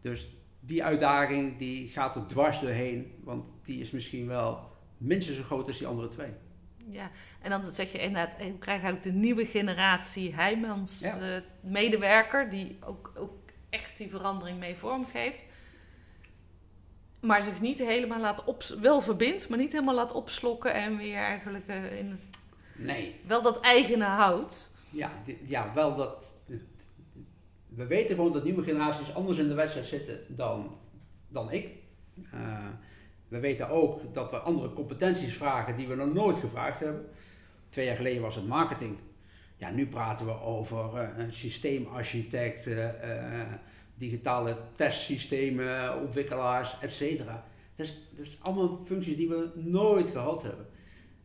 Dus 0.00 0.36
die 0.60 0.84
uitdaging 0.84 1.56
die 1.56 1.88
gaat 1.88 2.16
er 2.16 2.26
dwars 2.26 2.60
doorheen, 2.60 3.12
want 3.24 3.52
die 3.62 3.80
is 3.80 3.90
misschien 3.90 4.26
wel 4.26 4.70
minstens 4.96 5.36
zo 5.36 5.42
groot 5.42 5.66
als 5.66 5.78
die 5.78 5.86
andere 5.86 6.08
twee 6.08 6.30
ja. 6.90 7.10
En 7.42 7.50
dan 7.50 7.64
zeg 7.64 7.92
je 7.92 7.98
inderdaad, 7.98 8.32
hoe 8.32 8.58
krijg 8.58 8.80
je 8.80 8.86
eigenlijk 8.86 9.02
de 9.02 9.20
nieuwe 9.20 9.46
generatie 9.46 10.34
Heijmans 10.34 11.00
ja. 11.00 11.18
uh, 11.20 11.42
medewerker, 11.60 12.50
die 12.50 12.78
ook, 12.80 13.12
ook 13.16 13.32
echt 13.70 13.98
die 13.98 14.08
verandering 14.08 14.58
mee 14.58 14.76
vormgeeft. 14.76 15.44
Maar 17.20 17.42
zich 17.42 17.60
niet 17.60 17.78
helemaal 17.78 18.20
laat 18.20 18.44
op, 18.44 18.62
wel 18.62 19.00
verbindt, 19.00 19.48
maar 19.48 19.58
niet 19.58 19.72
helemaal 19.72 19.94
laat 19.94 20.12
opslokken 20.12 20.74
en 20.74 20.96
weer 20.96 21.16
eigenlijk 21.16 21.68
uh, 21.68 21.98
in 21.98 22.10
het. 22.10 22.24
Nee. 22.76 23.20
Wel 23.26 23.42
dat 23.42 23.60
eigene 23.60 24.04
houdt. 24.04 24.70
Ja, 24.90 25.10
ja, 25.46 25.72
wel 25.74 25.96
dat. 25.96 26.32
We 27.68 27.86
weten 27.86 28.14
gewoon 28.14 28.32
dat 28.32 28.44
nieuwe 28.44 28.62
generaties 28.62 29.14
anders 29.14 29.38
in 29.38 29.48
de 29.48 29.54
wedstrijd 29.54 29.86
zitten 29.86 30.20
dan, 30.28 30.78
dan 31.28 31.52
ik. 31.52 31.68
Uh, 32.34 32.66
we 33.28 33.38
weten 33.38 33.68
ook 33.68 34.14
dat 34.14 34.30
we 34.30 34.36
andere 34.36 34.72
competenties 34.72 35.34
vragen 35.34 35.76
die 35.76 35.88
we 35.88 35.94
nog 35.94 36.12
nooit 36.12 36.38
gevraagd 36.38 36.80
hebben. 36.80 37.08
Twee 37.70 37.86
jaar 37.86 37.96
geleden 37.96 38.22
was 38.22 38.34
het 38.34 38.46
marketing. 38.46 38.96
Ja, 39.56 39.70
nu 39.70 39.86
praten 39.86 40.26
we 40.26 40.40
over 40.40 40.90
uh, 40.94 41.08
een 41.16 41.34
systeemarchitect, 41.34 42.66
uh, 42.66 42.88
digitale 43.94 44.56
testsystemen, 44.74 46.00
ontwikkelaars, 46.00 46.76
et 46.80 46.92
cetera. 46.92 47.44
Dat 47.76 47.86
is, 47.86 47.94
dat 48.10 48.26
is 48.26 48.38
allemaal 48.40 48.80
functies 48.84 49.16
die 49.16 49.28
we 49.28 49.50
nooit 49.54 50.10
gehad 50.10 50.42
hebben. 50.42 50.66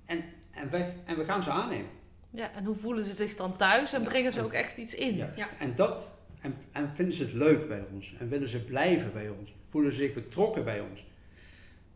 En, 0.05 0.23
en, 0.51 0.69
we, 0.69 0.91
en 1.05 1.17
we 1.17 1.25
gaan 1.25 1.43
ze 1.43 1.49
aannemen. 1.49 1.89
Ja, 2.29 2.51
en 2.53 2.65
hoe 2.65 2.75
voelen 2.75 3.03
ze 3.03 3.13
zich 3.13 3.35
dan 3.35 3.57
thuis 3.57 3.93
en 3.93 4.03
brengen 4.03 4.33
ze 4.33 4.43
ook 4.43 4.53
echt 4.53 4.77
iets 4.77 4.95
in? 4.95 5.15
Ja. 5.15 5.33
En, 5.59 5.75
dat, 5.75 6.11
en, 6.41 6.55
en 6.71 6.91
vinden 6.95 7.15
ze 7.15 7.23
het 7.23 7.33
leuk 7.33 7.67
bij 7.67 7.83
ons 7.93 8.15
en 8.19 8.29
willen 8.29 8.49
ze 8.49 8.63
blijven 8.63 9.13
bij 9.13 9.29
ons? 9.29 9.53
Voelen 9.69 9.91
ze 9.91 9.97
zich 9.97 10.13
betrokken 10.13 10.63
bij 10.63 10.79
ons? 10.79 11.05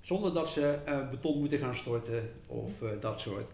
Zonder 0.08 0.34
dat 0.34 0.49
ze 0.49 0.80
uh, 0.88 1.10
beton 1.10 1.39
moeten 1.39 1.60
gaan 1.60 1.76
storten 1.76 2.30
of 2.45 2.82
uh, 2.82 2.89
dat 2.99 3.20
soort. 3.20 3.51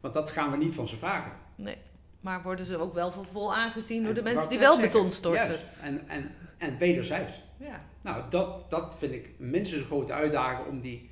Want 0.00 0.14
dat 0.14 0.30
gaan 0.30 0.50
we 0.50 0.56
niet 0.56 0.74
van 0.74 0.88
ze 0.88 0.96
vragen. 0.96 1.32
Nee. 1.54 1.76
Maar 2.20 2.42
worden 2.42 2.64
ze 2.64 2.76
ook 2.78 2.94
wel 2.94 3.10
voor 3.10 3.24
vol 3.24 3.54
aangezien 3.54 4.04
door 4.04 4.14
de 4.14 4.22
mensen 4.22 4.48
die 4.48 4.58
wel 4.58 4.80
beton 4.80 5.10
storten? 5.10 5.44
juist. 5.44 5.64
En, 5.80 6.08
en, 6.08 6.30
en 6.58 6.78
wederzijds. 6.78 7.42
Ja. 7.56 7.84
Nou, 8.00 8.30
dat, 8.30 8.70
dat 8.70 8.96
vind 8.98 9.12
ik 9.12 9.28
minstens 9.38 9.80
een 9.80 9.86
grote 9.86 10.12
uitdaging 10.12 10.68
om 10.68 10.80
die 10.80 11.10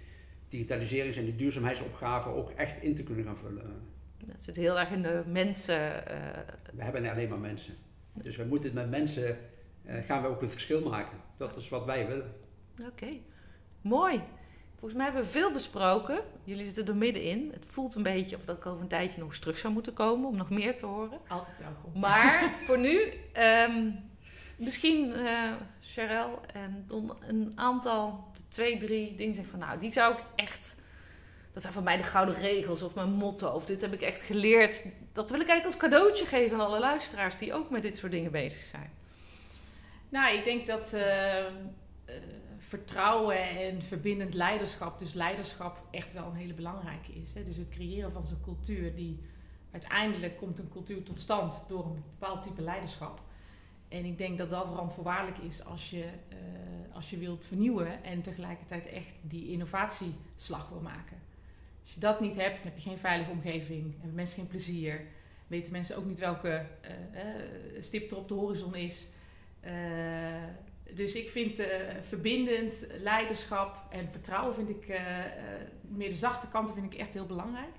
digitaliserings- 0.49 1.17
en 1.17 1.25
die 1.25 1.37
duurzaamheidsopgave 1.37 2.29
ook 2.29 2.51
echt 2.51 2.83
in 2.83 2.95
te 2.95 3.03
kunnen 3.03 3.25
gaan 3.25 3.37
vullen. 3.37 3.63
Dat 4.25 4.43
zit 4.43 4.57
heel 4.57 4.79
erg 4.79 4.91
in 4.91 5.03
de 5.03 5.23
mensen. 5.27 6.07
eh, 6.07 6.17
We 6.73 6.83
hebben 6.83 7.11
alleen 7.11 7.29
maar 7.29 7.39
mensen. 7.39 7.75
Dus 8.13 8.37
we 8.37 8.45
moeten 8.45 8.65
het 8.71 8.75
met 8.79 8.91
mensen, 8.91 9.39
eh, 9.85 10.03
gaan 10.05 10.23
we 10.23 10.29
ook 10.29 10.43
een 10.43 10.51
verschil 10.51 10.81
maken. 10.89 11.19
Dat 11.37 11.57
is 11.57 11.69
wat 11.69 11.85
wij 11.85 12.07
willen. 12.07 12.33
Oké, 12.89 13.09
mooi. 13.81 14.23
Volgens 14.83 15.03
mij 15.03 15.13
hebben 15.13 15.31
we 15.33 15.39
veel 15.39 15.53
besproken. 15.53 16.21
Jullie 16.45 16.65
zitten 16.65 16.87
er 16.87 16.97
middenin. 16.97 17.51
Het 17.53 17.65
voelt 17.67 17.95
een 17.95 18.03
beetje 18.03 18.37
of 18.37 18.45
dat 18.45 18.57
ik 18.57 18.67
over 18.67 18.83
een 18.83 18.89
tijdje 18.89 19.19
nog 19.21 19.29
eens 19.29 19.39
terug 19.39 19.59
zou 19.59 19.73
moeten 19.73 19.93
komen 19.93 20.29
om 20.29 20.37
nog 20.37 20.51
meer 20.51 20.75
te 20.75 20.87
horen. 20.87 21.19
Altijd 21.29 21.59
welkom. 21.59 22.01
Maar 22.01 22.53
voor 22.67 22.79
nu, 22.79 23.01
ehm, 23.33 23.91
misschien 24.57 25.09
uh, 25.09 25.53
Charel 25.81 26.41
en 26.53 26.85
Don 26.87 27.13
een 27.27 27.53
aantal, 27.55 28.25
twee, 28.49 28.77
drie 28.79 29.15
dingen 29.15 29.35
zeggen 29.35 29.59
van 29.59 29.69
nou, 29.69 29.79
die 29.79 29.93
zou 29.93 30.13
ik 30.13 30.25
echt. 30.35 30.77
Dat 31.53 31.63
zijn 31.63 31.75
voor 31.75 31.83
mij 31.83 31.97
de 31.97 32.03
gouden 32.03 32.35
regels 32.35 32.83
of 32.83 32.95
mijn 32.95 33.11
motto. 33.11 33.51
Of 33.51 33.65
dit 33.65 33.81
heb 33.81 33.93
ik 33.93 34.03
echt 34.03 34.23
geleerd. 34.23 34.83
Dat 35.13 35.31
wil 35.31 35.41
ik 35.41 35.49
eigenlijk 35.49 35.83
als 35.83 35.91
cadeautje 35.91 36.27
geven 36.27 36.61
aan 36.61 36.67
alle 36.67 36.79
luisteraars 36.79 37.37
die 37.37 37.55
ook 37.55 37.71
met 37.71 37.83
dit 37.83 37.97
soort 37.97 38.13
dingen 38.13 38.33
bezig 38.33 38.63
zijn. 38.63 38.91
Nou, 40.09 40.37
ik 40.37 40.45
denk 40.45 40.67
dat 40.67 40.93
uh, 40.95 41.01
uh, 41.01 41.45
vertrouwen 42.73 43.49
en 43.49 43.83
verbindend 43.83 44.35
leiderschap, 44.35 44.99
dus 44.99 45.13
leiderschap 45.13 45.83
echt 45.91 46.13
wel 46.13 46.27
een 46.27 46.37
hele 46.37 46.55
belangrijke 46.55 47.13
is. 47.13 47.35
Hè? 47.35 47.45
Dus 47.45 47.57
het 47.57 47.69
creëren 47.69 48.13
van 48.13 48.27
zo'n 48.27 48.41
cultuur 48.43 48.95
die 48.95 49.21
uiteindelijk 49.71 50.37
komt 50.37 50.59
een 50.59 50.69
cultuur 50.69 51.03
tot 51.03 51.21
stand 51.21 51.65
door 51.69 51.85
een 51.85 52.03
bepaald 52.19 52.43
type 52.43 52.63
leiderschap. 52.63 53.21
En 53.89 54.05
ik 54.05 54.19
denk 54.19 54.39
dat 54.39 54.51
dat 54.51 54.69
randvoorwaardelijk 54.69 55.39
is 55.39 55.65
als 55.65 55.91
je, 55.91 56.05
uh, 56.29 56.95
als 56.95 57.11
je 57.11 57.19
wilt 57.19 57.45
vernieuwen 57.45 58.05
en 58.05 58.23
tegelijkertijd 58.23 58.87
echt 58.87 59.15
die 59.23 59.49
innovatieslag 59.49 60.69
wil 60.69 60.81
maken. 60.81 61.17
Als 61.83 61.95
je 61.95 62.01
dat 62.01 62.21
niet 62.21 62.37
hebt, 62.37 62.57
dan 62.57 62.67
heb 62.67 62.77
je 62.79 62.89
geen 62.89 62.99
veilige 62.99 63.31
omgeving, 63.31 63.93
hebben 63.93 64.15
mensen 64.15 64.37
geen 64.37 64.47
plezier, 64.47 65.01
weten 65.47 65.73
mensen 65.73 65.97
ook 65.97 66.05
niet 66.05 66.19
welke 66.19 66.67
stip 67.79 68.11
er 68.11 68.17
op 68.17 68.29
de 68.29 68.35
horizon 68.35 68.75
is. 68.75 69.09
Dus 70.95 71.15
ik 71.15 71.31
vind 71.31 71.61
uh, 71.61 71.67
verbindend 72.03 72.87
leiderschap 72.99 73.93
en 73.93 74.09
vertrouwen 74.09 74.55
vind 74.55 74.69
ik, 74.69 74.89
uh, 74.89 74.99
meer 75.81 76.09
de 76.09 76.15
zachte 76.15 76.49
kanten 76.49 76.75
vind 76.75 76.93
ik 76.93 76.99
echt 76.99 77.15
heel 77.15 77.27
belangrijk. 77.27 77.75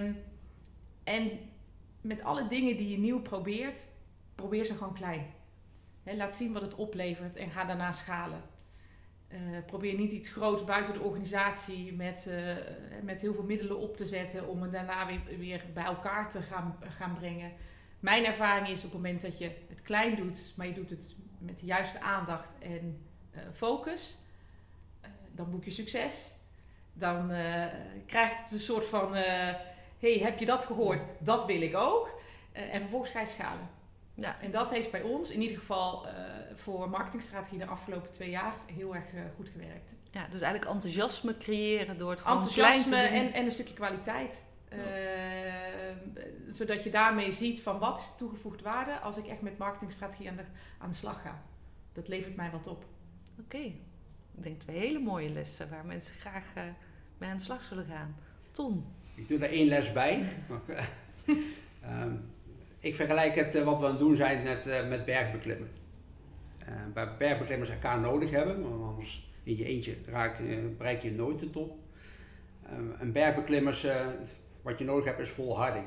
Um, 0.00 0.16
en 1.04 1.30
met 2.00 2.22
alle 2.22 2.48
dingen 2.48 2.76
die 2.76 2.90
je 2.90 2.98
nieuw 2.98 3.20
probeert, 3.20 3.88
probeer 4.34 4.64
ze 4.64 4.74
gewoon 4.74 4.94
klein. 4.94 5.26
Laat 6.02 6.34
zien 6.34 6.52
wat 6.52 6.62
het 6.62 6.74
oplevert 6.74 7.36
en 7.36 7.50
ga 7.50 7.64
daarna 7.64 7.92
schalen. 7.92 8.42
probeer 9.66 9.94
niet 9.94 10.12
iets 10.12 10.28
groots 10.28 10.64
buiten 10.64 10.94
de 10.94 11.00
organisatie 11.00 11.92
met, 11.92 12.30
met 13.02 13.20
heel 13.20 13.34
veel 13.34 13.42
middelen 13.42 13.78
op 13.78 13.96
te 13.96 14.04
zetten 14.04 14.48
om 14.48 14.62
het 14.62 14.72
daarna 14.72 15.06
weer, 15.06 15.38
weer 15.38 15.64
bij 15.74 15.84
elkaar 15.84 16.30
te 16.30 16.40
gaan, 16.40 16.76
gaan 16.80 17.14
brengen 17.14 17.52
mijn 18.00 18.24
ervaring 18.24 18.68
is 18.68 18.84
op 18.84 18.92
het 18.92 18.92
moment 18.92 19.20
dat 19.20 19.38
je 19.38 19.50
het 19.68 19.82
klein 19.82 20.16
doet, 20.16 20.52
maar 20.56 20.66
je 20.66 20.72
doet 20.72 20.90
het 20.90 21.14
met 21.38 21.60
de 21.60 21.66
juiste 21.66 22.00
aandacht 22.00 22.48
en 22.58 23.06
uh, 23.34 23.40
focus, 23.52 24.16
uh, 25.02 25.08
dan 25.32 25.50
boek 25.50 25.64
je 25.64 25.70
succes. 25.70 26.34
Dan 26.92 27.30
uh, 27.30 27.64
krijgt 28.06 28.42
het 28.42 28.52
een 28.52 28.58
soort 28.58 28.84
van: 28.84 29.14
hey, 29.98 30.18
heb 30.18 30.38
je 30.38 30.46
dat 30.46 30.64
gehoord? 30.64 31.02
Dat 31.18 31.46
wil 31.46 31.60
ik 31.60 31.76
ook. 31.76 32.20
en 32.52 32.80
vervolgens 32.80 33.10
ga 33.10 33.20
je 33.20 33.26
schalen. 33.26 33.68
Ja. 34.14 34.40
En 34.40 34.50
dat 34.50 34.70
heeft 34.70 34.90
bij 34.90 35.02
ons 35.02 35.30
in 35.30 35.42
ieder 35.42 35.58
geval 35.58 36.06
voor 36.54 36.90
marketingstrategie 36.90 37.58
de 37.58 37.66
afgelopen 37.66 38.10
twee 38.10 38.30
jaar 38.30 38.54
heel 38.74 38.94
erg 38.94 39.04
goed 39.36 39.48
gewerkt. 39.48 39.94
Ja, 40.10 40.26
dus 40.30 40.40
eigenlijk 40.40 40.72
enthousiasme 40.72 41.36
creëren 41.36 41.98
door 41.98 42.10
het 42.10 42.20
gewoon 42.20 42.36
enthousiasme 42.36 42.82
klein 42.82 43.08
te 43.08 43.14
doen. 43.14 43.24
En, 43.24 43.32
en 43.32 43.44
een 43.44 43.52
stukje 43.52 43.74
kwaliteit. 43.74 44.45
Uh, 44.72 44.78
zodat 46.50 46.82
je 46.82 46.90
daarmee 46.90 47.30
ziet 47.30 47.62
van 47.62 47.78
wat 47.78 47.98
is 47.98 48.06
de 48.06 48.16
toegevoegde 48.16 48.64
waarde 48.64 48.98
als 48.98 49.16
ik 49.16 49.26
echt 49.26 49.42
met 49.42 49.58
marketingstrategie 49.58 50.28
aan 50.28 50.36
de, 50.36 50.42
aan 50.78 50.90
de 50.90 50.96
slag 50.96 51.22
ga. 51.22 51.42
Dat 51.92 52.08
levert 52.08 52.36
mij 52.36 52.50
wat 52.50 52.66
op. 52.66 52.84
Oké, 53.38 53.56
okay. 53.56 53.66
ik 54.36 54.42
denk 54.42 54.60
twee 54.60 54.78
hele 54.78 54.98
mooie 54.98 55.28
lessen 55.28 55.70
waar 55.70 55.86
mensen 55.86 56.14
graag 56.14 56.44
uh, 56.56 56.62
mee 57.18 57.30
aan 57.30 57.36
de 57.36 57.42
slag 57.42 57.62
zullen 57.62 57.86
gaan. 57.86 58.16
Ton? 58.50 58.84
Ik 59.14 59.28
doe 59.28 59.38
er 59.38 59.50
één 59.50 59.66
les 59.66 59.92
bij. 59.92 60.24
um, 61.84 62.30
ik 62.78 62.94
vergelijk 62.94 63.34
het 63.34 63.54
uh, 63.54 63.62
wat 63.62 63.78
we 63.78 63.84
aan 63.84 63.90
het 63.90 64.00
doen 64.00 64.16
zijn 64.16 64.42
met, 64.42 64.66
uh, 64.66 64.88
met 64.88 65.04
bergbeklimmen. 65.04 65.70
bij 66.92 67.16
bergbeklimmers 67.16 67.70
elkaar 67.70 68.00
nodig 68.00 68.30
hebben, 68.30 68.62
want 68.62 68.82
anders 68.82 69.30
in 69.42 69.56
je 69.56 69.64
eentje 69.64 69.96
raak, 70.06 70.38
bereik 70.76 71.02
je 71.02 71.12
nooit 71.12 71.40
de 71.40 71.50
top. 71.50 71.78
Um, 72.72 72.94
en 72.98 73.12
bergbeklimmers 73.12 73.86
wat 74.66 74.78
je 74.78 74.84
nodig 74.84 75.04
hebt 75.04 75.18
is 75.18 75.30
volharding. 75.30 75.84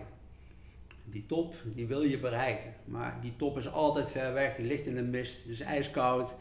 Die 1.03 1.25
top, 1.25 1.53
die 1.63 1.87
wil 1.87 2.01
je 2.01 2.19
bereiken. 2.19 2.73
Maar 2.85 3.17
die 3.21 3.35
top 3.35 3.57
is 3.57 3.71
altijd 3.71 4.11
ver 4.11 4.33
weg. 4.33 4.55
Die 4.55 4.65
ligt 4.65 4.85
in 4.85 4.95
de 4.95 5.01
mist. 5.01 5.41
Het 5.41 5.51
is 5.51 5.59
ijskoud. 5.59 6.33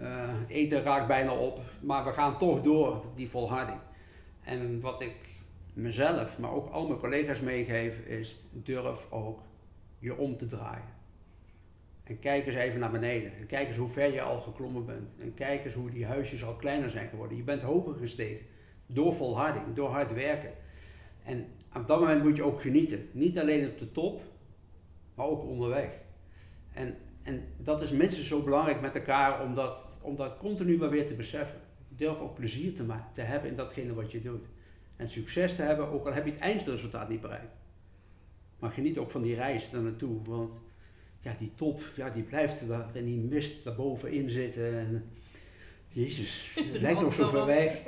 Uh, 0.00 0.06
het 0.16 0.48
eten 0.48 0.82
raakt 0.82 1.06
bijna 1.06 1.32
op. 1.32 1.60
Maar 1.80 2.04
we 2.04 2.12
gaan 2.12 2.38
toch 2.38 2.62
door, 2.62 3.04
die 3.14 3.28
volharding. 3.28 3.78
En 4.44 4.80
wat 4.80 5.00
ik 5.00 5.16
mezelf, 5.72 6.38
maar 6.38 6.52
ook 6.52 6.70
al 6.70 6.86
mijn 6.86 6.98
collega's 6.98 7.40
meegeef, 7.40 7.98
is 7.98 8.36
durf 8.50 9.06
ook 9.10 9.40
je 9.98 10.16
om 10.16 10.36
te 10.36 10.46
draaien. 10.46 10.94
En 12.04 12.18
kijk 12.18 12.46
eens 12.46 12.56
even 12.56 12.80
naar 12.80 12.90
beneden. 12.90 13.36
En 13.36 13.46
kijk 13.46 13.68
eens 13.68 13.76
hoe 13.76 13.88
ver 13.88 14.12
je 14.12 14.22
al 14.22 14.40
geklommen 14.40 14.86
bent. 14.86 15.08
En 15.20 15.34
kijk 15.34 15.64
eens 15.64 15.74
hoe 15.74 15.90
die 15.90 16.06
huisjes 16.06 16.44
al 16.44 16.54
kleiner 16.54 16.90
zijn 16.90 17.08
geworden. 17.08 17.36
Je 17.36 17.42
bent 17.42 17.62
hoger 17.62 17.94
gestegen. 17.94 18.46
Door 18.86 19.14
volharding, 19.14 19.74
door 19.74 19.88
hard 19.88 20.12
werken. 20.12 20.50
En 21.24 21.46
op 21.80 21.86
dat 21.86 22.00
moment 22.00 22.22
moet 22.22 22.36
je 22.36 22.42
ook 22.42 22.60
genieten. 22.60 23.08
Niet 23.12 23.38
alleen 23.38 23.68
op 23.68 23.78
de 23.78 23.92
top, 23.92 24.22
maar 25.14 25.26
ook 25.26 25.42
onderweg. 25.42 25.90
En, 26.72 26.96
en 27.22 27.42
dat 27.56 27.82
is 27.82 27.90
minstens 27.90 28.28
zo 28.28 28.42
belangrijk 28.42 28.80
met 28.80 28.94
elkaar 28.94 29.44
om 29.44 29.54
dat, 29.54 29.98
om 30.00 30.16
dat 30.16 30.36
continu 30.38 30.78
maar 30.78 30.90
weer 30.90 31.06
te 31.06 31.14
beseffen. 31.14 31.60
Durf 31.88 32.20
ook 32.20 32.34
plezier 32.34 32.74
te, 32.74 32.84
maken, 32.84 33.12
te 33.12 33.20
hebben 33.20 33.50
in 33.50 33.56
datgene 33.56 33.94
wat 33.94 34.12
je 34.12 34.22
doet. 34.22 34.46
En 34.96 35.08
succes 35.08 35.54
te 35.54 35.62
hebben, 35.62 35.88
ook 35.88 36.06
al 36.06 36.12
heb 36.12 36.24
je 36.24 36.32
het 36.32 36.40
eindresultaat 36.40 37.08
niet 37.08 37.20
bereikt. 37.20 37.54
Maar 38.58 38.70
geniet 38.70 38.98
ook 38.98 39.10
van 39.10 39.22
die 39.22 39.34
reis 39.34 39.70
daar 39.70 39.82
naartoe. 39.82 40.22
Want 40.24 40.52
ja, 41.20 41.36
die 41.38 41.52
top, 41.54 41.80
ja, 41.96 42.10
die 42.10 42.22
blijft 42.22 42.68
daar 42.68 42.88
in 42.92 43.04
die 43.04 43.18
mist 43.18 43.64
daarbovenin 43.64 44.30
zitten. 44.30 44.78
En, 44.78 45.04
Jezus, 45.88 46.50
het 46.72 46.80
lijkt 46.80 47.00
nog 47.00 47.12
zo 47.12 47.28
ver 47.28 47.46
weg. 47.46 47.82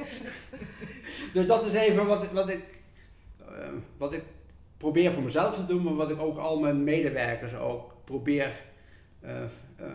dus 1.35 1.47
dat 1.47 1.65
is 1.65 1.75
even 1.75 2.07
wat, 2.07 2.33
wat 2.33 2.49
ik 2.49 2.78
wat 3.97 4.13
ik 4.13 4.25
probeer 4.77 5.13
voor 5.13 5.23
mezelf 5.23 5.55
te 5.55 5.67
doen, 5.67 5.83
maar 5.83 5.95
wat 5.95 6.11
ik 6.11 6.21
ook 6.21 6.39
al 6.39 6.59
mijn 6.59 6.85
medewerkers 6.85 7.55
ook 7.55 7.95
probeer 8.05 8.53
uh, 9.21 9.31
uh, 9.81 9.89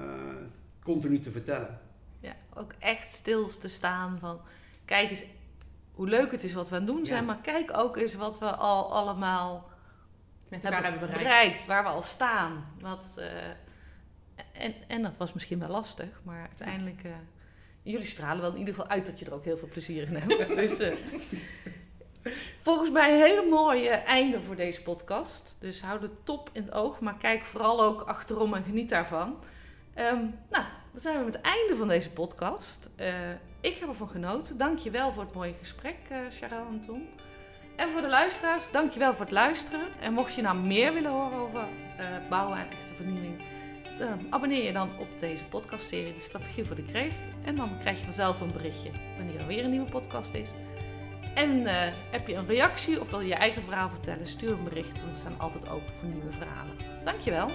continu 0.84 1.20
te 1.20 1.32
vertellen. 1.32 1.80
Ja, 2.20 2.34
ook 2.54 2.74
echt 2.80 3.12
stil 3.12 3.48
te 3.48 3.68
staan 3.68 4.20
van, 4.20 4.42
kijk 4.86 5.10
eens 5.10 5.26
hoe 5.92 6.08
leuk 6.08 6.32
het 6.32 6.44
is 6.44 6.54
wat 6.54 6.70
we 6.70 6.76
aan 6.76 6.82
het 6.82 6.92
doen 6.92 7.06
zijn, 7.06 7.20
ja. 7.20 7.26
maar 7.26 7.42
kijk 7.42 7.78
ook 7.78 7.98
eens 7.98 8.16
wat 8.16 8.40
we 8.40 8.56
al 8.56 8.94
allemaal 8.94 9.70
met 10.50 10.64
elkaar 10.64 10.84
hebben 10.84 11.00
bereikt. 11.00 11.24
bereikt 11.24 11.66
waar 11.66 11.84
we 11.84 11.90
al 11.90 12.02
staan. 12.02 12.66
Wat, 12.82 13.22
en, 14.54 14.74
en 14.88 15.02
dat 15.02 15.18
was 15.18 15.34
misschien 15.34 15.60
wel 15.60 15.70
lastig, 15.70 16.22
maar 16.24 16.40
uiteindelijk, 16.40 17.02
jullie 17.84 18.06
stralen 18.06 18.42
wel 18.42 18.52
in 18.52 18.60
ieder 18.60 18.74
geval 18.74 18.90
uit 18.90 19.06
dat 19.06 19.20
je 19.20 19.26
er 19.26 19.34
ook 19.34 19.46
heel 19.46 19.58
veel 19.58 19.68
plezier 19.68 20.08
in 20.08 20.16
hebt. 20.16 20.56
dus 20.56 20.78
Volgens 22.64 22.90
mij 22.90 23.14
een 23.14 23.22
hele 23.22 23.50
mooie 23.50 23.90
einde 23.90 24.42
voor 24.42 24.56
deze 24.56 24.82
podcast. 24.82 25.58
Dus 25.60 25.82
hou 25.82 26.00
de 26.00 26.10
top 26.24 26.50
in 26.54 26.64
het 26.64 26.74
oog, 26.74 27.00
maar 27.00 27.18
kijk 27.18 27.46
vooral 27.46 27.84
ook 27.84 28.02
achterom 28.02 28.54
en 28.54 28.64
geniet 28.64 28.90
daarvan. 28.90 29.38
Um, 29.96 30.40
nou, 30.50 30.66
dan 30.92 31.02
zijn 31.02 31.18
we 31.18 31.26
met 31.26 31.34
het 31.34 31.44
einde 31.44 31.76
van 31.76 31.88
deze 31.88 32.10
podcast. 32.10 32.90
Uh, 33.00 33.08
ik 33.62 33.78
heb 33.78 33.90
ervan 33.90 34.10
genoten. 34.10 34.58
Dank 34.58 34.80
je 34.80 34.92
wel 34.92 35.12
voor 35.12 35.24
het 35.24 35.34
mooie 35.34 35.54
gesprek, 35.60 35.96
uh, 36.12 36.18
Charel 36.30 36.66
en. 36.66 37.08
En 37.76 37.90
voor 37.90 38.02
de 38.02 38.08
luisteraars, 38.08 38.72
dank 38.72 38.92
je 38.92 39.00
wel 39.00 39.14
voor 39.14 39.26
het 39.26 39.34
luisteren. 39.34 39.88
En 40.00 40.14
mocht 40.14 40.34
je 40.34 40.42
nou 40.42 40.58
meer 40.58 40.94
willen 40.94 41.12
horen 41.12 41.40
over 41.40 41.62
uh, 41.62 42.06
bouwen 42.30 42.58
en 42.58 42.72
echte 42.72 42.94
vernieuwing... 42.94 43.44
abonneer 44.30 44.64
je 44.64 44.74
dan 44.74 44.90
op 45.00 45.20
deze 45.20 45.44
podcastserie, 45.44 46.14
De 46.14 46.20
Strategie 46.20 46.66
voor 46.66 46.76
de 46.76 46.84
Kreeft. 46.84 47.32
En 47.46 47.56
dan 47.56 47.80
krijg 47.80 47.98
je 47.98 48.04
vanzelf 48.04 48.42
een 48.42 48.52
berichtje 48.52 48.92
wanneer 49.18 49.40
er 49.40 49.48
weer 49.48 49.64
een 49.64 49.70
nieuwe 49.70 49.92
podcast 49.92 50.34
is... 50.34 50.50
En 51.34 51.60
uh, 51.60 51.72
heb 52.12 52.28
je 52.28 52.36
een 52.36 52.48
reactie 52.48 53.02
of 53.02 53.10
wil 53.10 53.20
je 53.20 53.28
je 53.28 53.36
eigen 53.36 53.64
verhaal 53.64 53.90
vertellen? 53.90 54.28
Stuur 54.28 54.52
een 54.52 54.64
bericht, 54.64 55.02
want 55.02 55.12
we 55.12 55.18
staan 55.18 55.40
altijd 55.40 55.70
open 55.70 55.94
voor 56.00 56.10
nieuwe 56.10 56.32
verhalen. 56.32 56.76
Dankjewel. 57.04 57.52